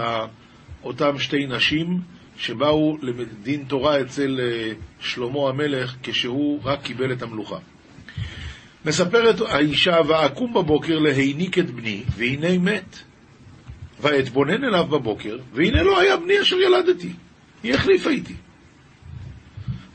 אותם 0.84 1.18
שתי 1.18 1.46
נשים 1.46 2.00
שבאו 2.36 2.98
לדין 3.02 3.64
תורה 3.64 4.00
אצל 4.00 4.40
אה, 4.42 4.72
שלמה 5.00 5.48
המלך 5.48 5.94
כשהוא 6.02 6.60
רק 6.64 6.82
קיבל 6.82 7.12
את 7.12 7.22
המלוכה. 7.22 7.58
מספרת 8.84 9.40
האישה, 9.40 9.96
ואקום 10.08 10.54
בבוקר 10.54 10.98
להיניק 10.98 11.58
את 11.58 11.70
בני, 11.70 12.02
והנה 12.16 12.58
מת. 12.58 12.98
ואתבונן 14.00 14.64
אליו 14.64 14.84
בבוקר, 14.84 15.38
והנה 15.52 15.82
לא 15.82 16.00
היה 16.00 16.16
בני 16.16 16.40
אשר 16.40 16.56
ילדתי, 16.56 17.12
היא 17.62 17.74
החליפה 17.74 18.10
איתי. 18.10 18.34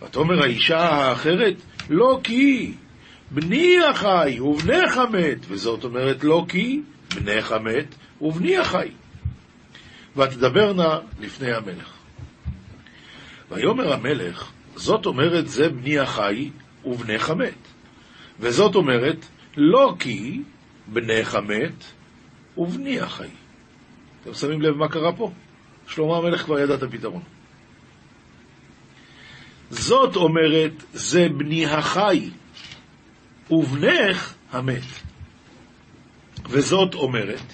ותאמר 0.02 0.44
האישה 0.44 0.80
האחרת, 0.80 1.56
לא 1.90 2.20
כי 2.24 2.74
בני 3.32 3.78
החי 3.90 4.40
ובנך 4.40 4.98
מת, 4.98 5.38
וזאת 5.48 5.84
אומרת 5.84 6.24
לא 6.24 6.46
כי 6.50 6.82
בנך 7.16 7.52
מת 7.52 7.96
ובני 8.22 8.58
החי. 8.58 8.90
ותדברנה 10.18 11.00
לפני 11.20 11.54
המלך. 11.54 11.94
ויאמר 13.52 13.94
המלך, 13.94 14.52
זאת 14.76 15.06
אומרת 15.06 15.48
זה 15.48 15.70
בני 15.70 16.00
החי 16.00 16.50
ובנך 16.86 17.30
מת. 17.30 17.74
וזאת 18.40 18.76
אומרת, 18.76 19.26
לא 19.58 19.96
כי 20.00 20.42
בנך 20.88 21.36
מת 21.36 21.84
ובני 22.58 23.00
החי. 23.00 23.28
אתם 24.24 24.34
שמים 24.34 24.62
לב 24.62 24.76
מה 24.76 24.88
קרה 24.88 25.14
פה? 25.14 25.32
שלמה 25.88 26.18
המלך 26.18 26.44
כבר 26.44 26.60
ידע 26.60 26.76
את 26.76 26.84
הפתרון. 26.84 27.22
זאת 29.70 30.16
אומרת, 30.16 30.72
זה 30.94 31.28
בני 31.38 31.66
החי, 31.66 32.30
ובנך 33.52 34.34
המת. 34.52 34.84
וזאת 36.50 36.96
אומרת, 36.96 37.54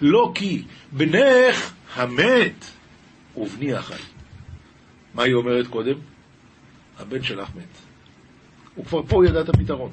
לא 0.00 0.32
כי 0.34 0.64
בנך 0.92 1.72
המת 1.94 2.64
ובני 3.36 3.74
החי. 3.74 4.02
מה 5.14 5.22
היא 5.22 5.34
אומרת 5.34 5.66
קודם? 5.66 5.94
הבן 6.98 7.22
שלך 7.22 7.48
מת. 7.56 7.78
הוא 8.74 8.84
כבר 8.84 9.02
פה 9.02 9.26
ידע 9.26 9.40
את 9.40 9.48
הפתרון. 9.48 9.90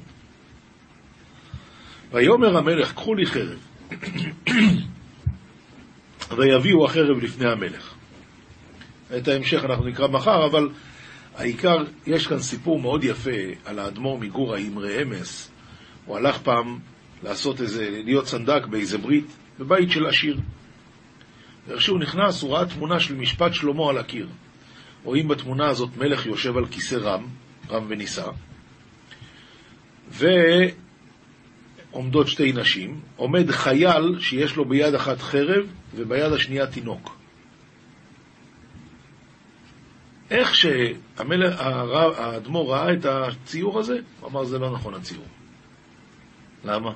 ויאמר 2.12 2.56
המלך, 2.56 2.92
קחו 2.92 3.14
לי 3.14 3.26
חרב, 3.26 3.58
ויביאו 6.30 6.84
החרב 6.84 7.18
לפני 7.22 7.50
המלך. 7.50 7.94
את 9.16 9.28
ההמשך 9.28 9.64
אנחנו 9.64 9.84
נקרא 9.84 10.08
מחר, 10.08 10.46
אבל 10.46 10.68
העיקר, 11.36 11.84
יש 12.06 12.26
כאן 12.26 12.38
סיפור 12.38 12.80
מאוד 12.80 13.04
יפה 13.04 13.30
על 13.64 13.78
האדמו"ר 13.78 14.18
מגור 14.18 14.54
האמרי 14.54 15.02
אמס. 15.02 15.50
הוא 16.04 16.16
הלך 16.16 16.38
פעם 16.38 16.78
לעשות 17.22 17.60
איזה, 17.60 17.90
להיות 18.04 18.26
סנדק 18.26 18.66
באיזה 18.66 18.98
ברית, 18.98 19.26
בבית 19.58 19.90
של 19.90 20.06
עשיר. 20.06 20.40
ואיך 21.66 21.80
שהוא 21.80 21.98
נכנס, 21.98 22.42
הוא 22.42 22.52
ראה 22.52 22.66
תמונה 22.66 23.00
של 23.00 23.14
משפט 23.14 23.54
שלמה 23.54 23.90
על 23.90 23.98
הקיר. 23.98 24.28
רואים 25.04 25.28
בתמונה 25.28 25.66
הזאת 25.66 25.96
מלך 25.96 26.26
יושב 26.26 26.56
על 26.56 26.66
כיסא 26.66 26.94
רם, 26.94 27.26
רם 27.70 27.86
ונישא, 27.88 28.26
ועומדות 31.92 32.28
שתי 32.28 32.52
נשים, 32.52 33.00
עומד 33.16 33.50
חייל 33.50 34.16
שיש 34.20 34.56
לו 34.56 34.64
ביד 34.64 34.94
אחת 34.94 35.20
חרב 35.20 35.66
וביד 35.96 36.32
השנייה 36.32 36.66
תינוק. 36.66 37.16
איך 40.30 40.54
שהאדמו"ר 40.54 41.92
ראה 42.72 42.92
את 42.92 43.04
הציור 43.04 43.78
הזה, 43.78 43.98
הוא 44.20 44.30
אמר, 44.30 44.44
זה 44.44 44.58
לא 44.58 44.70
נכון 44.70 44.94
הציור. 44.94 45.26
למה? 46.64 46.90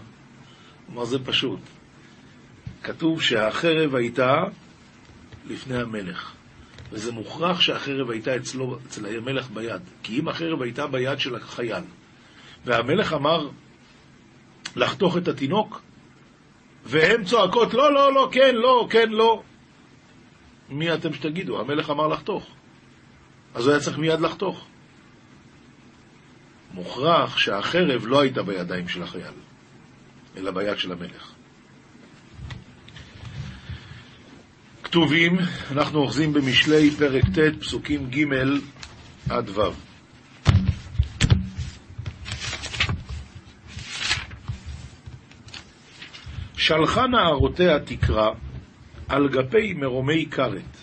הוא 0.86 0.94
אמר, 0.94 1.04
זה 1.04 1.18
פשוט. 1.24 1.60
כתוב 2.82 3.22
שהחרב 3.22 3.94
הייתה 3.94 4.34
לפני 5.46 5.80
המלך, 5.80 6.32
וזה 6.92 7.12
מוכרח 7.12 7.60
שהחרב 7.60 8.10
הייתה 8.10 8.36
אצלו, 8.36 8.78
אצל 8.86 9.16
המלך 9.16 9.50
ביד. 9.50 9.82
כי 10.02 10.20
אם 10.20 10.28
החרב 10.28 10.62
הייתה 10.62 10.86
ביד 10.86 11.20
של 11.20 11.34
החייל, 11.34 11.84
והמלך 12.64 13.12
אמר 13.12 13.48
לחתוך 14.76 15.16
את 15.16 15.28
התינוק, 15.28 15.82
והן 16.84 17.24
צועקות, 17.24 17.74
לא, 17.74 17.94
לא, 17.94 18.14
לא, 18.14 18.28
כן, 18.32 18.54
לא, 18.54 18.86
כן, 18.90 19.08
לא. 19.08 19.42
מי 20.68 20.94
אתם 20.94 21.14
שתגידו? 21.14 21.60
המלך 21.60 21.90
אמר 21.90 22.06
לחתוך. 22.06 22.46
אז 23.54 23.66
הוא 23.66 23.72
היה 23.72 23.80
צריך 23.80 23.98
מיד 23.98 24.20
לחתוך. 24.20 24.66
מוכרח 26.74 27.38
שהחרב 27.38 28.06
לא 28.06 28.20
הייתה 28.20 28.42
בידיים 28.42 28.88
של 28.88 29.02
החייל, 29.02 29.34
אלא 30.36 30.50
ביד 30.50 30.78
של 30.78 30.92
המלך. 30.92 31.32
כתובים, 34.82 35.38
אנחנו 35.70 35.98
אוחזים 35.98 36.32
במשלי 36.32 36.90
פרק 36.90 37.24
ט', 37.24 37.60
פסוקים 37.60 38.10
ג' 38.10 38.24
עד 39.30 39.48
ו'. 39.48 39.89
שלחה 46.70 47.06
נערותיה 47.06 47.78
תקרא 47.78 48.30
על 49.08 49.28
גפי 49.28 49.72
מרומי 49.72 50.26
כרת. 50.30 50.76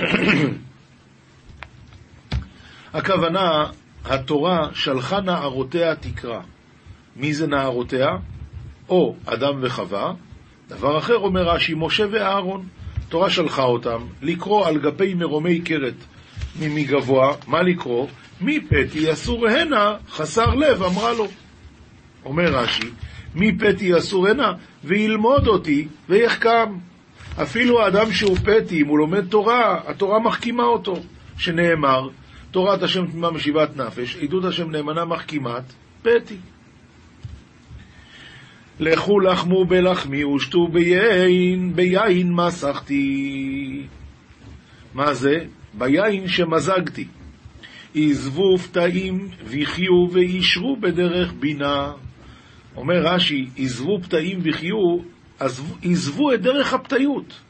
הכוונה, 2.94 3.66
התורה 4.04 4.68
שלחה 4.74 5.20
נערותיה 5.20 5.96
תקרא. 5.96 6.40
מי 7.16 7.34
זה 7.34 7.46
נערותיה? 7.46 8.08
או 8.88 9.16
אדם 9.26 9.58
וחווה. 9.62 10.12
דבר 10.68 10.98
אחר 10.98 11.16
אומר 11.16 11.48
רש"י, 11.48 11.74
משה 11.76 12.04
ואהרון. 12.10 12.68
תורה 13.08 13.30
שלחה 13.30 13.62
אותם 13.62 14.06
לקרוא 14.22 14.66
על 14.66 14.78
גפי 14.78 15.14
מרומי 15.14 15.60
קרת 15.60 16.04
ממגבוה, 16.60 17.34
מה 17.46 17.62
לקרוא? 17.62 18.06
מי 18.40 18.60
פתי 18.60 19.12
אסור 19.12 19.48
הנה 19.48 19.96
חסר 20.10 20.54
לב, 20.54 20.82
אמרה 20.82 21.12
לו. 21.12 21.26
אומר 22.24 22.54
רש"י, 22.54 22.90
מי 23.34 23.58
פתי 23.58 23.98
אסור 23.98 24.28
הנה 24.28 24.52
וילמוד 24.84 25.46
אותי 25.46 25.88
ויחכם. 26.08 26.74
אפילו 27.42 27.82
האדם 27.82 28.12
שהוא 28.12 28.36
פתי, 28.36 28.82
אם 28.82 28.86
הוא 28.86 28.98
לומד 28.98 29.26
תורה, 29.26 29.80
התורה 29.86 30.18
מחכימה 30.18 30.64
אותו, 30.64 30.96
שנאמר, 31.38 32.08
תורת 32.50 32.82
השם 32.82 33.06
תמימה 33.06 33.30
משיבת 33.30 33.76
נפש, 33.76 34.16
עדות 34.16 34.44
השם 34.44 34.70
נאמנה 34.70 35.04
מחכימת, 35.04 35.62
פתי. 36.02 36.36
לכו 38.80 39.20
לחמו 39.20 39.64
בלחמי 39.64 40.24
ושתו 40.24 40.68
ביין, 40.68 41.76
ביין 41.76 42.32
מסכתי. 42.32 43.82
מה 44.94 45.14
זה? 45.14 45.38
ביין 45.74 46.28
שמזגתי. 46.28 47.06
עזבו 47.94 48.58
פתאים 48.58 49.28
וחיו 49.44 50.10
וישרו 50.12 50.76
בדרך 50.76 51.32
בינה. 51.40 51.92
אומר 52.78 53.02
רש"י, 53.02 53.46
עזבו 53.56 53.98
פתאים 54.02 54.40
וחיו, 54.42 54.98
עזבו 55.82 56.32
את 56.34 56.42
דרך 56.42 56.74
הפתיות. 56.74 57.40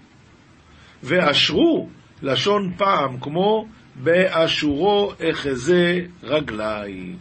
ואשרו, 1.02 1.88
לשון 2.22 2.72
פעם, 2.76 3.20
כמו 3.20 3.66
באשורו 3.94 5.12
אחזה 5.30 6.00
רגלי. 6.22 7.14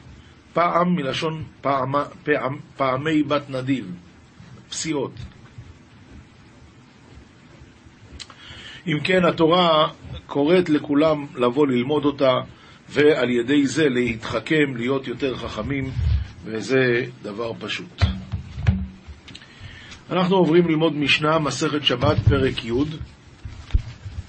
פעם 0.53 0.95
מלשון 0.95 1.43
פעם, 1.61 1.91
פעם, 2.23 2.59
פעמי 2.77 3.23
בת 3.23 3.49
נדיב, 3.49 3.95
פסיעות. 4.69 5.11
אם 8.87 8.99
כן, 9.03 9.25
התורה 9.25 9.87
קוראת 10.25 10.69
לכולם 10.69 11.25
לבוא 11.35 11.67
ללמוד 11.67 12.05
אותה, 12.05 12.33
ועל 12.89 13.29
ידי 13.29 13.67
זה 13.67 13.89
להתחכם, 13.89 14.75
להיות 14.75 15.07
יותר 15.07 15.37
חכמים, 15.37 15.91
וזה 16.47 17.05
דבר 17.21 17.51
פשוט. 17.59 18.03
אנחנו 20.09 20.35
עוברים 20.35 20.67
ללמוד 20.67 20.95
משנה, 20.95 21.39
מסכת 21.39 21.83
שבת, 21.83 22.17
פרק 22.19 22.65
י', 22.65 22.71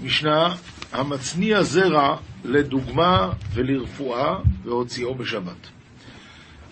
משנה 0.01 0.55
המצניע 0.93 1.63
זרע 1.63 2.17
לדוגמה 2.45 3.33
ולרפואה 3.55 4.39
והוציאו 4.65 5.15
בשבת. 5.15 5.69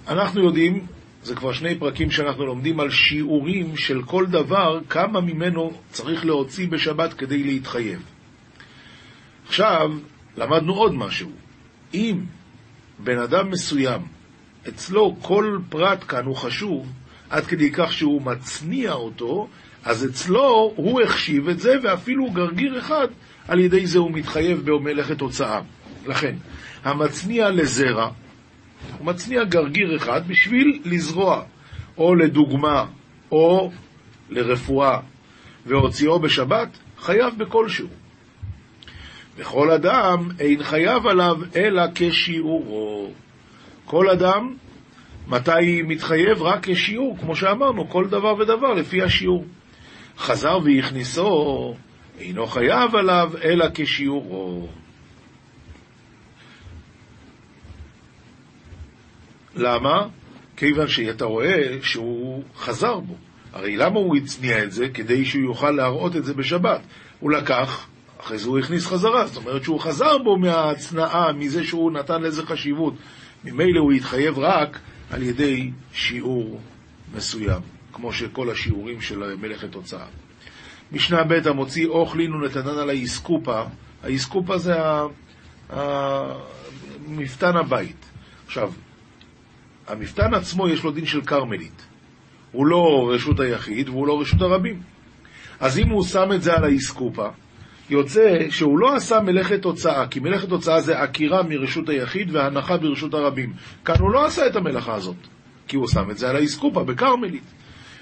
אנחנו 0.09 0.45
יודעים, 0.45 0.87
זה 1.23 1.35
כבר 1.35 1.53
שני 1.53 1.79
פרקים 1.79 2.11
שאנחנו 2.11 2.47
לומדים 2.47 2.81
על 2.81 2.91
שיעורים 2.91 3.77
של 3.77 4.03
כל 4.03 4.27
דבר, 4.27 4.81
כמה 4.89 5.21
ממנו 5.21 5.73
צריך 5.91 6.25
להוציא 6.25 6.69
בשבת 6.69 7.15
כדי 7.15 7.43
להתחייב. 7.43 8.03
עכשיו, 9.47 9.93
למדנו 10.37 10.75
עוד 10.75 10.95
משהו. 10.95 11.31
אם 11.95 12.21
בן 12.99 13.19
אדם 13.19 13.51
מסוים, 13.51 14.16
אצלו 14.69 15.17
כל 15.23 15.59
פרט 15.69 16.05
כאן 16.09 16.25
הוא 16.25 16.37
חשוב, 16.37 16.93
עד 17.31 17.47
כדי 17.47 17.71
כך 17.73 17.93
שהוא 17.93 18.23
מצניע 18.23 18.93
אותו, 18.93 19.49
אז 19.85 20.05
אצלו 20.05 20.73
הוא 20.77 21.03
החשיב 21.03 21.49
את 21.49 21.61
זה, 21.61 21.75
ואפילו 21.83 22.31
גרגיר 22.31 22.79
אחד, 22.79 23.09
על 23.49 23.61
ידי 23.61 23.87
זה 23.87 23.99
הוא 23.99 24.11
מתחייב 24.11 24.71
במלאכת 24.71 25.21
הוצאה. 25.21 25.61
לכן, 26.07 26.37
המצניע 26.85 27.51
לזרע, 27.51 28.11
הוא 28.99 29.07
מצניע 29.07 29.45
גרגיר 29.45 29.97
אחד 29.97 30.29
בשביל 30.29 30.81
לזרוע, 30.85 31.43
או 31.99 32.15
לדוגמה, 32.15 32.85
או 33.33 33.71
לרפואה, 34.31 35.01
והוציאו 35.67 36.19
בשבת, 36.19 36.69
חייב 36.99 37.35
בכלשהו. 37.39 37.89
וכל 39.37 39.71
אדם 39.71 40.29
אין 40.41 40.63
חייב 40.63 41.07
עליו 41.07 41.37
אלא 41.57 41.83
כשיעורו. 41.95 43.13
כל 43.87 44.11
אדם, 44.11 44.55
מתי 45.29 45.83
מתחייב? 45.83 46.43
רק 46.43 46.69
כשיעור, 46.69 47.19
כמו 47.19 47.37
שאמרנו, 47.37 47.89
כל 47.89 48.07
דבר 48.09 48.35
ודבר 48.39 48.75
לפי 48.75 49.03
השיעור. 49.03 49.45
חזר 50.19 50.59
והכניסו, 50.65 51.75
אינו 52.19 52.47
חייב 52.47 52.97
עליו 52.97 53.33
אלא 53.45 53.67
כשיעורו. 53.75 54.69
למה? 59.57 60.09
כיוון 60.57 60.89
שאתה 60.89 61.25
רואה 61.25 61.77
שהוא 61.83 62.43
חזר 62.57 62.99
בו. 62.99 63.15
הרי 63.53 63.77
למה 63.77 63.99
הוא 63.99 64.17
הצניע 64.17 64.65
את 64.65 64.73
זה? 64.73 64.89
כדי 64.89 65.25
שהוא 65.25 65.43
יוכל 65.43 65.71
להראות 65.71 66.17
את 66.17 66.25
זה 66.25 66.35
בשבת. 66.35 66.81
הוא 67.21 67.31
לקח, 67.31 67.87
אחרי 68.21 68.39
זה 68.39 68.49
הוא 68.49 68.59
הכניס 68.59 68.87
חזרה. 68.87 69.27
זאת 69.27 69.37
אומרת 69.37 69.65
שהוא 69.65 69.81
חזר 69.81 70.19
בו 70.19 70.37
מההצנעה, 70.37 71.33
מזה 71.33 71.65
שהוא 71.65 71.93
נתן 71.93 72.23
לזה 72.23 72.47
חשיבות. 72.47 72.95
ממילא 73.47 73.81
הוא 73.81 73.93
התחייב 73.93 74.39
רק 74.39 74.79
על 75.11 75.23
ידי 75.23 75.71
שיעור 75.93 76.61
מסוים, 77.15 77.61
כמו 77.93 78.13
שכל 78.13 78.51
השיעורים 78.51 79.01
של 79.01 79.37
מלאכת 79.37 79.75
הוצאה. 79.75 80.07
משנה 80.93 81.25
ב' 81.25 81.49
המוציא 81.49 81.87
אוכלין 81.87 82.35
ונתנן 82.35 82.79
על 82.79 82.91
האיסקופה. 82.91 83.63
האיסקופה 84.03 84.59
זה 84.59 84.77
מפתן 87.09 87.57
הבית. 87.57 88.11
עכשיו, 88.47 88.73
המפתן 89.87 90.35
עצמו 90.35 90.69
יש 90.69 90.85
לו 90.85 90.91
דין 90.91 91.07
של 91.07 91.23
כרמלית. 91.23 91.87
הוא 92.53 92.67
לא 92.67 93.11
רשות 93.15 93.41
היחיד 93.41 93.89
והוא 93.89 94.07
לא 94.07 94.21
רשות 94.21 94.41
הרבים. 94.41 94.83
אז 95.61 95.79
אם 95.79 95.89
הוא 95.89 96.05
שם 96.05 96.33
את 96.35 96.43
זה 96.43 96.55
על 96.55 96.65
האיסקופה, 96.65 97.29
יוצא 97.91 98.51
שהוא 98.51 98.79
לא 98.79 98.95
עשה 98.95 99.21
מלאכת 99.21 99.65
הוצאה, 99.65 100.07
כי 100.07 100.21
מלאכת 100.21 100.51
הוצאה 100.51 100.81
זה 100.81 100.99
עקירה 100.99 101.43
מרשות 101.43 101.89
היחיד 101.89 102.35
והנחה 102.35 102.77
ברשות 102.77 103.15
הרבים. 103.15 103.53
כאן 103.85 103.95
הוא 103.99 104.11
לא 104.11 104.27
עשה 104.27 104.47
את 104.47 104.57
המלאכה 104.57 104.95
הזאת, 104.95 105.17
כי 105.69 105.77
הוא 105.77 105.89
שם 105.89 106.11
את 106.11 106.19
זה 106.19 106.31
על 106.31 106.37
האיסקופה, 106.37 106.85
בכרמלית. 106.85 107.43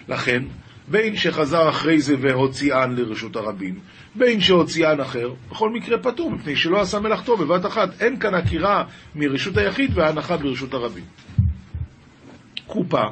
לכן, 0.08 0.42
בין 0.88 1.16
שחזר 1.16 1.68
אחרי 1.68 2.00
זה 2.00 2.14
והוציאן 2.20 2.94
לרשות 2.96 3.36
הרבים, 3.36 3.74
בין 4.14 4.40
שהוציאן 4.40 5.00
אחר, 5.00 5.32
בכל 5.50 5.70
מקרה 5.70 5.98
פטור, 5.98 6.30
מפני 6.30 6.56
שלא 6.56 6.80
עשה 6.80 7.00
מלאכתו 7.00 7.36
בבת 7.36 7.66
אחת. 7.66 7.88
אין 8.00 8.18
כאן 8.18 8.34
עקירה 8.34 8.84
מרשות 9.14 9.56
היחיד 9.56 9.90
והנחה 9.94 10.36
ברשות 10.36 10.74
הרבים. 10.74 11.04
קופה 12.66 13.02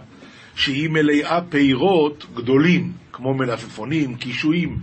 שהיא 0.55 0.91
מלאה 0.91 1.41
פירות 1.49 2.27
גדולים, 2.35 2.93
כמו 3.13 3.35
מלפפונים, 3.35 4.15
קישואים, 4.17 4.79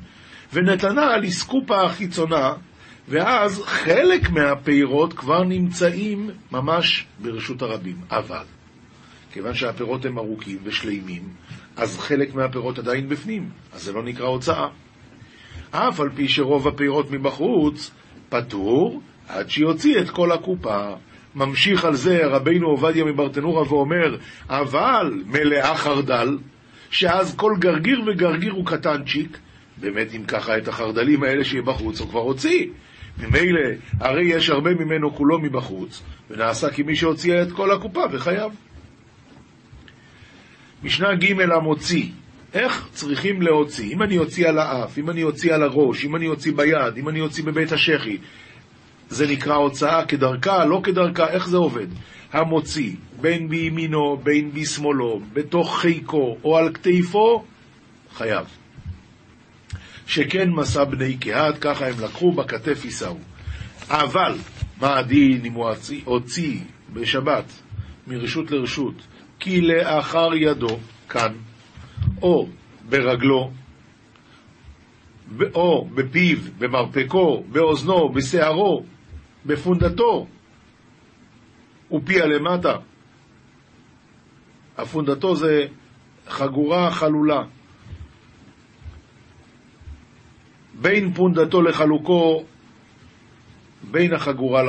ונתנה 0.53 1.13
על 1.13 1.23
איסקופה 1.23 1.81
החיצונה, 1.81 2.53
ואז 3.09 3.61
חלק 3.65 4.29
מהפירות 4.29 5.13
כבר 5.13 5.43
נמצאים 5.43 6.29
ממש 6.51 7.05
ברשות 7.19 7.61
הרבים. 7.61 7.95
אבל, 8.11 8.43
כיוון 9.31 9.53
שהפירות 9.53 10.05
הם 10.05 10.17
ארוכים 10.17 10.57
ושלימים, 10.63 11.23
אז 11.77 11.99
חלק 11.99 12.35
מהפירות 12.35 12.79
עדיין 12.79 13.09
בפנים, 13.09 13.49
אז 13.73 13.83
זה 13.83 13.93
לא 13.93 14.03
נקרא 14.03 14.25
הוצאה. 14.27 14.67
אף 15.71 15.99
על 15.99 16.09
פי 16.15 16.27
שרוב 16.27 16.67
הפירות 16.67 17.11
מבחוץ 17.11 17.91
פטור 18.29 19.01
עד 19.27 19.49
שיוציא 19.49 19.99
את 19.99 20.09
כל 20.09 20.31
הקופה. 20.31 20.93
ממשיך 21.35 21.85
על 21.85 21.95
זה 21.95 22.25
רבינו 22.25 22.67
עובדיה 22.67 23.05
מברטנורה 23.05 23.73
ואומר, 23.73 24.17
אבל 24.49 25.23
מלאה 25.25 25.75
חרדל, 25.75 26.37
שאז 26.89 27.35
כל 27.35 27.53
גרגיר 27.59 28.01
וגרגיר 28.07 28.53
הוא 28.53 28.65
קטנצ'יק, 28.65 29.37
באמת 29.79 30.07
אם 30.15 30.23
ככה 30.23 30.57
את 30.57 30.67
החרדלים 30.67 31.23
האלה 31.23 31.43
שיהיה 31.43 31.61
בחוץ 31.63 31.99
הוא 31.99 32.09
כבר 32.09 32.19
הוציא. 32.19 32.67
ממילא, 33.17 33.61
הרי 33.99 34.23
יש 34.23 34.49
הרבה 34.49 34.73
ממנו 34.73 35.15
כולו 35.15 35.39
מבחוץ, 35.39 36.03
ונעשה 36.29 36.69
כמי 36.69 36.95
שהוציא 36.95 37.41
את 37.41 37.51
כל 37.51 37.71
הקופה 37.71 38.01
וחייב. 38.11 38.51
משנה 40.83 41.15
ג' 41.15 41.41
המוציא, 41.41 42.05
איך 42.53 42.89
צריכים 42.93 43.41
להוציא? 43.41 43.93
אם 43.93 44.03
אני 44.03 44.17
אוציא 44.17 44.49
על 44.49 44.59
האף, 44.59 44.97
אם 44.97 45.09
אני 45.09 45.23
אוציא 45.23 45.53
על 45.53 45.63
הראש, 45.63 46.05
אם 46.05 46.15
אני 46.15 46.27
אוציא 46.27 46.53
ביד, 46.55 46.97
אם 46.97 47.09
אני 47.09 47.21
אוציא 47.21 47.43
בבית 47.43 47.71
השחי, 47.71 48.17
זה 49.09 49.27
נקרא 49.27 49.55
הוצאה 49.55 50.05
כדרכה, 50.05 50.65
לא 50.65 50.81
כדרכה, 50.83 51.29
איך 51.29 51.47
זה 51.47 51.57
עובד? 51.57 51.87
המוציא, 52.33 52.91
בין 53.21 53.49
בימינו, 53.49 54.17
בין 54.23 54.51
בשמאלו, 54.51 55.21
בתוך 55.33 55.79
חיקו 55.79 56.37
או 56.43 56.57
על 56.57 56.73
כתפו, 56.73 57.43
חייב. 58.13 58.45
שכן 60.09 60.49
מסע 60.49 60.83
בני 60.83 61.17
קהת, 61.17 61.57
ככה 61.57 61.87
הם 61.87 61.99
לקחו, 61.99 62.31
בכתף 62.31 62.85
יישאו. 62.85 63.17
אבל, 63.87 64.37
מה 64.81 64.97
הדין 64.97 65.45
אם 65.45 65.53
הוא 65.53 65.69
הוציא 66.05 66.59
בשבת 66.93 67.45
מרשות 68.07 68.51
לרשות, 68.51 68.93
כי 69.39 69.61
לאחר 69.61 70.29
ידו, 70.35 70.79
כאן, 71.09 71.33
או 72.21 72.47
ברגלו, 72.89 73.51
או 75.53 75.89
בפיו, 75.95 76.37
במרפקו, 76.57 77.43
באוזנו, 77.51 78.09
בשערו, 78.09 78.83
בפונדתו, 79.45 80.27
ופיה 81.91 82.25
למטה. 82.25 82.75
הפונדתו 84.77 85.35
זה 85.35 85.67
חגורה 86.27 86.91
חלולה. 86.91 87.43
בין 90.81 91.13
פונדתו 91.13 91.61
לחלוקו, 91.61 92.43
בין 93.91 94.13
החגורה 94.13 94.63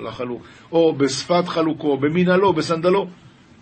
לחלוק, 0.00 0.42
או 0.72 0.94
בשפת 0.94 1.48
חלוקו, 1.48 1.96
במנהלו, 1.96 2.52
בסנדלו, 2.52 3.08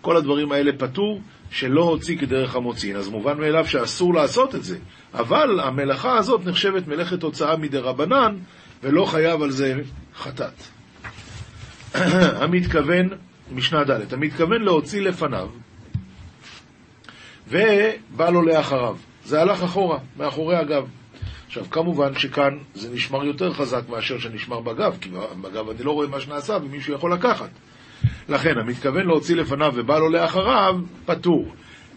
כל 0.01 0.17
הדברים 0.17 0.51
האלה 0.51 0.71
פטור, 0.77 1.21
שלא 1.51 1.83
הוציא 1.83 2.17
כדרך 2.17 2.55
המוציא. 2.55 2.95
אז 2.95 3.09
מובן 3.09 3.37
מאליו 3.37 3.67
שאסור 3.67 4.13
לעשות 4.13 4.55
את 4.55 4.63
זה. 4.63 4.77
אבל 5.13 5.59
המלאכה 5.59 6.17
הזאת 6.17 6.45
נחשבת 6.45 6.87
מלאכת 6.87 7.23
הוצאה 7.23 7.57
מדי 7.57 7.77
רבנן, 7.77 8.37
ולא 8.83 9.05
חייב 9.05 9.41
על 9.41 9.51
זה 9.51 9.75
חטאת. 10.15 10.63
המתכוון, 12.41 13.09
משנה 13.51 13.83
ד', 13.83 14.13
המתכוון 14.13 14.61
להוציא 14.61 15.01
לפניו, 15.01 15.49
ובא 17.47 18.29
לו 18.29 18.41
לאחריו. 18.41 18.95
זה 19.25 19.41
הלך 19.41 19.63
אחורה, 19.63 19.99
מאחורי 20.17 20.55
הגב. 20.55 20.87
עכשיו, 21.53 21.69
כמובן 21.71 22.15
שכאן 22.15 22.57
זה 22.73 22.89
נשמר 22.93 23.25
יותר 23.25 23.53
חזק 23.53 23.89
מאשר 23.89 24.19
שנשמר 24.19 24.59
בגב, 24.59 24.97
כי 25.01 25.09
בגב 25.41 25.69
אני 25.69 25.83
לא 25.83 25.91
רואה 25.91 26.07
מה 26.07 26.19
שנעשה 26.19 26.57
ומישהו 26.63 26.93
יכול 26.93 27.13
לקחת. 27.13 27.49
לכן, 28.29 28.57
המתכוון 28.57 29.05
להוציא 29.05 29.35
לפניו 29.35 29.71
ובא 29.75 29.99
לו 29.99 30.09
לאחריו, 30.09 30.75
פטור. 31.05 31.53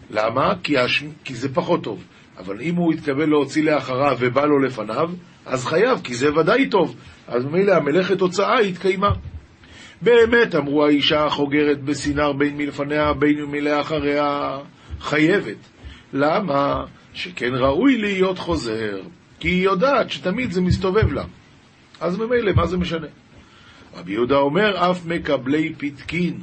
למה? 0.09 0.53
כי, 0.63 0.77
הש... 0.77 1.03
כי 1.23 1.35
זה 1.35 1.53
פחות 1.53 1.83
טוב. 1.83 2.03
אבל 2.37 2.61
אם 2.61 2.75
הוא 2.75 2.93
התכוון 2.93 3.29
להוציא 3.29 3.63
לאחריו 3.63 4.17
ובא 4.19 4.45
לו 4.45 4.59
לפניו, 4.59 5.09
אז 5.45 5.65
חייב, 5.65 5.99
כי 6.03 6.15
זה 6.15 6.35
ודאי 6.35 6.69
טוב. 6.69 6.95
אז 7.27 7.45
ממילא 7.45 7.73
המלאכת 7.73 8.21
הוצאה 8.21 8.59
התקיימה. 8.59 9.11
באמת, 10.01 10.55
אמרו 10.55 10.85
האישה 10.85 11.25
החוגרת 11.25 11.83
בסינר 11.83 12.33
בין 12.33 12.57
מלפניה 12.57 13.13
בין 13.13 13.45
מלאחריה, 13.45 14.57
חייבת. 14.99 15.57
למה? 16.13 16.83
שכן 17.13 17.55
ראוי 17.55 17.97
להיות 17.97 18.39
חוזר, 18.39 18.99
כי 19.39 19.47
היא 19.47 19.63
יודעת 19.63 20.11
שתמיד 20.11 20.51
זה 20.51 20.61
מסתובב 20.61 21.11
לה. 21.11 21.23
אז 21.99 22.17
ממילא, 22.17 22.51
מה 22.55 22.67
זה 22.67 22.77
משנה? 22.77 23.07
רבי 23.95 24.11
יהודה 24.11 24.35
אומר, 24.35 24.91
אף 24.91 25.05
מקבלי 25.05 25.73
פתקין, 25.77 26.39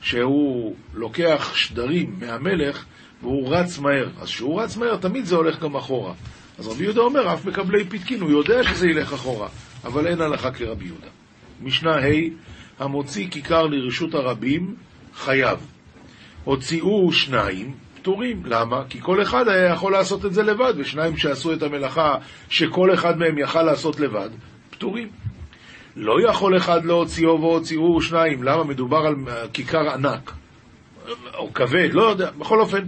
שהוא 0.00 0.74
לוקח 0.94 1.54
שדרים 1.54 2.16
מהמלך 2.20 2.84
והוא 3.22 3.54
רץ 3.54 3.78
מהר. 3.78 4.08
אז 4.20 4.28
כשהוא 4.28 4.62
רץ 4.62 4.76
מהר, 4.76 4.96
תמיד 4.96 5.24
זה 5.24 5.36
הולך 5.36 5.60
גם 5.60 5.76
אחורה. 5.76 6.14
אז 6.58 6.68
רבי 6.68 6.84
יהודה 6.84 7.00
אומר, 7.00 7.34
אף 7.34 7.44
מקבלי 7.44 7.84
פתקין, 7.84 8.20
הוא 8.20 8.30
יודע 8.30 8.64
שזה 8.64 8.86
ילך 8.86 9.12
אחורה, 9.12 9.48
אבל 9.84 10.06
אין 10.06 10.20
הלכה 10.20 10.50
כרבי 10.50 10.84
יהודה. 10.84 11.06
משנה 11.62 11.96
ה' 11.96 12.30
המוציא 12.78 13.28
כיכר 13.30 13.66
לרשות 13.66 14.14
הרבים, 14.14 14.74
חייב. 15.14 15.58
הוציאו 16.44 17.12
שניים, 17.12 17.74
פטורים. 18.00 18.42
למה? 18.44 18.82
כי 18.88 19.00
כל 19.00 19.22
אחד 19.22 19.48
היה 19.48 19.72
יכול 19.72 19.92
לעשות 19.92 20.24
את 20.24 20.34
זה 20.34 20.42
לבד, 20.42 20.74
ושניים 20.76 21.16
שעשו 21.16 21.52
את 21.52 21.62
המלאכה 21.62 22.14
שכל 22.48 22.94
אחד 22.94 23.18
מהם 23.18 23.38
יכל 23.38 23.62
לעשות 23.62 24.00
לבד, 24.00 24.30
פטורים. 24.70 25.08
לא 25.96 26.30
יכול 26.30 26.56
אחד 26.56 26.84
להוציאו 26.84 27.40
והוציאו 27.40 28.00
שניים. 28.00 28.42
למה? 28.42 28.64
מדובר 28.64 28.98
על 29.06 29.14
כיכר 29.52 29.90
ענק. 29.90 30.32
או 31.34 31.54
כבד, 31.54 31.88
לא 31.92 32.02
יודע. 32.02 32.30
בכל 32.30 32.60
אופן, 32.60 32.84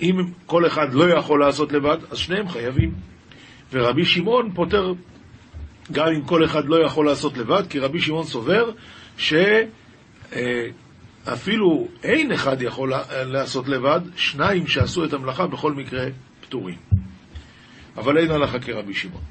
אם 0.00 0.16
כל 0.46 0.66
אחד 0.66 0.94
לא 0.94 1.04
יכול 1.18 1.40
לעשות 1.40 1.72
לבד, 1.72 1.96
אז 2.10 2.18
שניהם 2.18 2.48
חייבים. 2.48 2.94
ורבי 3.72 4.04
שמעון 4.04 4.52
פותר 4.54 4.92
גם 5.92 6.06
אם 6.06 6.22
כל 6.22 6.44
אחד 6.44 6.64
לא 6.64 6.84
יכול 6.86 7.06
לעשות 7.06 7.38
לבד, 7.38 7.62
כי 7.70 7.78
רבי 7.78 8.00
שמעון 8.00 8.24
סובר 8.24 8.70
שאפילו 11.24 11.88
אין 12.02 12.32
אחד 12.32 12.62
יכול 12.62 12.92
לעשות 13.12 13.68
לבד, 13.68 14.00
שניים 14.16 14.66
שעשו 14.66 15.04
את 15.04 15.12
המלאכה 15.12 15.46
בכל 15.46 15.72
מקרה 15.72 16.06
פטורים. 16.40 16.76
אבל 17.96 18.18
אין 18.18 18.30
הלכה 18.30 18.58
כרבי 18.58 18.94
שמעון. 18.94 19.22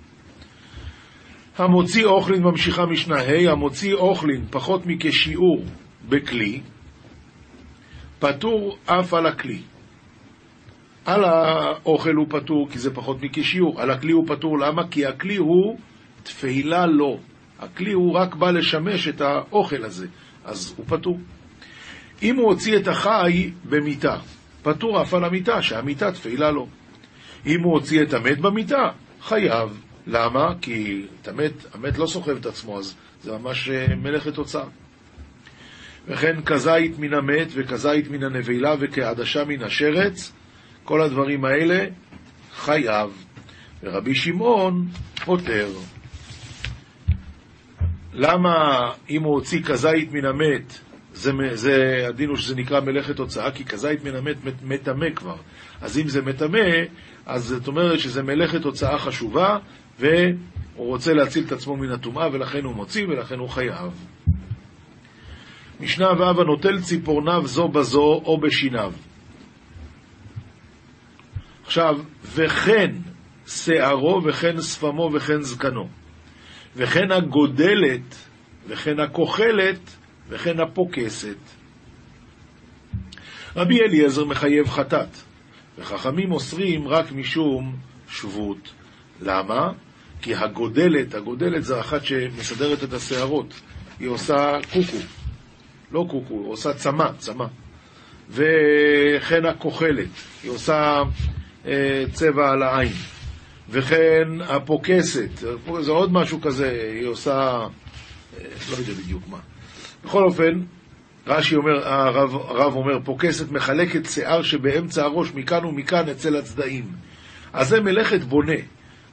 המוציא 1.58 2.06
אוכלין 2.06 2.44
ממשיכה 2.44 2.86
משנה 2.86 3.16
ה', 3.16 3.52
המוציא 3.52 3.94
אוכלין 3.94 4.46
פחות 4.50 4.86
מכשיעור 4.86 5.64
בכלי, 6.10 6.62
פטור 8.20 8.78
אף 8.86 9.14
על 9.14 9.26
הכלי. 9.26 9.62
על 11.06 11.24
האוכל 11.24 12.14
הוא 12.14 12.28
פטור 12.30 12.70
כי 12.72 12.80
זה 12.80 12.94
פחות 12.94 13.24
מכשיעור, 13.24 13.82
על 13.82 13.92
הכלי 13.92 14.12
הוא 14.12 14.28
פטור 14.28 14.60
למה? 14.60 14.88
כי 14.88 15.06
הכלי 15.06 15.38
הוא 15.38 15.78
תפילה 16.24 16.86
לא. 16.86 17.18
הכלי 17.60 17.92
הוא 17.92 18.14
רק 18.14 18.36
בא 18.36 18.52
לשמש 18.52 19.08
את 19.08 19.22
האוכל 19.22 19.84
הזה, 19.84 20.08
אז 20.46 20.74
הוא 20.78 20.86
פטור. 20.88 21.20
אם 22.22 22.36
הוא 22.36 22.45
הוציא 22.47 22.78
את 22.78 22.88
החי 22.88 23.51
במיטה, 23.69 24.17
פטור 24.63 25.01
אף 25.01 25.13
על 25.13 25.24
המיטה, 25.24 25.61
שהמיטה 25.61 26.11
תפילה 26.11 26.51
לו. 26.51 26.67
אם 27.45 27.61
הוא 27.63 27.74
הוציא 27.74 28.01
את 28.01 28.13
המת 28.13 28.39
במיטה, 28.39 28.89
חייב. 29.22 29.82
למה? 30.07 30.53
כי 30.61 31.05
את 31.22 31.28
המת, 31.28 31.51
המת 31.74 31.97
לא 31.97 32.05
סוחב 32.05 32.36
את 32.36 32.45
עצמו, 32.45 32.80
אז 32.80 32.95
זה 33.24 33.38
ממש 33.38 33.69
אה, 33.69 33.95
מלאכת 33.95 34.38
הוצאה. 34.38 34.65
וכן 36.07 36.41
כזית 36.45 36.99
מן 36.99 37.13
המת 37.13 37.47
וכזית 37.53 38.11
מן 38.11 38.24
הנבלה 38.24 38.76
וכעדשה 38.80 39.43
מן 39.45 39.63
השרץ, 39.63 40.32
כל 40.84 41.01
הדברים 41.01 41.45
האלה 41.45 41.86
חייב. 42.55 43.26
ורבי 43.84 44.15
שמעון 44.15 44.88
פוטר. 45.26 45.69
למה 48.13 48.53
אם 49.09 49.24
הוא 49.24 49.34
הוציא 49.34 49.63
כזית 49.63 50.11
מן 50.11 50.26
המת, 50.26 50.80
זה, 51.14 51.32
זה, 51.53 52.05
הדין 52.07 52.30
הוא 52.30 52.38
שזה 52.38 52.55
נקרא 52.55 52.80
מלאכת 52.80 53.20
הוצאה, 53.20 53.51
כי 53.51 53.66
כזית 53.66 54.03
מן 54.03 54.16
המת 54.16 54.36
מטמא 54.64 55.09
כבר. 55.16 55.36
אז 55.82 55.97
אם 55.97 56.07
זה 56.07 56.22
מטמא, 56.22 56.70
אז 57.26 57.43
זאת 57.43 57.68
אומרת 57.68 57.99
שזה 57.99 58.24
מלאכת 58.24 58.64
הוצאה 58.64 58.97
חשובה, 58.97 59.57
והוא 59.99 60.18
רוצה 60.76 61.14
להציל 61.14 61.43
את 61.47 61.51
עצמו 61.51 61.78
מן 61.78 61.91
הטומאה, 61.91 62.28
ולכן 62.34 62.64
הוא 62.64 62.76
מוציא, 62.76 63.07
ולכן 63.07 63.39
הוא 63.39 63.49
חייב. 63.49 64.05
משנה 65.80 66.12
ו' 66.12 66.41
הנוטל 66.41 66.82
ציפורניו 66.82 67.47
זו 67.47 67.68
בזו 67.68 68.22
או 68.26 68.39
בשיניו. 68.39 68.93
עכשיו, 71.66 71.95
וכן 72.24 72.91
שערו 73.47 74.22
וכן 74.26 74.62
שפמו 74.62 75.09
וכן 75.14 75.41
זקנו, 75.41 75.89
וכן 76.76 77.12
הגודלת 77.12 78.16
וכן 78.68 78.99
הכוחלת 78.99 79.97
וכן 80.32 80.59
הפוקסת. 80.59 81.38
רבי 83.55 83.82
אליעזר 83.82 84.25
מחייב 84.25 84.67
חטאת, 84.67 85.17
וחכמים 85.79 86.32
אוסרים 86.32 86.88
רק 86.88 87.11
משום 87.11 87.75
שבות. 88.09 88.73
למה? 89.21 89.71
כי 90.21 90.36
הגודלת, 90.36 91.13
הגודלת 91.13 91.63
זה 91.63 91.79
אחת 91.79 92.05
שמסדרת 92.05 92.84
את 92.84 92.93
השערות, 92.93 93.53
היא 93.99 94.07
עושה 94.07 94.59
קוקו, 94.73 94.97
לא 95.91 96.05
קוקו, 96.09 96.43
עושה 96.47 96.73
צמא, 96.73 97.11
צמא. 97.17 97.45
וכן 98.29 99.45
הכוחלת, 99.45 100.09
היא 100.43 100.51
עושה 100.51 101.03
אה, 101.65 102.03
צבע 102.13 102.51
על 102.51 102.63
העין. 102.63 102.93
וכן 103.69 104.27
הפוקסת, 104.41 105.29
זה 105.82 105.91
עוד 105.91 106.13
משהו 106.13 106.41
כזה, 106.41 106.91
היא 106.99 107.07
עושה, 107.07 107.32
אה, 107.32 108.45
לא 108.71 108.77
יודע 108.77 108.93
בדיוק 108.93 109.23
מה. 109.29 109.38
בכל 110.06 110.24
אופן, 110.24 110.62
רש"י 111.28 111.56
אומר, 111.56 111.88
הרב, 111.88 112.36
הרב 112.36 112.76
אומר, 112.76 112.99
פוקסת 113.04 113.52
מחלקת 113.52 114.06
שיער 114.06 114.41
שבאמצע 114.41 115.04
הראש 115.04 115.32
מכאן 115.36 115.66
ומכאן 115.66 116.10
אצל 116.10 116.36
הצדעים. 116.36 116.86
אז 117.54 117.68
זה 117.68 117.82
מלאכת 117.82 118.22
בונה. 118.22 118.62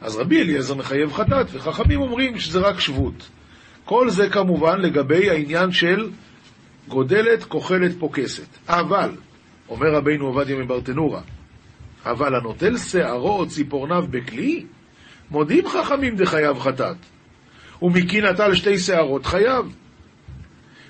אז 0.00 0.16
רבי 0.16 0.42
אליעזר 0.42 0.74
מחייב 0.74 1.12
חטאת, 1.12 1.46
וחכמים 1.52 2.00
אומרים 2.00 2.38
שזה 2.38 2.58
רק 2.58 2.80
שבות. 2.80 3.28
כל 3.84 4.10
זה 4.10 4.30
כמובן 4.30 4.80
לגבי 4.80 5.30
העניין 5.30 5.72
של 5.72 6.10
גודלת, 6.88 7.44
כוחלת, 7.44 7.92
פוקסת. 7.98 8.46
אבל, 8.68 9.10
אומר 9.68 9.92
רבינו 9.94 10.26
עובדיה 10.26 10.56
מברטנורה, 10.56 11.20
אבל 12.06 12.34
הנוטל 12.34 12.76
שערו 12.76 13.38
או 13.38 13.46
ציפורניו 13.46 14.04
בכלי, 14.10 14.66
מודים 15.30 15.68
חכמים 15.68 16.16
דחייב 16.16 16.58
חטאת. 16.58 16.96
ומקין 17.82 18.24
נטל 18.24 18.54
שתי 18.54 18.78
שערות 18.78 19.26
חייב. 19.26 19.74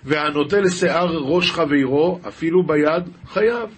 והנוטל 0.04 0.68
שיער 0.68 1.18
ראש 1.18 1.50
חברו, 1.50 2.20
אפילו 2.28 2.62
ביד, 2.62 3.02
חייב. 3.26 3.68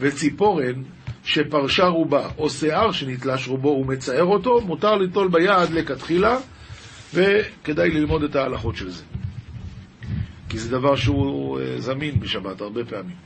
וציפורן 0.00 0.82
שפרשה 1.24 1.86
רובה, 1.86 2.28
או 2.38 2.50
שיער 2.50 2.92
שנתלש 2.92 3.48
רובו 3.48 3.68
ומצער 3.68 4.24
אותו, 4.24 4.60
מותר 4.60 4.94
ליטול 4.94 5.28
ביד 5.28 5.70
לכתחילה, 5.70 6.38
וכדאי 7.14 7.90
ללמוד 7.90 8.22
את 8.22 8.36
ההלכות 8.36 8.76
של 8.76 8.90
זה. 8.90 9.04
כי 10.48 10.58
זה 10.58 10.70
דבר 10.70 10.96
שהוא 10.96 11.60
אה, 11.60 11.80
זמין 11.80 12.20
בשבת 12.20 12.60
הרבה 12.60 12.84
פעמים. 12.84 13.16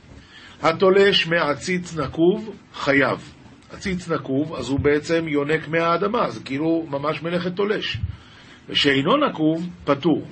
התולש 0.61 1.27
מעציץ 1.27 1.97
נקוב, 1.97 2.55
חייב. 2.73 3.33
עציץ 3.71 4.09
נקוב, 4.09 4.55
אז 4.55 4.69
הוא 4.69 4.79
בעצם 4.79 5.27
יונק 5.27 5.67
מהאדמה, 5.67 6.29
זה 6.29 6.43
כאילו 6.43 6.85
ממש 6.89 7.23
מלאכת 7.23 7.55
תולש. 7.55 7.97
ושאינו 8.69 9.17
נקוב, 9.29 9.69
פטור. 9.85 10.27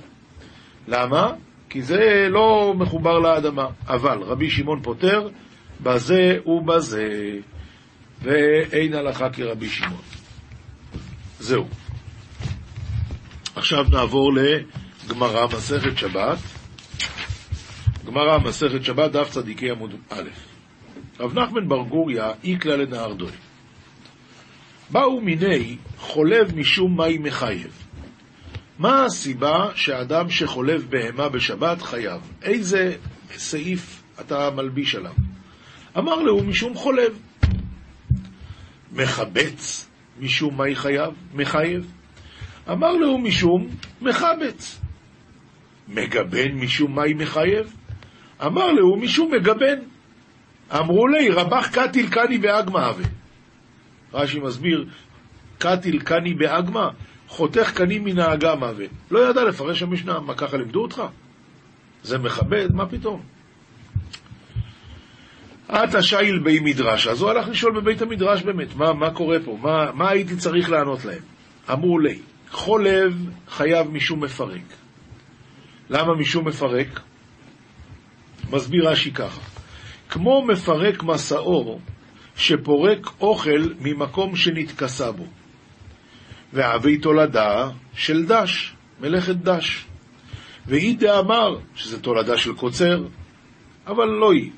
למה? 0.88 1.32
כי 1.70 1.82
זה 1.82 2.28
לא 2.30 2.74
מחובר 2.78 3.20
לאדמה. 3.20 3.68
אבל 3.88 4.18
רבי 4.22 4.50
שמעון 4.50 4.82
פוטר, 4.82 5.30
בזה 5.84 6.38
ובזה. 6.46 7.38
ואין 8.22 8.94
הלכה 8.94 9.30
כרבי 9.30 9.70
שמעון. 9.70 10.02
זהו. 11.40 11.66
עכשיו 13.56 13.86
נעבור 13.92 14.32
לגמרא, 14.34 15.46
מסכת 15.46 15.98
שבת. 15.98 16.38
גמרא, 18.06 18.38
מסכת 18.38 18.84
שבת, 18.84 19.12
דף 19.12 19.30
צדיקי 19.30 19.72
עמוד 19.72 19.96
א'. 20.10 20.30
רב 21.20 21.40
נחמן 21.40 21.68
בר 21.68 21.84
גוריה 21.84 22.32
איקלה 22.44 22.76
לנהר 22.76 23.14
דוי. 23.14 23.32
באו 24.90 25.22
מיני 25.22 25.78
חולב 25.98 26.56
משום 26.56 27.02
מים 27.02 27.24
מחייב. 27.24 27.85
מה 28.80 29.06
הסיבה 29.06 29.70
שאדם 29.76 30.30
שחולב 30.30 30.86
בהמה 30.90 31.30
בשבת 31.30 31.82
חייב? 31.82 32.22
איזה 32.42 32.96
סעיף 33.38 34.04
אתה 34.20 34.50
מלביש 34.52 34.96
עליו? 34.96 35.14
אמר 35.98 36.16
לו, 36.16 36.44
משום 36.44 36.76
חולב. 36.76 37.20
מחבץ 38.92 39.90
משום 40.20 40.62
מי 40.62 40.76
חייב? 40.76 41.14
מחייב. 41.34 41.92
אמר 42.72 42.94
לו, 42.94 43.18
משום 43.18 43.68
מחבץ. 44.02 44.82
מגבן 45.88 46.52
משום 46.52 47.00
מי 47.00 47.14
מחייב? 47.14 47.76
אמר 48.46 48.72
לו, 48.72 48.96
משום 48.96 49.32
מגבן. 49.34 49.80
אמרו 50.72 51.08
לי, 51.08 51.30
רבח 51.30 51.68
קטיל 51.68 52.10
קני 52.10 52.38
באגמא 52.38 52.78
הווה. 52.78 53.06
רש"י 54.14 54.40
מסביר, 54.40 54.86
קטיל 55.58 56.00
קני 56.00 56.34
באגמא, 56.34 56.88
חותך 57.28 57.72
קנים 57.76 58.04
מן 58.04 58.20
האגם 58.20 58.64
הווה. 58.64 58.86
לא 59.12 59.30
ידע 59.30 59.44
לפרש 59.44 59.84
המשנה, 59.84 60.20
מה 60.20 60.36
ככה 60.36 60.58
לימדו 60.58 60.82
אותך? 60.82 61.04
זה 62.04 62.18
מכבד? 62.18 62.74
מה 62.74 62.86
פתאום? 62.86 63.22
עתה 65.68 66.02
שייל 66.02 66.40
בי 66.40 66.60
מדרש, 66.60 67.08
אז 67.08 67.22
הוא 67.22 67.30
הלך 67.30 67.48
לשאול 67.48 67.82
בבית 67.82 68.02
המדרש 68.02 68.44
באמת, 68.44 68.76
מה, 68.76 68.94
מה 68.94 69.12
קורה 69.12 69.38
פה? 69.46 69.58
מה, 69.62 69.92
מה 69.94 70.10
הייתי 70.10 70.36
צריך 70.36 70.70
לענות 70.70 71.06
להם? 71.06 71.22
אמרו 71.72 72.00
לי, 72.00 72.20
חולב 72.52 73.30
חייב 73.50 73.92
משום 73.92 74.24
מפרק. 74.24 74.74
למה 75.90 76.16
משום 76.16 76.48
מפרק? 76.48 77.00
מסביר 78.52 78.90
רש"י 78.90 79.12
ככה, 79.12 79.42
כמו 80.10 80.46
מפרק 80.46 81.04
מסעור 81.04 81.80
שפורק 82.36 83.08
אוכל 83.22 83.70
ממקום 83.80 84.36
שנתכסה 84.36 85.12
בו, 85.12 85.26
ואבי 86.54 86.98
תולדה 86.98 87.70
של 87.94 88.26
דש, 88.26 88.74
מלאכת 89.02 89.36
דש. 89.36 89.86
ואי 90.68 90.96
דאמר 90.96 91.58
שזה 91.76 92.00
תולדה 92.00 92.38
של 92.38 92.54
קוצר, 92.54 93.04
אבל 93.88 94.06
לא 94.06 94.32
היא. 94.32 94.52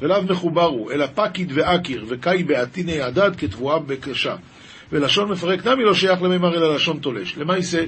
ולאו 0.00 0.22
מחובר 0.22 0.64
הוא, 0.64 0.92
אלא 0.92 1.06
פקיד 1.14 1.52
ואקיר, 1.54 2.04
וקאי 2.08 2.44
בעתיני 2.44 3.00
הדד 3.00 3.30
כתבואה 3.36 3.78
בקשה. 3.78 4.36
ולשון 4.92 5.32
מפרק 5.32 5.66
נמי 5.66 5.84
לא 5.84 5.94
שייך 5.94 6.22
למימר 6.22 6.56
אלא 6.56 6.74
לשון 6.74 6.98
תולש. 6.98 7.36
למה 7.36 7.56
יישא? 7.56 7.84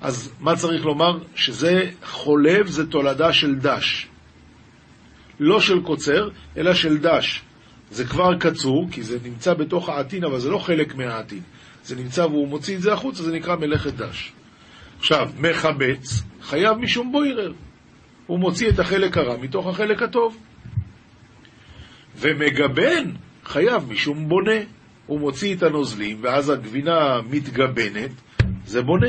אז 0.00 0.32
מה 0.40 0.56
צריך 0.56 0.84
לומר? 0.84 1.18
שזה 1.34 1.90
חולב, 2.04 2.66
זה 2.66 2.90
תולדה 2.90 3.32
של 3.32 3.54
דש. 3.54 4.06
לא 5.40 5.60
של 5.60 5.80
קוצר, 5.82 6.28
אלא 6.56 6.74
של 6.74 6.98
דש. 6.98 7.42
זה 7.90 8.04
כבר 8.04 8.38
קצור, 8.38 8.88
כי 8.90 9.02
זה 9.02 9.18
נמצא 9.24 9.54
בתוך 9.54 9.88
העתין, 9.88 10.24
אבל 10.24 10.38
זה 10.38 10.50
לא 10.50 10.58
חלק 10.58 10.94
מהעתין. 10.94 11.42
זה 11.84 11.96
נמצא 11.96 12.20
והוא 12.20 12.48
מוציא 12.48 12.76
את 12.76 12.82
זה 12.82 12.92
החוצה, 12.92 13.22
זה 13.22 13.32
נקרא 13.32 13.56
מלאכת 13.56 13.94
דש. 13.94 14.32
עכשיו, 14.98 15.30
מחבץ, 15.38 16.22
חייב 16.42 16.78
משום 16.78 17.12
בוירר. 17.12 17.52
הוא 18.26 18.38
מוציא 18.38 18.68
את 18.68 18.78
החלק 18.78 19.18
הרע 19.18 19.36
מתוך 19.36 19.66
החלק 19.66 20.02
הטוב. 20.02 20.36
ומגבן, 22.16 23.10
חייב 23.44 23.92
משום 23.92 24.28
בונה. 24.28 24.60
הוא 25.06 25.20
מוציא 25.20 25.54
את 25.54 25.62
הנוזלים, 25.62 26.18
ואז 26.20 26.50
הגבינה 26.50 27.20
מתגבנת, 27.30 28.10
זה 28.66 28.82
בונה. 28.82 29.08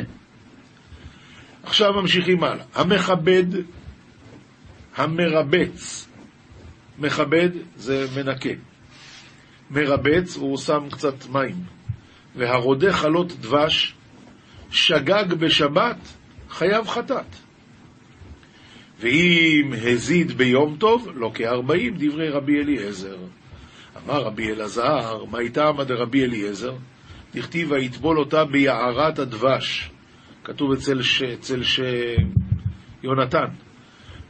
עכשיו 1.63 1.93
ממשיכים 1.93 2.43
הלאה. 2.43 2.65
המכבד, 2.75 3.45
המרבץ. 4.95 6.07
מכבד 6.99 7.49
זה 7.75 8.07
מנקה. 8.15 8.49
מרבץ, 9.71 10.37
הוא 10.37 10.57
שם 10.57 10.87
קצת 10.91 11.25
מים. 11.29 11.74
והרודה 12.35 12.93
חלות 12.93 13.31
דבש, 13.31 13.93
שגג 14.71 15.33
בשבת, 15.33 15.97
חייב 16.49 16.87
חטאת. 16.87 17.35
ואם 18.99 19.73
הזיד 19.87 20.31
ביום 20.31 20.75
טוב, 20.79 21.07
לא 21.15 21.31
כארבעים, 21.33 21.93
דברי 21.97 22.29
רבי 22.29 22.61
אליעזר. 22.61 23.17
אמר 24.05 24.21
רבי 24.21 24.51
אלעזר, 24.51 25.23
מה 25.31 25.39
איתם 25.39 25.73
עד 25.79 25.91
רבי 25.91 26.23
אליעזר? 26.23 26.73
דכתיב 27.33 27.71
ויטבול 27.71 28.19
אותה 28.19 28.45
ביערת 28.45 29.19
הדבש. 29.19 29.91
כתוב 30.43 30.71
אצל, 30.71 31.01
ש... 31.01 31.23
אצל 31.23 31.63
ש... 31.63 31.79
יונתן. 33.03 33.47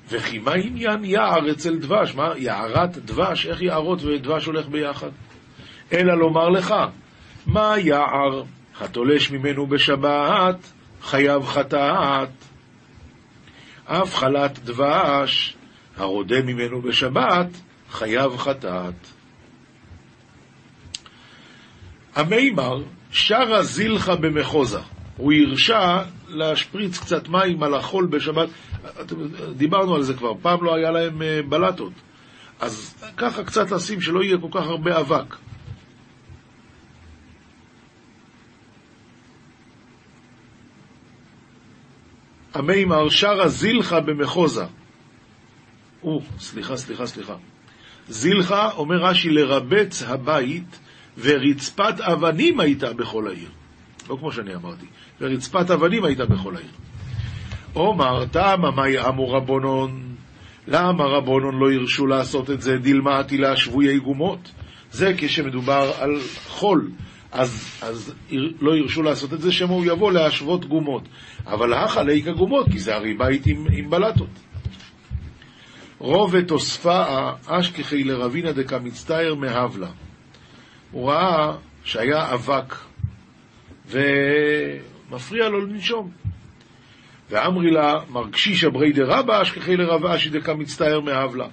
וכי 0.10 0.40
מה 0.40 0.52
עניין 0.54 1.06
יער 1.06 1.52
אצל 1.52 1.78
דבש? 1.78 2.16
מה, 2.16 2.34
יערת 2.38 2.98
דבש? 2.98 3.46
איך 3.46 3.62
יערות 3.62 4.04
ודבש 4.04 4.46
הולך 4.46 4.68
ביחד? 4.68 5.10
אלא 5.94 6.18
לומר 6.18 6.50
לך, 6.50 6.74
מה 7.46 7.80
יער? 7.80 8.44
התולש 8.80 9.32
ממנו 9.32 9.68
בשבת, 9.68 10.58
חייב 11.02 11.46
חטאת. 11.46 12.30
אף 13.86 14.16
חלת 14.16 14.60
דבש, 14.60 15.56
הרודה 15.98 16.42
ממנו 16.42 16.82
בשבת, 16.82 17.48
חייב 17.90 18.38
חטאת. 18.38 18.94
המימר 22.16 22.84
שרה 23.12 23.64
זילחה 23.64 24.16
במחוזה. 24.16 24.80
הוא 25.18 25.34
הרשה 25.34 26.04
להשפריץ 26.28 26.98
קצת 26.98 27.30
מים 27.30 27.64
על 27.64 27.74
החול 27.74 28.06
בשבת. 28.06 28.50
דיברנו 29.56 29.96
על 29.96 30.04
זה 30.04 30.14
כבר, 30.14 30.34
פעם 30.42 30.64
לא 30.64 30.76
היה 30.76 30.92
להם 30.92 31.22
אה, 31.22 31.40
בלטות. 31.50 31.94
אז 32.60 32.96
ככה 33.18 33.44
קצת 33.44 33.72
לשים 33.72 34.02
שלא 34.02 34.24
יהיה 34.24 34.38
כל 34.38 34.48
כך 34.52 34.66
הרבה 34.68 35.00
אבק. 35.00 35.36
המימר 42.56 43.10
שרה 43.10 43.48
זילחה 43.48 44.00
במחוזה. 44.00 44.66
או, 46.04 46.22
סליחה, 46.40 46.78
סליחה, 46.78 47.06
סליחה. 47.06 47.36
זילחה, 48.10 48.72
אומר 48.72 48.96
רש"י, 48.96 49.30
לרבץ 49.30 50.04
הבית, 50.04 50.80
ורצפת 51.18 52.00
אבנים 52.00 52.60
הייתה 52.60 52.94
בכל 52.94 53.28
העיר. 53.28 53.50
לא 54.10 54.18
כמו 54.20 54.32
שאני 54.32 54.56
אמרתי, 54.56 54.86
ורצפת 55.22 55.72
אבנים 55.72 56.06
הייתה 56.06 56.26
בכל 56.26 56.56
העיר. 56.56 56.72
אומר, 57.76 58.26
תמה 58.26 58.72
מאי 58.72 59.08
אמו 59.08 59.30
רבונון, 59.30 60.16
למה 60.68 61.04
רבונון 61.04 61.60
לא 61.60 61.72
הרשו 61.72 62.08
לעשות 62.08 62.50
את 62.50 62.62
זה 62.62 62.78
דילמאתי 62.78 63.38
להשבויי 63.38 64.00
גומות? 64.00 64.52
זה 64.92 65.14
כשמדובר 65.18 65.92
על 66.00 66.20
חול, 66.48 66.90
אז, 67.36 67.80
אז 67.82 68.14
לא 68.62 68.76
ירשו 68.78 69.04
לעשות 69.04 69.34
את 69.34 69.42
זה, 69.42 69.52
שמא 69.52 69.74
הוא 69.74 69.86
יבוא 69.86 70.12
להשוות 70.12 70.66
גומות. 70.66 71.04
אבל 71.48 71.74
האחה 71.74 72.04
ליקה 72.04 72.32
גומות, 72.32 72.66
כי 72.72 72.80
זה 72.80 72.96
הרי 72.96 73.14
בית 73.14 73.46
עם, 73.46 73.66
עם 73.72 73.90
בלטות. 73.90 74.30
רובת 75.98 76.52
אוספה 76.52 77.04
אשכחי 77.48 78.04
לרבינה 78.04 78.52
דקה 78.52 78.80
מצטער 78.80 79.36
מהבלה. 79.36 79.90
הוא 80.92 81.10
ראה 81.10 81.56
שהיה 81.84 82.34
אבק, 82.34 82.76
ומפריע 83.88 85.50
לו 85.50 85.66
לנשום. 85.66 86.12
ואמרי 87.30 87.72
לה, 87.72 87.94
מרגשיש 88.10 88.64
אברי 88.64 88.92
דרבה 88.92 89.42
אשכחי 89.42 89.78
לרבה 89.78 90.16
אשי 90.16 90.30
מצטער 90.58 91.00
מהבלה. 91.00 91.48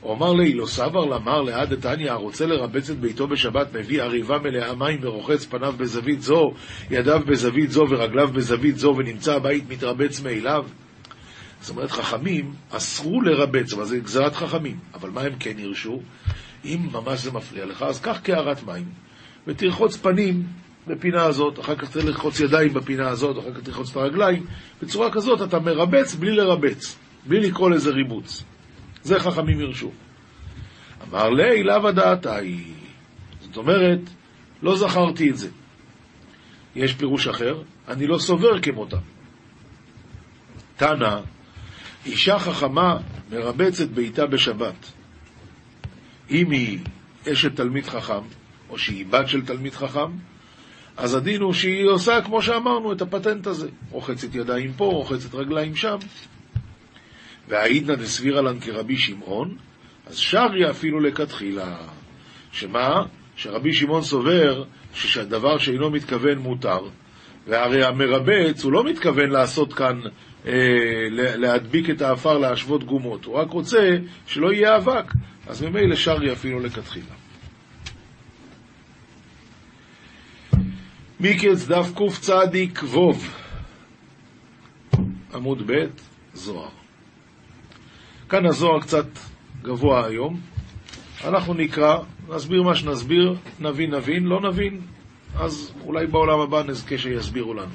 הוא 0.00 0.14
אמר 0.14 0.32
לי, 0.32 0.54
לא 0.54 0.66
סבר 0.66 1.04
למר 1.04 1.42
לעד 1.42 1.74
דתניא, 1.74 2.12
הרוצה 2.12 2.46
לרבץ 2.46 2.90
את 2.90 3.00
ביתו 3.00 3.26
בשבת, 3.26 3.74
מביא 3.74 4.02
עריבה 4.02 4.38
מלאה 4.38 4.74
מים 4.74 4.98
ורוחץ 5.02 5.44
פניו 5.44 5.74
בזווית 5.76 6.22
זו, 6.22 6.54
ידיו 6.90 7.20
בזווית 7.26 7.70
זו 7.70 7.86
ורגליו 7.90 8.28
בזווית 8.28 8.78
זו, 8.78 8.94
ונמצא 8.98 9.34
הבית 9.34 9.64
מתרבץ 9.68 10.20
מאליו? 10.20 10.64
זאת 11.60 11.70
אומרת, 11.70 11.90
חכמים 11.90 12.52
אסרו 12.70 13.22
לרבץ, 13.22 13.72
אבל 13.72 13.84
זה 13.84 13.98
גזרת 13.98 14.34
חכמים. 14.34 14.78
אבל 14.94 15.10
מה 15.10 15.20
הם 15.20 15.32
כן 15.40 15.58
הרשו? 15.58 16.00
אם 16.64 16.88
ממש 16.92 17.20
זה 17.20 17.32
מפריע 17.32 17.66
לך, 17.66 17.82
אז 17.82 18.00
קח 18.00 18.18
קערת 18.22 18.66
מים, 18.66 18.84
ותרחוץ 19.46 19.96
פנים 19.96 20.42
בפינה 20.86 21.22
הזאת, 21.22 21.60
אחר 21.60 21.76
כך 21.76 21.96
לרחוץ 21.96 22.40
ידיים 22.40 22.74
בפינה 22.74 23.08
הזאת, 23.08 23.38
אחר 23.38 23.54
כך 23.54 23.60
תרחוץ 23.60 23.90
את 23.90 23.96
הרגליים. 23.96 24.46
בצורה 24.82 25.10
כזאת 25.10 25.42
אתה 25.42 25.58
מרבץ 25.58 26.14
בלי 26.14 26.30
לרבץ, 26.30 26.96
בלי 27.26 27.40
לקרוא 27.40 27.70
לזה 27.70 27.90
ריבוץ. 27.90 28.44
זה 29.02 29.20
חכמים 29.20 29.60
ירשו. 29.60 29.90
אמר 31.08 31.30
לי, 31.30 31.62
לאו 31.62 31.90
דעתי. 31.90 32.64
זאת 33.40 33.56
אומרת, 33.56 34.00
לא 34.62 34.76
זכרתי 34.76 35.30
את 35.30 35.36
זה. 35.36 35.48
יש 36.76 36.94
פירוש 36.94 37.28
אחר, 37.28 37.62
אני 37.88 38.06
לא 38.06 38.18
סובר 38.18 38.60
כמותה. 38.60 38.98
תנא, 40.76 41.20
אישה 42.06 42.38
חכמה 42.38 42.96
מרבצת 43.30 43.88
ביתה 43.88 44.26
בשבת. 44.26 44.92
אם 46.30 46.50
היא 46.50 46.78
אשת 47.32 47.56
תלמיד 47.56 47.86
חכם, 47.86 48.22
או 48.70 48.78
שהיא 48.78 49.06
בת 49.06 49.28
של 49.28 49.46
תלמיד 49.46 49.74
חכם, 49.74 50.10
אז 50.96 51.14
הדין 51.14 51.40
הוא 51.40 51.52
שהיא 51.52 51.86
עושה, 51.86 52.22
כמו 52.24 52.42
שאמרנו, 52.42 52.92
את 52.92 53.02
הפטנט 53.02 53.46
הזה. 53.46 53.68
רוחצת 53.90 54.34
ידיים 54.34 54.72
פה, 54.72 54.84
רוחצת 54.84 55.34
רגליים 55.34 55.76
שם. 55.76 55.96
והעידנא 57.50 57.94
דסבירא 57.94 58.40
לן 58.40 58.60
כרבי 58.60 58.96
שמעון, 58.96 59.56
אז 60.06 60.16
שרי 60.16 60.70
אפילו 60.70 61.00
לכתחילה. 61.00 61.76
שמה? 62.52 63.02
שרבי 63.36 63.72
שמעון 63.72 64.02
סובר 64.02 64.64
שהדבר 64.94 65.58
שאינו 65.58 65.90
מתכוון 65.90 66.38
מותר, 66.38 66.88
והרי 67.46 67.84
המרבץ 67.84 68.64
הוא 68.64 68.72
לא 68.72 68.84
מתכוון 68.84 69.30
לעשות 69.30 69.72
כאן, 69.72 70.00
אה, 70.46 70.52
להדביק 71.10 71.90
את 71.90 72.02
האפר 72.02 72.38
להשוות 72.38 72.84
גומות, 72.84 73.24
הוא 73.24 73.34
רק 73.34 73.50
רוצה 73.50 73.96
שלא 74.26 74.52
יהיה 74.52 74.76
אבק, 74.76 75.12
אז 75.46 75.62
ממילא 75.62 75.96
שרי 75.96 76.32
אפילו 76.32 76.60
לכתחילה. 76.60 77.14
מקץ 81.20 81.66
דף 81.66 81.90
קצ"ק 81.94 82.82
וו, 82.82 83.12
עמוד 85.34 85.62
ב', 85.66 85.86
זוהר. 86.34 86.79
כאן 88.30 88.46
הזוהר 88.46 88.80
קצת 88.80 89.06
גבוה 89.62 90.06
היום. 90.06 90.40
אנחנו 91.24 91.54
נקרא, 91.54 91.98
נסביר 92.28 92.62
מה 92.62 92.74
שנסביר, 92.74 93.34
נבין 93.60 93.94
נבין, 93.94 94.24
לא 94.24 94.40
נבין, 94.50 94.80
אז 95.36 95.72
אולי 95.84 96.06
בעולם 96.06 96.40
הבא 96.40 96.62
נזכה 96.62 96.98
שיסבירו 96.98 97.54
לנו. 97.54 97.74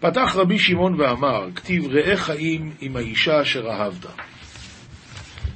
פתח 0.00 0.32
רבי 0.34 0.58
שמעון 0.58 1.00
ואמר, 1.00 1.48
כתיב 1.54 1.86
ראה 1.90 2.16
חיים 2.16 2.72
עם 2.80 2.96
האישה 2.96 3.42
אשר 3.42 3.66
אהבת. 3.70 4.06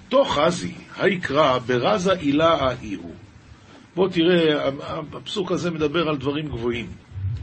תוך 0.09 0.39
חזי, 0.39 0.75
היקרא 0.97 1.59
ברזה 1.59 2.13
עילה 2.13 2.55
האי 2.55 2.95
הוא. 2.95 3.15
בוא 3.95 4.09
תראה, 4.09 4.69
הפסוק 5.13 5.53
הזה 5.53 5.71
מדבר 5.71 6.09
על 6.09 6.17
דברים 6.17 6.49
גבוהים, 6.49 6.87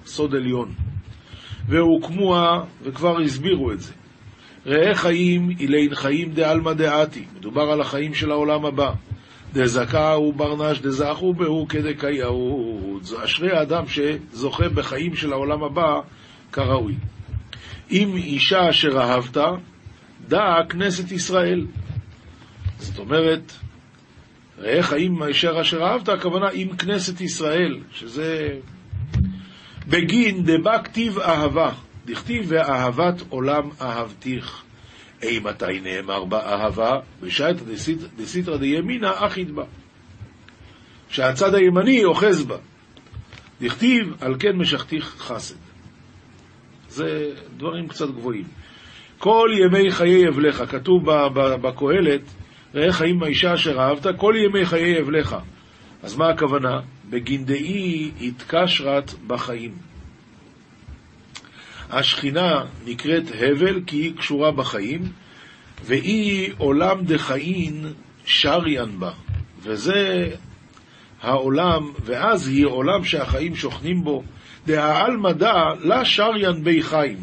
סוד 0.05 0.35
עליון. 0.35 0.73
והוקמוה, 1.67 2.63
וכבר 2.83 3.21
הסבירו 3.21 3.71
את 3.71 3.81
זה. 3.81 3.93
ראה 4.65 4.95
חיים 4.95 5.49
אילין 5.59 5.95
חיים 5.95 6.33
דעלמא 6.33 6.73
דעתי, 6.73 7.23
מדובר 7.37 7.61
על 7.61 7.81
החיים 7.81 8.13
של 8.13 8.31
העולם 8.31 8.65
הבא. 8.65 8.91
דזכאו 9.53 10.33
ברנש 10.33 10.79
דזכו 10.79 11.33
בהו 11.33 11.67
כדקייהו. 11.69 12.99
אשרי 13.23 13.51
האדם 13.51 13.83
שזוכה 13.87 14.69
בחיים 14.69 15.15
של 15.15 15.33
העולם 15.33 15.63
הבא 15.63 15.99
כראוי. 16.51 16.95
אם 17.91 18.15
אישה 18.15 18.69
אשר 18.69 19.01
אהבת, 19.01 19.37
דע 20.27 20.43
כנסת 20.69 21.11
ישראל. 21.11 21.65
זאת 22.77 22.99
אומרת, 22.99 23.51
ראה 24.57 24.83
חיים 24.83 25.23
אשר 25.23 25.61
אשר 25.61 25.83
אהבת, 25.83 26.09
הכוונה 26.09 26.47
עם 26.53 26.75
כנסת 26.75 27.21
ישראל, 27.21 27.79
שזה 27.91 28.49
בגין 29.87 30.43
דבא 30.45 30.83
כתיב 30.83 31.19
אהבה, 31.19 31.71
דכתיב 32.05 32.45
ואהבת 32.47 33.23
עולם 33.29 33.69
אהבתיך. 33.81 34.63
אי 35.23 35.39
מתי 35.39 35.79
נאמר 35.83 36.25
באהבה, 36.25 36.99
בשעת 37.21 37.55
דסיתרא 38.17 38.57
דימינא 38.57 39.11
אחיד 39.13 39.55
בה. 39.55 39.63
שהצד 41.09 41.55
הימני 41.55 42.03
אוחז 42.03 42.43
בה. 42.43 42.57
דכתיב 43.61 44.13
על 44.19 44.35
כן 44.39 44.55
משכתיך 44.55 45.15
חסד. 45.17 45.55
זה 46.89 47.33
דברים 47.57 47.87
קצת 47.87 48.09
גבוהים. 48.09 48.45
כל 49.17 49.49
ימי 49.53 49.91
חיי 49.91 50.27
אבלך, 50.27 50.63
כתוב 50.69 51.03
בקהלת, 51.33 52.21
ראה 52.75 52.93
חיים 52.93 53.17
מהאישה 53.17 53.53
אשר 53.53 53.79
אהבת, 53.79 54.05
כל 54.17 54.33
ימי 54.37 54.65
חיי 54.65 54.99
אבלך. 54.99 55.35
אז 56.03 56.15
מה 56.15 56.29
הכוונה? 56.29 56.79
בגינדאי 57.09 58.11
התקשרת 58.21 59.13
בחיים. 59.27 59.92
השכינה 61.93 62.63
נקראת 62.85 63.23
הבל 63.39 63.81
כי 63.85 63.97
היא 63.97 64.15
קשורה 64.17 64.51
בחיים, 64.51 65.01
והיא 65.85 66.53
עולם 66.57 67.05
דחאין 67.05 67.85
שריאן 68.25 68.99
בה. 68.99 69.11
וזה 69.63 70.29
העולם, 71.21 71.91
ואז 72.05 72.47
היא 72.47 72.65
עולם 72.65 73.03
שהחיים 73.03 73.55
שוכנים 73.55 74.03
בו. 74.03 74.23
דהעל 74.65 75.17
מדע 75.17 75.63
לה 75.79 76.05
שריאן 76.05 76.63
בי 76.63 76.81
חיים. 76.81 77.17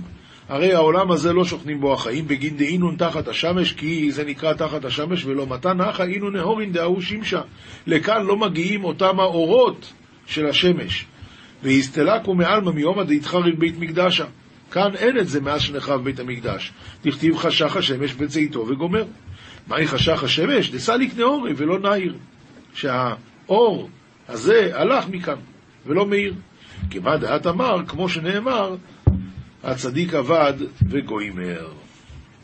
הרי 0.49 0.75
העולם 0.75 1.11
הזה 1.11 1.33
לא 1.33 1.45
שוכנים 1.45 1.81
בו 1.81 1.93
החיים, 1.93 2.29
בגין 2.29 2.57
דאינון 2.57 2.97
תחת 2.97 3.29
השמש, 3.29 3.73
כי 3.73 4.13
זה 4.13 4.25
נקרא 4.25 4.53
תחת 4.53 4.85
השמש, 4.85 5.25
ולא 5.25 5.47
מתן 5.47 5.81
נחה 5.81 6.05
אינון 6.05 6.37
נהורין 6.37 6.73
דהוא 6.73 7.01
שמשה. 7.01 7.41
לכאן 7.87 8.27
לא 8.27 8.37
מגיעים 8.37 8.85
אותם 8.85 9.21
האורות 9.21 9.93
של 10.27 10.47
השמש. 10.47 11.07
והסתלקו 11.63 12.35
מעלמא 12.35 12.71
מיומא 12.71 13.03
דהתחריב 13.03 13.59
בית 13.59 13.79
מקדשה. 13.79 14.25
כאן 14.71 14.97
אין 14.97 15.19
את 15.19 15.29
זה 15.29 15.41
מאז 15.41 15.61
שנחרב 15.61 16.05
בית 16.05 16.21
המקדש. 16.21 16.73
תכתיב 17.03 17.37
חשך 17.37 17.77
השמש 17.77 18.15
בצאתו 18.15 18.67
וגומר. 18.69 19.05
מהי 19.69 19.87
חשך 19.87 20.23
השמש? 20.23 20.71
דסליק 20.71 21.17
נאורי 21.17 21.53
ולא 21.57 21.79
נעיר. 21.79 22.15
שהאור 22.75 23.91
הזה 24.29 24.71
הלך 24.75 25.09
מכאן 25.09 25.39
ולא 25.87 26.07
מאיר. 26.07 26.35
כמה 26.91 27.17
דעת 27.17 27.47
אמר, 27.47 27.87
כמו 27.87 28.09
שנאמר, 28.09 28.77
הצדיק 29.63 30.15
עבד 30.15 30.55
וגוימר. 30.89 31.69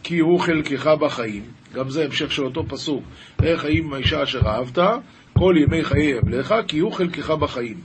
כי 0.02 0.18
הוא 0.18 0.40
חלקך 0.40 0.86
בחיים, 0.86 1.42
גם 1.74 1.90
זה 1.90 2.04
המשך 2.04 2.32
של 2.32 2.44
אותו 2.44 2.64
פסוק, 2.68 3.02
ראה 3.42 3.58
חיים 3.58 3.84
עם 3.84 3.92
האישה 3.92 4.22
אשר 4.22 4.40
אהבת, 4.46 4.78
כל 5.32 5.54
ימי 5.58 5.84
חיי 5.84 6.18
אבלך, 6.18 6.54
כי 6.68 6.78
הוא 6.78 6.92
חלקך 6.92 7.30
בחיים. 7.30 7.80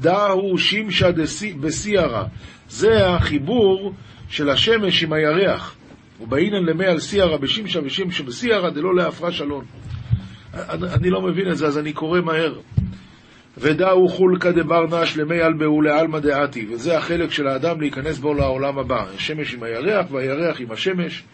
דאו 0.00 0.58
שימשה 0.58 1.08
בסיירה, 1.60 2.24
זה 2.70 3.08
החיבור 3.08 3.92
של 4.28 4.50
השמש 4.50 5.02
עם 5.02 5.12
הירח. 5.12 5.76
ובאינן 6.20 6.64
למי 6.64 6.86
על 6.86 7.00
סיירה 7.00 7.38
בשמשה 7.38 7.80
ושמשה 7.84 8.22
בסיירה 8.22 8.70
דלא 8.70 8.94
להפרש 8.94 9.42
אלון. 9.42 9.64
אני 10.74 11.10
לא 11.10 11.22
מבין 11.22 11.50
את 11.50 11.56
זה, 11.56 11.66
אז 11.66 11.78
אני 11.78 11.92
קורא 11.92 12.20
מהר. 12.20 12.58
ודאו 13.58 14.08
חולקא 14.08 14.50
דבר 14.50 15.02
נש 15.02 15.16
למי 15.16 15.42
אלבהו 15.42 15.82
לעלמא 15.82 16.18
דעתי, 16.18 16.66
וזה 16.70 16.98
החלק 16.98 17.30
של 17.30 17.46
האדם 17.46 17.80
להיכנס 17.80 18.18
בו 18.18 18.34
לעולם 18.34 18.78
הבא. 18.78 19.04
השמש 19.16 19.54
עם 19.54 19.62
הירח 19.62 20.06
והירח 20.10 20.60
עם 20.60 20.70
השמש. 20.70 21.24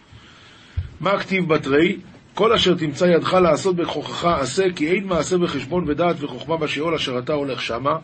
מה 0.99 1.19
כתיב 1.19 1.47
בתרי? 1.47 1.97
כל 2.33 2.53
אשר 2.53 2.75
תמצא 2.75 3.05
ידך 3.05 3.33
לעשות 3.33 3.75
בכוחך 3.75 4.25
עשה, 4.25 4.63
כי 4.75 4.87
אין 4.87 5.03
מעשה 5.07 5.37
בחשבון 5.37 5.83
ודעת 5.87 6.23
וחוכמה 6.23 6.57
בשאול 6.57 6.95
אשר 6.95 7.19
אתה 7.19 7.33
הולך 7.33 7.61
שמה. 7.61 7.97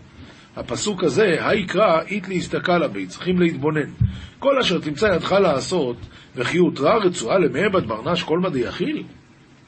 הפסוק 0.55 1.03
הזה, 1.03 1.47
היקרא, 1.47 2.01
אית 2.01 2.27
להסתכל 2.27 2.87
בי, 2.87 3.07
צריכים 3.07 3.39
להתבונן. 3.39 3.91
כל 4.39 4.59
אשר 4.59 4.79
תמצא 4.79 5.05
ידך 5.05 5.31
לעשות, 5.31 5.97
וכי 6.35 6.57
הותרה 6.57 6.97
רצועה 6.97 7.39
למעבד 7.39 7.87
ברנש 7.87 8.23
כל 8.23 8.39
מדי 8.39 8.59
יכיל? 8.59 9.03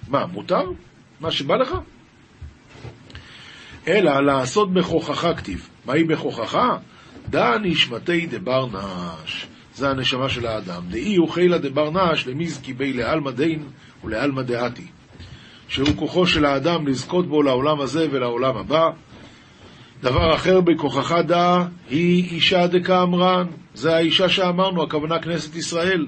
מה, 0.07 0.25
מותר? 0.25 0.63
מה 1.19 1.31
שבא 1.31 1.55
לך? 1.55 1.75
אלא 3.87 4.19
לעשות 4.19 4.73
בכוחך 4.73 5.27
כתיב. 5.37 5.69
מהי 5.85 6.03
בכוחך? 6.03 6.59
דא 7.29 7.57
נשמתי 7.61 8.25
דברנש. 8.25 9.47
זה 9.75 9.89
הנשמה 9.89 10.29
של 10.29 10.45
האדם. 10.47 10.83
דאי 10.89 11.15
הוא 11.15 11.29
חילה 11.29 11.57
דברנש 11.57 12.27
למזקי 12.27 12.73
בי 12.73 12.93
לעלמא 12.93 13.31
דין 13.31 13.63
ולעלמא 14.03 14.41
דעתי. 14.41 14.87
שהוא 15.67 15.89
כוחו 15.95 16.27
של 16.27 16.45
האדם 16.45 16.87
לזכות 16.87 17.27
בו 17.27 17.43
לעולם 17.43 17.81
הזה 17.81 18.07
ולעולם 18.11 18.57
הבא. 18.57 18.89
דבר 20.03 20.35
אחר 20.35 20.61
בכוחך 20.61 21.15
דא 21.27 21.65
היא 21.89 22.29
אישה 22.31 22.67
דקאמרן. 22.67 23.47
זה 23.73 23.95
האישה 23.95 24.29
שאמרנו, 24.29 24.83
הכוונה 24.83 25.19
כנסת 25.19 25.55
ישראל. 25.55 26.07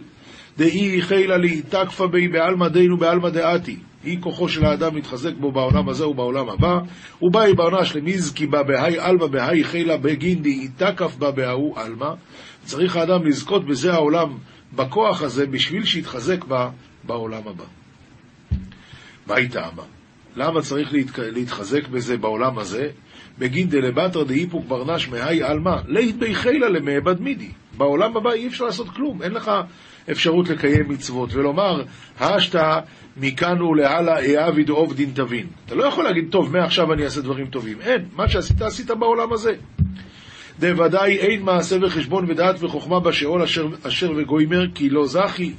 דאי 0.58 1.02
חילה 1.02 1.38
לי 1.38 1.62
תקפה 1.62 2.08
בי 2.08 2.28
בעלמא 2.28 2.68
דין 2.68 2.92
ובעלמא 2.92 3.30
דעתי. 3.30 3.78
היא 4.04 4.22
כוחו 4.22 4.50
של 4.50 4.66
האדם 4.66 4.96
להתחזק 4.96 5.34
בו 5.40 5.52
בעולם 5.52 5.90
הזה 5.90 6.08
ובעולם 6.08 6.50
הבא, 6.50 6.80
ובאי 7.22 7.54
ברנש 7.54 7.96
למזקי 7.96 8.48
בה 8.48 8.64
בהאי 8.64 9.00
עלמא 9.00 9.28
בהאי 9.28 9.64
חילה 9.64 9.98
בגינדי 9.98 10.68
תקף 10.78 11.16
בה 11.16 11.32
בהאו 11.32 11.74
עלמא. 11.80 12.10
צריך 12.64 12.96
האדם 12.96 13.26
לזכות 13.26 13.66
בזה 13.66 13.94
העולם, 13.94 14.38
בכוח 14.76 15.22
הזה, 15.22 15.46
בשביל 15.46 15.86
שיתחזק 15.86 16.46
בה 16.46 16.70
בעולם 17.04 17.48
הבא. 17.48 17.64
מה 19.28 19.36
היא 19.36 19.50
טעמה? 19.50 19.84
למה 20.36 20.62
צריך 20.62 20.94
להתחזק 21.18 21.88
בזה 21.88 22.18
בעולם 22.18 22.60
הזה? 22.60 22.90
בגין 23.40 23.70
דלבטר 23.70 24.24
דאיפוק 24.24 24.66
ברנש 24.68 25.10
מהי 25.10 25.44
עלמא, 25.44 25.76
לית 25.88 26.18
בי 26.18 26.36
חילה 26.36 26.70
למעבד 26.70 27.22
מידי. 27.22 27.50
בעולם 27.78 28.18
הבא 28.18 28.32
אי 28.32 28.48
אפשר 28.48 28.66
לעשות 28.66 28.90
כלום, 28.90 29.22
אין 29.22 29.32
לך 29.32 29.52
אפשרות 30.12 30.50
לקיים 30.50 30.90
מצוות, 30.90 31.34
ולומר, 31.34 31.84
האשתא 32.20 32.80
מכאן 33.18 33.62
ולהלאה 33.62 34.46
אעביד 34.46 34.70
עובדין 34.70 35.12
תבין. 35.14 35.48
אתה 35.66 35.76
לא 35.76 35.84
יכול 35.84 36.04
להגיד, 36.04 36.28
טוב, 36.32 36.58
מעכשיו 36.58 36.94
אני 36.94 37.06
אעשה 37.06 37.22
דברים 37.22 37.48
טובים. 37.48 37.78
אין, 37.82 38.06
מה 38.16 38.30
שעשית, 38.30 38.62
עשית 38.62 38.92
בעולם 38.92 39.34
הזה. 39.34 39.54
דוודאי 40.60 41.18
אין 41.18 41.42
מעשה 41.42 41.76
וחשבון 41.82 42.26
ודעת 42.32 42.64
וחוכמה 42.64 43.00
בשאול 43.00 43.42
אשר, 43.42 43.68
אשר 43.84 44.12
וגוימר, 44.16 44.66
כי 44.76 44.90
לא 44.90 45.08
זכי, 45.08 45.54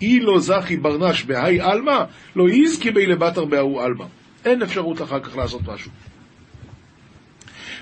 אי 0.00 0.20
לא 0.20 0.40
זכי 0.40 0.76
ברנש 0.76 1.24
בהאי 1.24 1.60
עלמא, 1.60 2.04
לא 2.36 2.48
יזכי 2.50 2.90
בי 2.90 3.06
לבטר 3.06 3.44
בהוא 3.44 3.82
עלמא. 3.82 4.04
אין 4.44 4.62
אפשרות 4.62 5.02
אחר 5.02 5.20
כך 5.20 5.36
לעשות 5.36 5.60
משהו. 5.66 5.90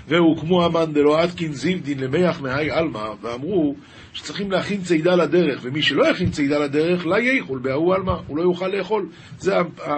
והוקמו 0.08 0.64
המן 0.64 0.92
דלא 0.92 1.18
עתקין 1.18 1.52
זיבדין 1.52 2.00
למח 2.00 2.40
מהי 2.40 2.70
עלמא, 2.70 3.08
ואמרו 3.22 3.74
שצריכים 4.12 4.50
להכין 4.50 4.82
צידה 4.82 5.14
לדרך, 5.14 5.60
ומי 5.62 5.82
שלא 5.82 6.06
יכין 6.06 6.30
צידה 6.30 6.58
לדרך, 6.58 7.06
לה 7.06 7.20
יאכול 7.20 7.58
בהוא 7.58 7.94
עלמא, 7.94 8.14
הוא 8.26 8.36
לא 8.36 8.42
יוכל 8.42 8.68
לאכול. 8.68 9.08
זה 9.38 9.54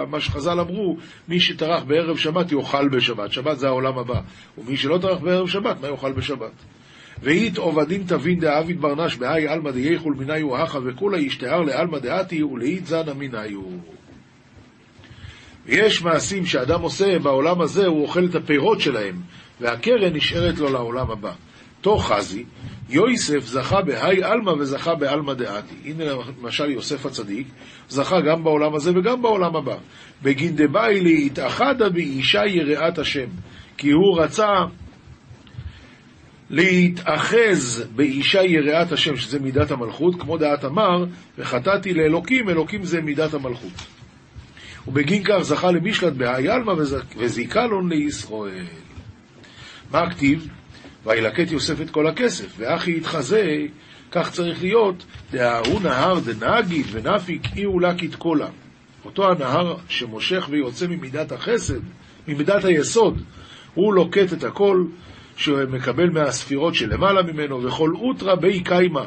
מה 0.09 0.19
שחז"ל 0.19 0.59
אמרו, 0.59 0.97
מי 1.27 1.39
שטרח 1.39 1.83
בערב 1.83 2.17
שבת 2.17 2.51
יאכל 2.51 2.89
בשבת, 2.89 3.31
שבת 3.31 3.59
זה 3.59 3.67
העולם 3.67 3.97
הבא, 3.97 4.19
ומי 4.57 4.77
שלא 4.77 4.97
טרח 5.01 5.19
בערב 5.19 5.47
שבת, 5.47 5.81
מה 5.81 5.87
יאכל 5.87 6.11
בשבת? 6.11 6.51
ואית 7.23 7.57
עובדין 7.57 8.03
תבין 8.07 8.39
דאביד 8.39 8.81
ברנש 8.81 9.15
בהאי 9.15 9.47
עלמא 9.47 9.71
דייכול 9.71 10.15
מניו 10.17 10.57
הכה 10.57 10.79
וכולה 10.85 11.19
ישתהר 11.19 11.61
לעלמא 11.61 11.99
דעתי 11.99 12.43
ולאית 12.43 12.85
זנה 12.85 13.13
מניו. 13.13 13.61
יש 15.67 16.01
מעשים 16.01 16.45
שאדם 16.45 16.81
עושה 16.81 17.19
בעולם 17.19 17.61
הזה, 17.61 17.85
הוא 17.85 18.01
אוכל 18.01 18.25
את 18.25 18.35
הפירות 18.35 18.81
שלהם, 18.81 19.15
והקרן 19.61 20.13
נשארת 20.13 20.57
לו 20.57 20.69
לעולם 20.69 21.11
הבא. 21.11 21.31
תוך 21.81 22.11
חזי, 22.11 22.43
יויסף 22.89 23.39
זכה 23.39 23.81
בהאי 23.81 24.23
עלמא 24.23 24.49
וזכה 24.49 24.95
בעלמא 24.95 25.33
דעתי. 25.33 25.75
הנה 25.85 26.03
למשל 26.41 26.71
יוסף 26.71 27.05
הצדיק, 27.05 27.47
זכה 27.89 28.21
גם 28.21 28.43
בעולם 28.43 28.75
הזה 28.75 28.91
וגם 28.91 29.21
בעולם 29.21 29.55
הבא. 29.55 29.75
בגין 30.23 30.55
דבאי 30.55 31.01
להתאחדה 31.01 31.89
באישה 31.89 32.45
יראת 32.45 32.99
השם, 32.99 33.27
כי 33.77 33.91
הוא 33.91 34.19
רצה 34.19 34.49
להתאחז 36.49 37.87
באישה 37.95 38.43
יראת 38.43 38.91
השם, 38.91 39.15
שזה 39.15 39.39
מידת 39.39 39.71
המלכות, 39.71 40.21
כמו 40.21 40.37
דעת 40.37 40.65
אמר, 40.65 41.05
וחטאתי 41.37 41.93
לאלוקים, 41.93 42.49
אלוקים 42.49 42.83
זה 42.83 43.01
מידת 43.01 43.33
המלכות. 43.33 43.87
ובגין 44.87 45.23
כך 45.23 45.41
זכה 45.41 45.71
למשלט 45.71 46.13
בהאי 46.13 46.49
עלמא 46.49 46.73
וזיכה 47.17 47.65
לו 47.65 47.87
לישראל. 47.87 48.84
מה 49.91 49.99
הכתיב? 49.99 50.47
וילקט 51.05 51.51
יוסף 51.51 51.81
את 51.81 51.89
כל 51.89 52.07
הכסף, 52.07 52.55
ואחי 52.57 52.97
יתחזה, 52.97 53.65
כך 54.11 54.31
צריך 54.31 54.61
להיות, 54.61 55.05
דההוא 55.31 55.81
נהר 55.81 56.19
דנגיד 56.19 56.85
ונפיק 56.91 57.41
אי 57.55 57.65
ולקית 57.65 58.15
קולה. 58.15 58.47
אותו 59.05 59.31
הנהר 59.31 59.75
שמושך 59.89 60.47
ויוצא 60.49 60.87
ממידת 60.87 61.31
החסד, 61.31 61.79
ממידת 62.27 62.65
היסוד, 62.65 63.21
הוא 63.73 63.93
לוקט 63.93 64.33
את 64.33 64.43
הכל, 64.43 64.83
שמקבל 65.35 66.09
מהספירות 66.09 66.75
שלמעלה 66.75 67.23
ממנו, 67.23 67.63
וכל 67.63 67.91
אוטרא 67.95 68.35
בי 68.35 68.63
קיימא. 68.63 69.05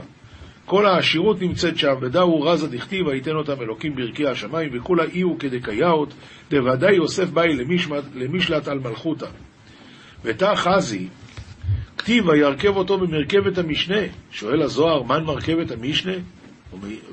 כל 0.65 0.87
העשירות 0.87 1.43
נמצאת 1.43 1.79
שם, 1.79 1.95
ודאו 2.01 2.43
רזה 2.43 2.69
דכתיב, 2.69 3.07
ויתן 3.07 3.37
אותם 3.37 3.63
אלוקים 3.63 3.95
ברכי 3.95 4.27
השמיים, 4.27 4.71
וכולה 4.73 5.05
אי 5.05 5.21
הוא 5.21 5.39
כדקייאות, 5.39 6.15
דוודאי 6.51 6.95
יוסף 6.95 7.31
באי 7.31 7.49
למשלט 8.15 8.69
על 8.69 8.79
מלכותא. 8.79 9.27
ותא 10.25 10.55
חזי, 10.55 11.09
כתיב 11.99 12.29
וירכב 12.29 12.77
אותו 12.77 12.99
במרכבת 12.99 13.59
המשנה. 13.59 14.01
שואל 14.31 14.63
הזוהר, 14.63 15.03
מן 15.03 15.25
מרכבת 15.25 15.71
המשנה? 15.71 16.13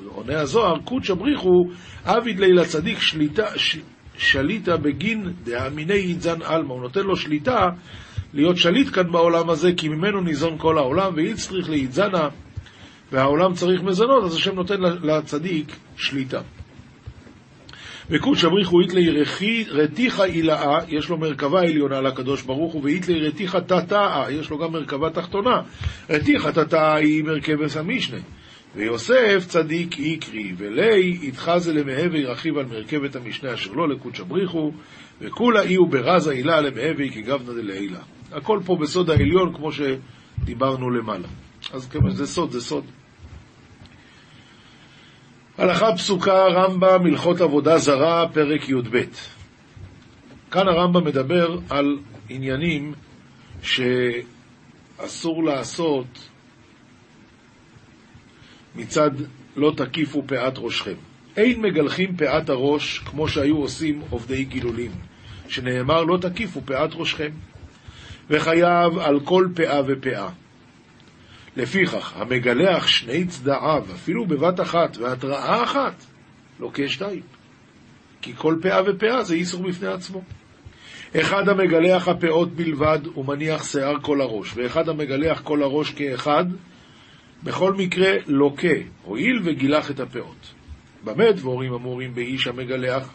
עונה 0.05 0.39
הזוהר, 0.39 0.79
קודשא 0.79 1.13
בריחו, 1.13 1.63
עביד 2.05 2.39
לילה 2.39 2.65
צדיק 2.65 2.99
שליטה, 2.99 3.45
ש, 3.55 3.77
שליטה 4.17 4.77
בגין 4.77 5.33
דאמיני 5.43 5.93
ידזן 5.93 6.41
עלמא. 6.41 6.73
הוא 6.73 6.81
נותן 6.81 7.01
לו 7.01 7.15
שליטה 7.15 7.69
להיות 8.33 8.57
שליט 8.57 8.93
כאן 8.93 9.11
בעולם 9.11 9.49
הזה, 9.49 9.71
כי 9.77 9.89
ממנו 9.89 10.21
ניזון 10.21 10.57
כל 10.57 10.77
העולם, 10.77 11.13
ואיצטריך 11.15 11.69
לידזנה, 11.69 12.27
והעולם 13.11 13.53
צריך 13.53 13.81
מזונות, 13.83 14.23
אז 14.23 14.35
השם 14.35 14.55
נותן 14.55 14.81
לצדיק 14.81 15.75
שליטה. 15.97 16.41
וקודש 18.09 18.45
אבריחו 18.45 18.81
איתלי 18.81 19.23
רתיחה 19.69 20.25
עילאה, 20.25 20.79
יש 20.87 21.09
לו 21.09 21.17
מרכבה 21.17 21.61
עליונה 21.61 22.01
לקדוש 22.01 22.41
ברוך 22.41 22.73
הוא, 22.73 22.83
ואיתלי 22.83 23.27
רתיחה 23.27 23.61
תתאה, 23.61 24.25
יש 24.31 24.49
לו 24.49 24.57
גם 24.57 24.71
מרכבה 24.71 25.09
תחתונה. 25.09 25.61
רתיחה 26.09 26.51
תתאה 26.51 26.95
היא 26.95 27.23
מרכבת 27.23 27.75
המשנה. 27.75 28.17
ויוסף 28.75 29.45
צדיק 29.47 29.99
איקרי, 29.99 30.53
ולי 30.57 31.17
יתחזה 31.21 31.73
למהווה 31.73 32.19
ירחיב 32.19 32.57
על 32.57 32.65
מרכבת 32.65 33.15
המשנה 33.15 33.53
אשר 33.53 33.71
לא 33.71 33.89
לקודש 33.89 34.19
אבריחו, 34.19 34.71
וכולה 35.21 35.61
אי 35.61 35.75
הוא 35.75 35.87
ברזה 35.87 36.31
עילה 36.31 36.61
למהווה 36.61 37.09
כגבנה 37.09 37.61
דלעילה. 37.61 37.99
הכל 38.31 38.59
פה 38.65 38.75
בסוד 38.81 39.09
העליון, 39.09 39.53
כמו 39.55 39.69
שדיברנו 39.71 40.89
למעלה. 40.89 41.27
אז 41.73 41.89
שזה 42.09 42.27
סוד, 42.27 42.51
זה 42.51 42.61
סוד. 42.61 42.83
הלכה 45.57 45.95
פסוקה, 45.95 46.47
רמב"ם, 46.47 47.05
הלכות 47.05 47.41
עבודה 47.41 47.77
זרה, 47.77 48.27
פרק 48.33 48.69
י"ב. 48.69 49.03
כאן 50.51 50.67
הרמב"ם 50.67 51.05
מדבר 51.05 51.57
על 51.69 51.97
עניינים 52.29 52.93
שאסור 53.61 55.43
לעשות 55.43 56.29
מצד 58.75 59.11
לא 59.55 59.73
תקיפו 59.77 60.23
פאת 60.27 60.53
ראשכם. 60.57 60.95
אין 61.37 61.61
מגלחים 61.61 62.17
פאת 62.17 62.49
הראש 62.49 62.99
כמו 62.99 63.27
שהיו 63.27 63.57
עושים 63.57 64.01
עובדי 64.09 64.43
גילולים, 64.43 64.91
שנאמר 65.47 66.03
לא 66.03 66.17
תקיפו 66.17 66.61
פאת 66.65 66.89
ראשכם, 66.93 67.31
וחייב 68.29 68.97
על 68.97 69.19
כל 69.19 69.47
פאה 69.55 69.81
ופאה. 69.87 70.29
לפיכך, 71.55 72.13
המגלח 72.15 72.87
שני 72.87 73.25
צדעיו, 73.25 73.85
אפילו 73.95 74.25
בבת 74.25 74.61
אחת, 74.61 74.97
והתראה 74.97 75.63
אחת, 75.63 76.05
לוקה 76.59 76.81
לא 76.81 76.87
שתיים. 76.87 77.21
כי 78.21 78.33
כל 78.35 78.55
פאה 78.61 78.81
ופאה 78.85 79.23
זה 79.23 79.35
איסור 79.35 79.63
בפני 79.63 79.87
עצמו. 79.87 80.21
אחד 81.19 81.49
המגלח 81.49 82.07
הפאות 82.07 82.55
בלבד, 82.55 82.99
ומניח 83.17 83.63
שיער 83.63 84.01
כל 84.01 84.21
הראש, 84.21 84.53
ואחד 84.55 84.89
המגלח 84.89 85.41
כל 85.43 85.63
הראש 85.63 85.91
כאחד, 85.91 86.45
בכל 87.43 87.73
מקרה 87.73 88.11
לוקה, 88.27 88.67
הואיל 89.03 89.41
וגילח 89.43 89.91
את 89.91 89.99
הפאות. 89.99 90.53
במה 91.03 91.31
דבורים 91.31 91.73
אמורים 91.73 92.15
באיש 92.15 92.47
המגלח? 92.47 93.09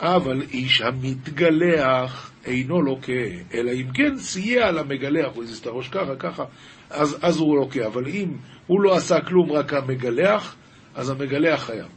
אבל 0.00 0.42
איש 0.42 0.80
המתגלח 0.80 2.30
אינו 2.44 2.82
לוקה, 2.82 3.12
אלא 3.54 3.70
אם 3.70 3.86
כן 3.94 4.18
סייע 4.18 4.70
למגלח, 4.70 5.32
הוא 5.34 5.42
הזיז 5.44 5.58
את 5.58 5.66
הראש 5.66 5.88
ככה, 5.88 6.16
ככה, 6.16 6.44
אז, 6.90 7.18
אז 7.22 7.36
הוא 7.36 7.56
לוקה. 7.56 7.86
אבל 7.86 8.06
אם 8.06 8.28
הוא 8.66 8.80
לא 8.80 8.96
עשה 8.96 9.20
כלום, 9.20 9.52
רק 9.52 9.72
המגלח, 9.74 10.56
אז 10.94 11.10
המגלח 11.10 11.62
חייב. 11.62 11.88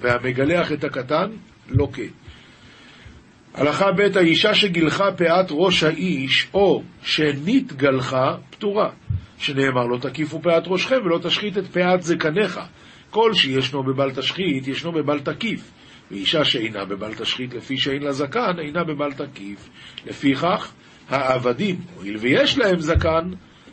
והמגלח 0.00 0.72
את 0.72 0.84
הקטן, 0.84 1.30
לוקה. 1.68 2.02
הלכה 3.54 3.92
ב' 3.92 4.16
האישה 4.16 4.54
שגילחה 4.54 5.12
פאת 5.16 5.46
ראש 5.50 5.82
האיש, 5.82 6.48
או 6.54 6.82
שנתגלחה, 7.02 8.36
פטורה. 8.50 8.90
שנאמר 9.38 9.86
לא 9.86 9.98
תקיפו 9.98 10.42
פאת 10.42 10.62
ראשכם 10.66 10.96
ולא 11.04 11.18
תשחית 11.22 11.58
את 11.58 11.66
פאת 11.66 12.02
זקניך. 12.02 12.60
כל 13.10 13.34
שישנו 13.34 13.82
בבל 13.82 14.10
תשחית, 14.10 14.68
ישנו 14.68 14.92
בבל 14.92 15.20
תקיף. 15.20 15.70
ואישה 16.10 16.44
שאינה 16.44 16.84
בבל 16.84 17.14
תשחית 17.14 17.54
לפי 17.54 17.78
שאין 17.78 18.02
לה 18.02 18.12
זקן, 18.12 18.58
אינה 18.58 18.84
בבל 18.84 19.12
תקיף. 19.12 19.68
לפיכך, 20.06 20.72
העבדים, 21.08 21.76
הואיל 21.96 22.16
ויש 22.16 22.58
להם 22.58 22.80
זקן, 22.80 23.30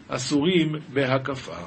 אסורים 0.08 0.76
בהקפה. 0.94 1.58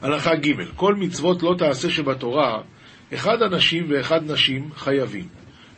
הלכה 0.00 0.34
ג' 0.34 0.52
כל 0.76 0.94
מצוות 0.94 1.42
לא 1.42 1.54
תעשה 1.58 1.90
שבתורה, 1.90 2.62
אחד 3.14 3.42
אנשים 3.42 3.86
ואחד 3.88 4.30
נשים 4.30 4.70
חייבים. 4.74 5.28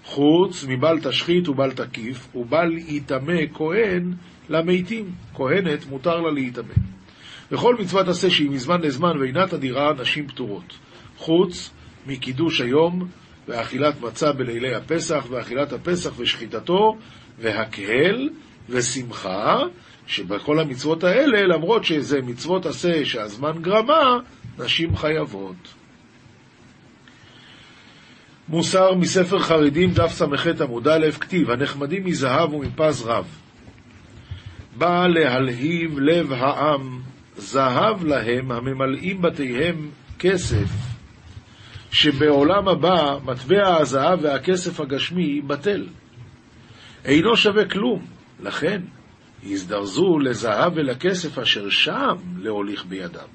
חוץ 0.04 0.64
מבל 0.68 0.98
תשחית 1.02 1.48
ובל 1.48 1.72
תקיף, 1.72 2.36
ובל 2.36 2.72
יטמא 2.76 3.40
כהן 3.54 4.14
למתים. 4.48 5.10
כהנת 5.34 5.86
מותר 5.86 6.20
לה 6.20 6.32
להיטמא. 6.32 6.74
וכל 7.50 7.76
מצוות 7.80 8.08
עשה 8.08 8.30
שהיא 8.30 8.50
מזמן 8.50 8.80
לזמן 8.80 9.20
ואינה 9.20 9.46
תדירה, 9.46 9.92
נשים 9.92 10.28
פטורות. 10.28 10.78
חוץ 11.16 11.70
מקידוש 12.06 12.60
היום, 12.60 13.08
ואכילת 13.48 14.00
מצה 14.00 14.32
בלילי 14.32 14.74
הפסח, 14.74 15.26
ואכילת 15.30 15.72
הפסח 15.72 16.12
ושחיטתו, 16.18 16.96
והקהל 17.38 18.30
ושמחה, 18.68 19.58
שבכל 20.06 20.60
המצוות 20.60 21.04
האלה, 21.04 21.42
למרות 21.42 21.84
שזה 21.84 22.22
מצוות 22.22 22.66
עשה 22.66 23.04
שהזמן 23.04 23.62
גרמה, 23.62 24.18
נשים 24.58 24.96
חייבות. 24.96 25.74
מוסר 28.48 28.94
מספר 28.94 29.38
חרדים, 29.38 29.90
דף 29.90 30.12
ס"ח 30.12 30.46
עמוד 30.60 30.88
א', 30.88 31.06
כתיב, 31.20 31.50
הנחמדים 31.50 32.04
מזהב 32.04 32.54
ומפז 32.54 33.02
רב. 33.06 33.26
בא 34.78 35.06
להלהיב 35.06 35.98
לב 35.98 36.32
העם, 36.32 37.00
זהב 37.36 38.04
להם 38.04 38.52
הממלאים 38.52 39.22
בתיהם 39.22 39.90
כסף, 40.18 40.68
שבעולם 41.90 42.68
הבא 42.68 43.18
מטבע 43.24 43.76
הזהב 43.76 44.18
והכסף 44.22 44.80
הגשמי 44.80 45.40
בטל. 45.40 45.86
אינו 47.04 47.36
שווה 47.36 47.64
כלום, 47.64 48.04
לכן 48.40 48.80
הזדרזו 49.44 50.18
לזהב 50.18 50.72
ולכסף 50.76 51.38
אשר 51.38 51.70
שם 51.70 52.16
להוליך 52.38 52.84
בידם. 52.84 53.28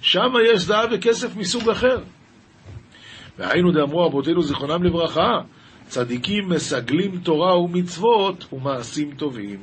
שם 0.00 0.32
יש 0.52 0.60
זהב 0.60 0.88
וכסף 0.92 1.36
מסוג 1.36 1.70
אחר. 1.70 1.98
והיינו 3.38 3.72
דאמרו 3.72 4.06
רבותינו 4.06 4.42
זיכרונם 4.42 4.84
לברכה, 4.84 5.40
צדיקים 5.86 6.48
מסגלים 6.48 7.18
תורה 7.18 7.58
ומצוות 7.58 8.52
ומעשים 8.52 9.14
טובים. 9.14 9.58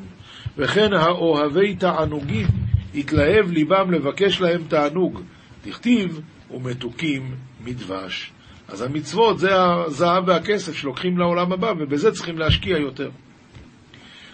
וכן 0.58 0.94
האוהבי 0.94 1.76
תענוגים, 1.76 2.48
התלהב 2.96 3.52
ליבם 3.52 3.92
לבקש 3.92 4.42
להם 4.42 4.64
תענוג. 4.68 5.22
דכתיב, 5.66 6.22
ומתוקים 6.52 7.36
מדבש. 7.64 8.32
אז 8.68 8.82
המצוות 8.82 9.40
זה 9.40 9.50
הזהב 9.56 10.28
והכסף 10.28 10.76
שלוקחים 10.76 11.18
לעולם 11.18 11.52
הבא, 11.52 11.74
ובזה 11.80 12.12
צריכים 12.12 12.38
להשקיע 12.38 12.78
יותר. 12.78 13.10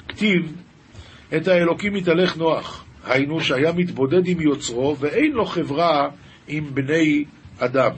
כתיב, 0.07 0.53
את 1.35 1.47
האלוקים 1.47 1.93
מתהלך 1.93 2.37
נוח, 2.37 2.85
היינו 3.05 3.41
שהיה 3.41 3.71
מתבודד 3.71 4.27
עם 4.27 4.41
יוצרו, 4.41 4.95
ואין 4.99 5.31
לו 5.31 5.45
חברה 5.45 6.09
עם 6.47 6.65
בני 6.73 7.25
אדם. 7.59 7.91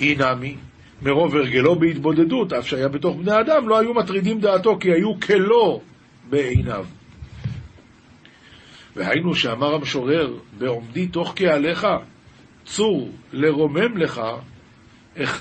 אי 0.00 0.14
נמי, 0.14 0.56
מרוב 1.02 1.36
הרגלו 1.36 1.74
בהתבודדות, 1.74 2.52
אף 2.52 2.68
שהיה 2.68 2.88
בתוך 2.88 3.16
בני 3.16 3.40
אדם, 3.40 3.68
לא 3.68 3.78
היו 3.78 3.94
מטרידים 3.94 4.40
דעתו, 4.40 4.78
כי 4.80 4.92
היו 4.92 5.20
כלו 5.20 5.80
בעיניו. 6.30 6.86
והיינו 8.96 9.34
שאמר 9.34 9.74
המשורר, 9.74 10.34
בעומדי 10.58 11.06
תוך 11.06 11.34
קהליך, 11.34 11.86
צור 12.64 13.10
לרומם 13.32 13.96
לך, 13.96 14.20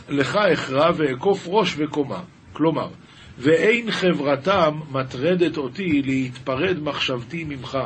לך 0.09 0.35
אכרע 0.35 0.91
ואכוף 0.95 1.43
ראש 1.47 1.75
וקומה. 1.77 2.19
כלומר, 2.53 2.87
ואין 3.37 3.91
חברתם 3.91 4.79
מטרדת 4.91 5.57
אותי 5.57 6.01
להתפרד 6.01 6.79
מחשבתי 6.83 7.43
ממך. 7.43 7.77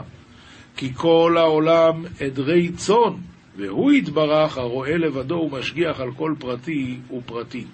כי 0.77 0.93
כל 0.93 1.35
העולם 1.37 2.05
עדרי 2.19 2.69
צאן, 2.69 3.13
והוא 3.57 3.91
יתברך 3.91 4.57
הרואה 4.57 4.97
לבדו 4.97 5.49
ומשגיח 5.51 5.99
על 5.99 6.11
כל 6.11 6.33
פרטי 6.39 6.97
ופרטי. 7.17 7.65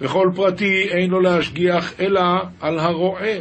וכל 0.00 0.30
פרטי 0.34 0.88
אין 0.88 1.10
לו 1.10 1.20
להשגיח 1.20 2.00
אלא 2.00 2.20
על 2.60 2.78
הרועה. 2.78 3.38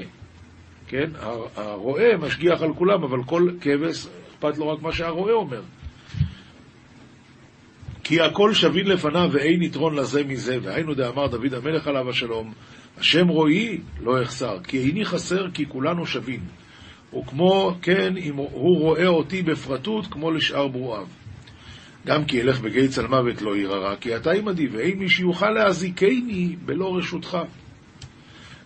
כן, 0.88 1.10
הרועה 1.56 2.18
משגיח 2.18 2.62
על 2.62 2.74
כולם, 2.74 3.04
אבל 3.04 3.24
כל 3.24 3.50
כבש 3.62 4.08
אכפת 4.32 4.58
לו 4.58 4.70
רק 4.70 4.82
מה 4.82 4.92
שהרועה 4.92 5.34
אומר. 5.34 5.62
כי 8.04 8.22
הכל 8.22 8.54
שווין 8.54 8.88
לפניו 8.88 9.30
ואין 9.32 9.62
יתרון 9.62 9.96
לזה 9.96 10.24
מזה, 10.24 10.58
והיינו 10.62 10.94
דאמר 10.94 11.28
דוד 11.28 11.54
המלך 11.54 11.88
עליו 11.88 12.10
השלום, 12.10 12.54
השם 12.98 13.28
רואי 13.28 13.78
לא 14.04 14.24
אחסר, 14.24 14.58
כי 14.64 14.78
איני 14.78 15.06
חסר 15.06 15.52
כי 15.54 15.66
כולנו 15.70 16.06
שווין. 16.06 16.42
וכמו 17.20 17.76
כן, 17.82 18.18
אם 18.18 18.36
הוא 18.36 18.80
רואה 18.80 19.08
אותי 19.08 19.42
בפרטות, 19.42 20.08
כמו 20.08 20.32
לשאר 20.32 20.68
ברואיו. 20.68 21.08
גם 22.06 22.26
כי 22.26 22.42
אלך 22.42 22.60
בגיא 22.60 22.88
צל 22.88 23.08
מוות 23.08 23.42
לא 23.42 23.58
ירא 23.58 23.96
כי 23.96 24.16
אתה 24.16 24.32
עמדי, 24.32 24.68
ואין 24.68 25.00
מי 25.00 25.10
שיוכל 25.10 25.50
להזיקני 25.50 26.56
בלא 26.66 26.98
רשותך. 26.98 27.38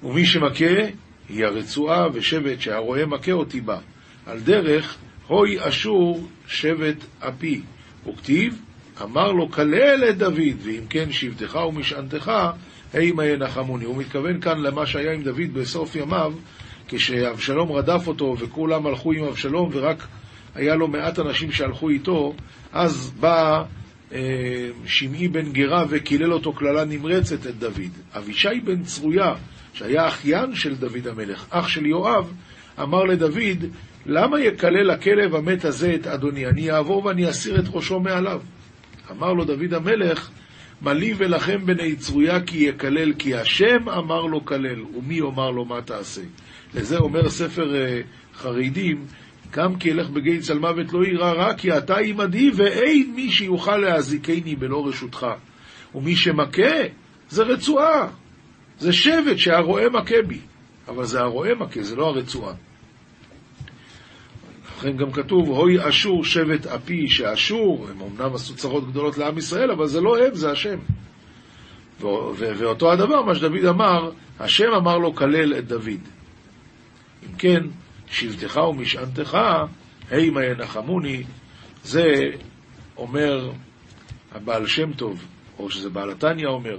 ומי 0.04 0.26
שמכה, 0.26 0.76
היא 1.30 1.46
הרצועה 1.46 2.08
ושבט 2.14 2.62
שהרועה 2.62 3.06
מכה 3.06 3.32
אותי 3.32 3.62
בה. 3.62 3.80
על 4.26 4.40
דרך, 4.40 4.98
הוי 5.28 5.68
אשור 5.68 6.28
שבט 6.48 7.06
אפי. 7.20 7.62
וכתיב, 8.08 8.62
אמר 9.02 9.32
לו, 9.32 9.52
כלל 9.52 10.04
את 10.10 10.18
דוד, 10.18 10.58
ואם 10.64 10.84
כן 10.90 11.12
שבטך 11.12 11.56
ומשענתך, 11.56 12.32
הימה 12.94 13.26
ינחמוני. 13.26 13.86
הוא 13.86 13.98
מתכוון 13.98 14.42
כאן 14.42 14.60
למה 14.60 14.86
שהיה 14.86 15.14
עם 15.14 15.24
דוד 15.24 15.54
בסוף 15.54 15.96
ימיו, 15.96 16.34
כשאבשלום 16.88 17.72
רדף 17.72 18.08
אותו 18.08 18.36
וכולם 18.40 18.88
הלכו 18.88 19.12
עם 19.12 19.24
אבשלום 19.24 19.70
ורק 19.74 20.08
היה 20.56 20.76
לו 20.76 20.88
מעט 20.88 21.20
אנשים 21.20 21.52
שהלכו 21.52 21.90
איתו, 21.90 22.34
אז 22.74 23.14
בא 23.20 23.64
אה, 24.14 24.70
שמעי 24.86 25.28
בן 25.28 25.52
גרה 25.52 25.86
וקילל 25.90 26.34
אותו 26.34 26.54
קללה 26.54 26.86
נמרצת 26.86 27.48
את 27.48 27.60
דוד. 27.60 27.92
אבישי 28.18 28.60
בן 28.64 28.84
צרויה, 28.84 29.34
שהיה 29.74 30.08
אחיין 30.08 30.56
של 30.56 30.76
דוד 30.76 31.08
המלך, 31.08 31.46
אח 31.50 31.68
של 31.68 31.86
יואב, 31.86 32.34
אמר 32.82 33.04
לדוד, 33.04 33.66
למה 34.06 34.40
יקלל 34.40 34.92
הכלב 34.92 35.36
המת 35.36 35.66
הזה 35.66 35.96
את 35.96 36.08
אדוני? 36.08 36.46
אני 36.46 36.72
אעבור 36.72 37.06
ואני 37.06 37.30
אסיר 37.30 37.60
את 37.60 37.66
ראשו 37.72 38.00
מעליו. 38.00 38.42
אמר 39.12 39.34
לו 39.34 39.46
דוד 39.46 39.74
המלך, 39.74 40.30
מה 40.82 40.94
לי 40.94 41.14
ולכם 41.18 41.66
בני 41.66 41.96
צרויה 41.96 42.42
כי 42.42 42.58
יקלל, 42.58 43.14
כי 43.14 43.36
השם 43.36 43.90
אמר 43.90 44.22
לו 44.22 44.46
כלל, 44.46 44.82
ומי 44.96 45.16
יאמר 45.16 45.52
לו 45.52 45.66
מה 45.66 45.82
תעשה? 45.82 46.22
לזה 46.76 46.98
אומר 46.98 47.30
ספר 47.30 47.72
uh, 47.72 48.38
חרדים, 48.38 49.06
גם 49.52 49.76
כי 49.76 49.92
אלך 49.92 50.10
בגיא 50.10 50.40
צל 50.42 50.60
מוות 50.60 50.94
לא 50.94 51.06
יירא 51.06 51.32
רע, 51.32 51.54
כי 51.54 51.78
אתה 51.78 51.98
עמדי 51.98 52.52
ואין 52.56 53.14
מי 53.16 53.32
שיוכל 53.32 53.78
להזיקני 53.78 54.56
בלא 54.56 54.88
רשותך. 54.88 55.28
ומי 55.96 56.16
שמכה 56.16 56.82
זה 57.30 57.44
רצועה, 57.44 58.08
זה 58.80 58.94
שבט 58.94 59.38
שהרועה 59.38 59.90
מכה 59.90 60.22
בי, 60.28 60.40
אבל 60.88 61.06
זה 61.06 61.20
הרועה 61.20 61.56
מכה, 61.56 61.84
זה 61.84 61.96
לא 61.96 62.08
הרצועה. 62.08 62.54
לכן 64.78 64.98
גם 64.98 65.12
כתוב, 65.12 65.50
הוי 65.50 65.90
אשור 65.90 66.26
שבט 66.26 66.66
אפי, 66.66 67.10
שאשור, 67.10 67.88
הם 67.90 68.02
אמנם 68.02 68.36
עשו 68.36 68.56
צרות 68.56 68.88
גדולות 68.88 69.18
לעם 69.18 69.38
ישראל, 69.38 69.72
אבל 69.72 69.88
זה 69.88 70.02
לא 70.02 70.18
הם, 70.18 70.36
זה 70.36 70.52
השם. 70.52 70.78
ואותו 72.00 72.92
הדבר, 72.92 73.22
מה 73.22 73.36
שדוד 73.36 73.66
אמר, 73.66 74.12
השם 74.40 74.74
אמר 74.78 74.98
לו, 74.98 75.16
כלל 75.16 75.54
את 75.58 75.68
דוד. 75.68 76.02
אם 77.24 77.36
כן, 77.38 77.64
שבטך 78.08 78.58
ומשענתך, 78.58 79.38
הימה 80.10 80.46
ינחמוני, 80.46 81.24
זה 81.84 82.06
אומר 82.98 83.52
הבעל 84.32 84.68
שם 84.68 84.94
טוב, 84.94 85.26
או 85.60 85.70
שזה 85.70 85.90
בעל 85.90 86.10
התניא 86.10 86.48
אומר, 86.48 86.78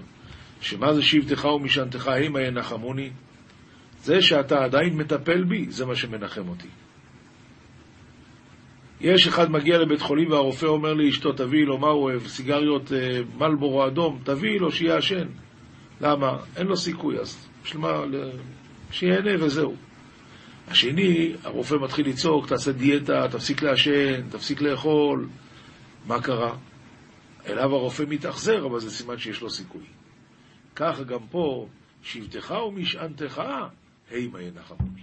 שמה 0.61 0.95
זה 0.95 1.03
שבטך 1.03 1.45
ומשענתך, 1.45 2.09
הימה 2.09 2.41
ינחמוני? 2.41 3.11
זה 4.03 4.23
שאתה 4.23 4.65
עדיין 4.65 4.97
מטפל 4.97 5.45
בי, 5.45 5.66
זה 5.69 5.87
מה 5.87 5.97
שמנחם 5.97 6.49
אותי. 6.49 6.69
יש 9.01 9.29
אחד 9.29 9.51
מגיע 9.51 9.79
לבית 9.79 10.01
חולים 10.01 10.31
והרופא 10.31 10.66
אומר 10.66 10.95
לאשתו, 10.95 11.33
תביאי 11.33 11.65
לו, 11.65 11.79
מה 11.79 11.89
הוא 11.89 12.03
אוהב? 12.03 12.27
סיגריות 12.27 12.93
אה, 12.93 13.20
מלבורו 13.39 13.87
אדום, 13.87 14.20
תביאי 14.25 14.59
לו 14.59 14.73
שיעשן. 14.73 15.29
למה? 16.01 16.39
אין 16.57 16.66
לו 16.66 16.77
סיכוי, 16.77 17.19
אז 17.19 17.49
בשביל 17.62 17.81
מה? 17.83 18.03
שיהנה 18.91 19.45
וזהו. 19.45 19.75
השני, 20.69 21.33
הרופא 21.45 21.75
מתחיל 21.75 22.09
לצעוק, 22.09 22.49
תעשה 22.49 22.73
דיאטה, 22.73 23.29
תפסיק 23.31 23.62
לעשן, 23.62 24.29
תפסיק 24.31 24.61
לאכול. 24.61 25.29
מה 26.07 26.23
קרה? 26.23 26.57
אליו 27.47 27.75
הרופא 27.75 28.05
מתאכזר, 28.09 28.66
אבל 28.66 28.81
זה 28.81 28.91
סימן 28.91 29.19
שיש 29.19 29.41
לו 29.41 29.51
סיכוי. 29.51 29.85
ככה 30.77 31.03
גם 31.03 31.20
פה, 31.31 31.66
שבטך 32.03 32.51
ומשענתך, 32.51 33.43
הימה 34.11 34.43
ינחמוני. 34.43 35.03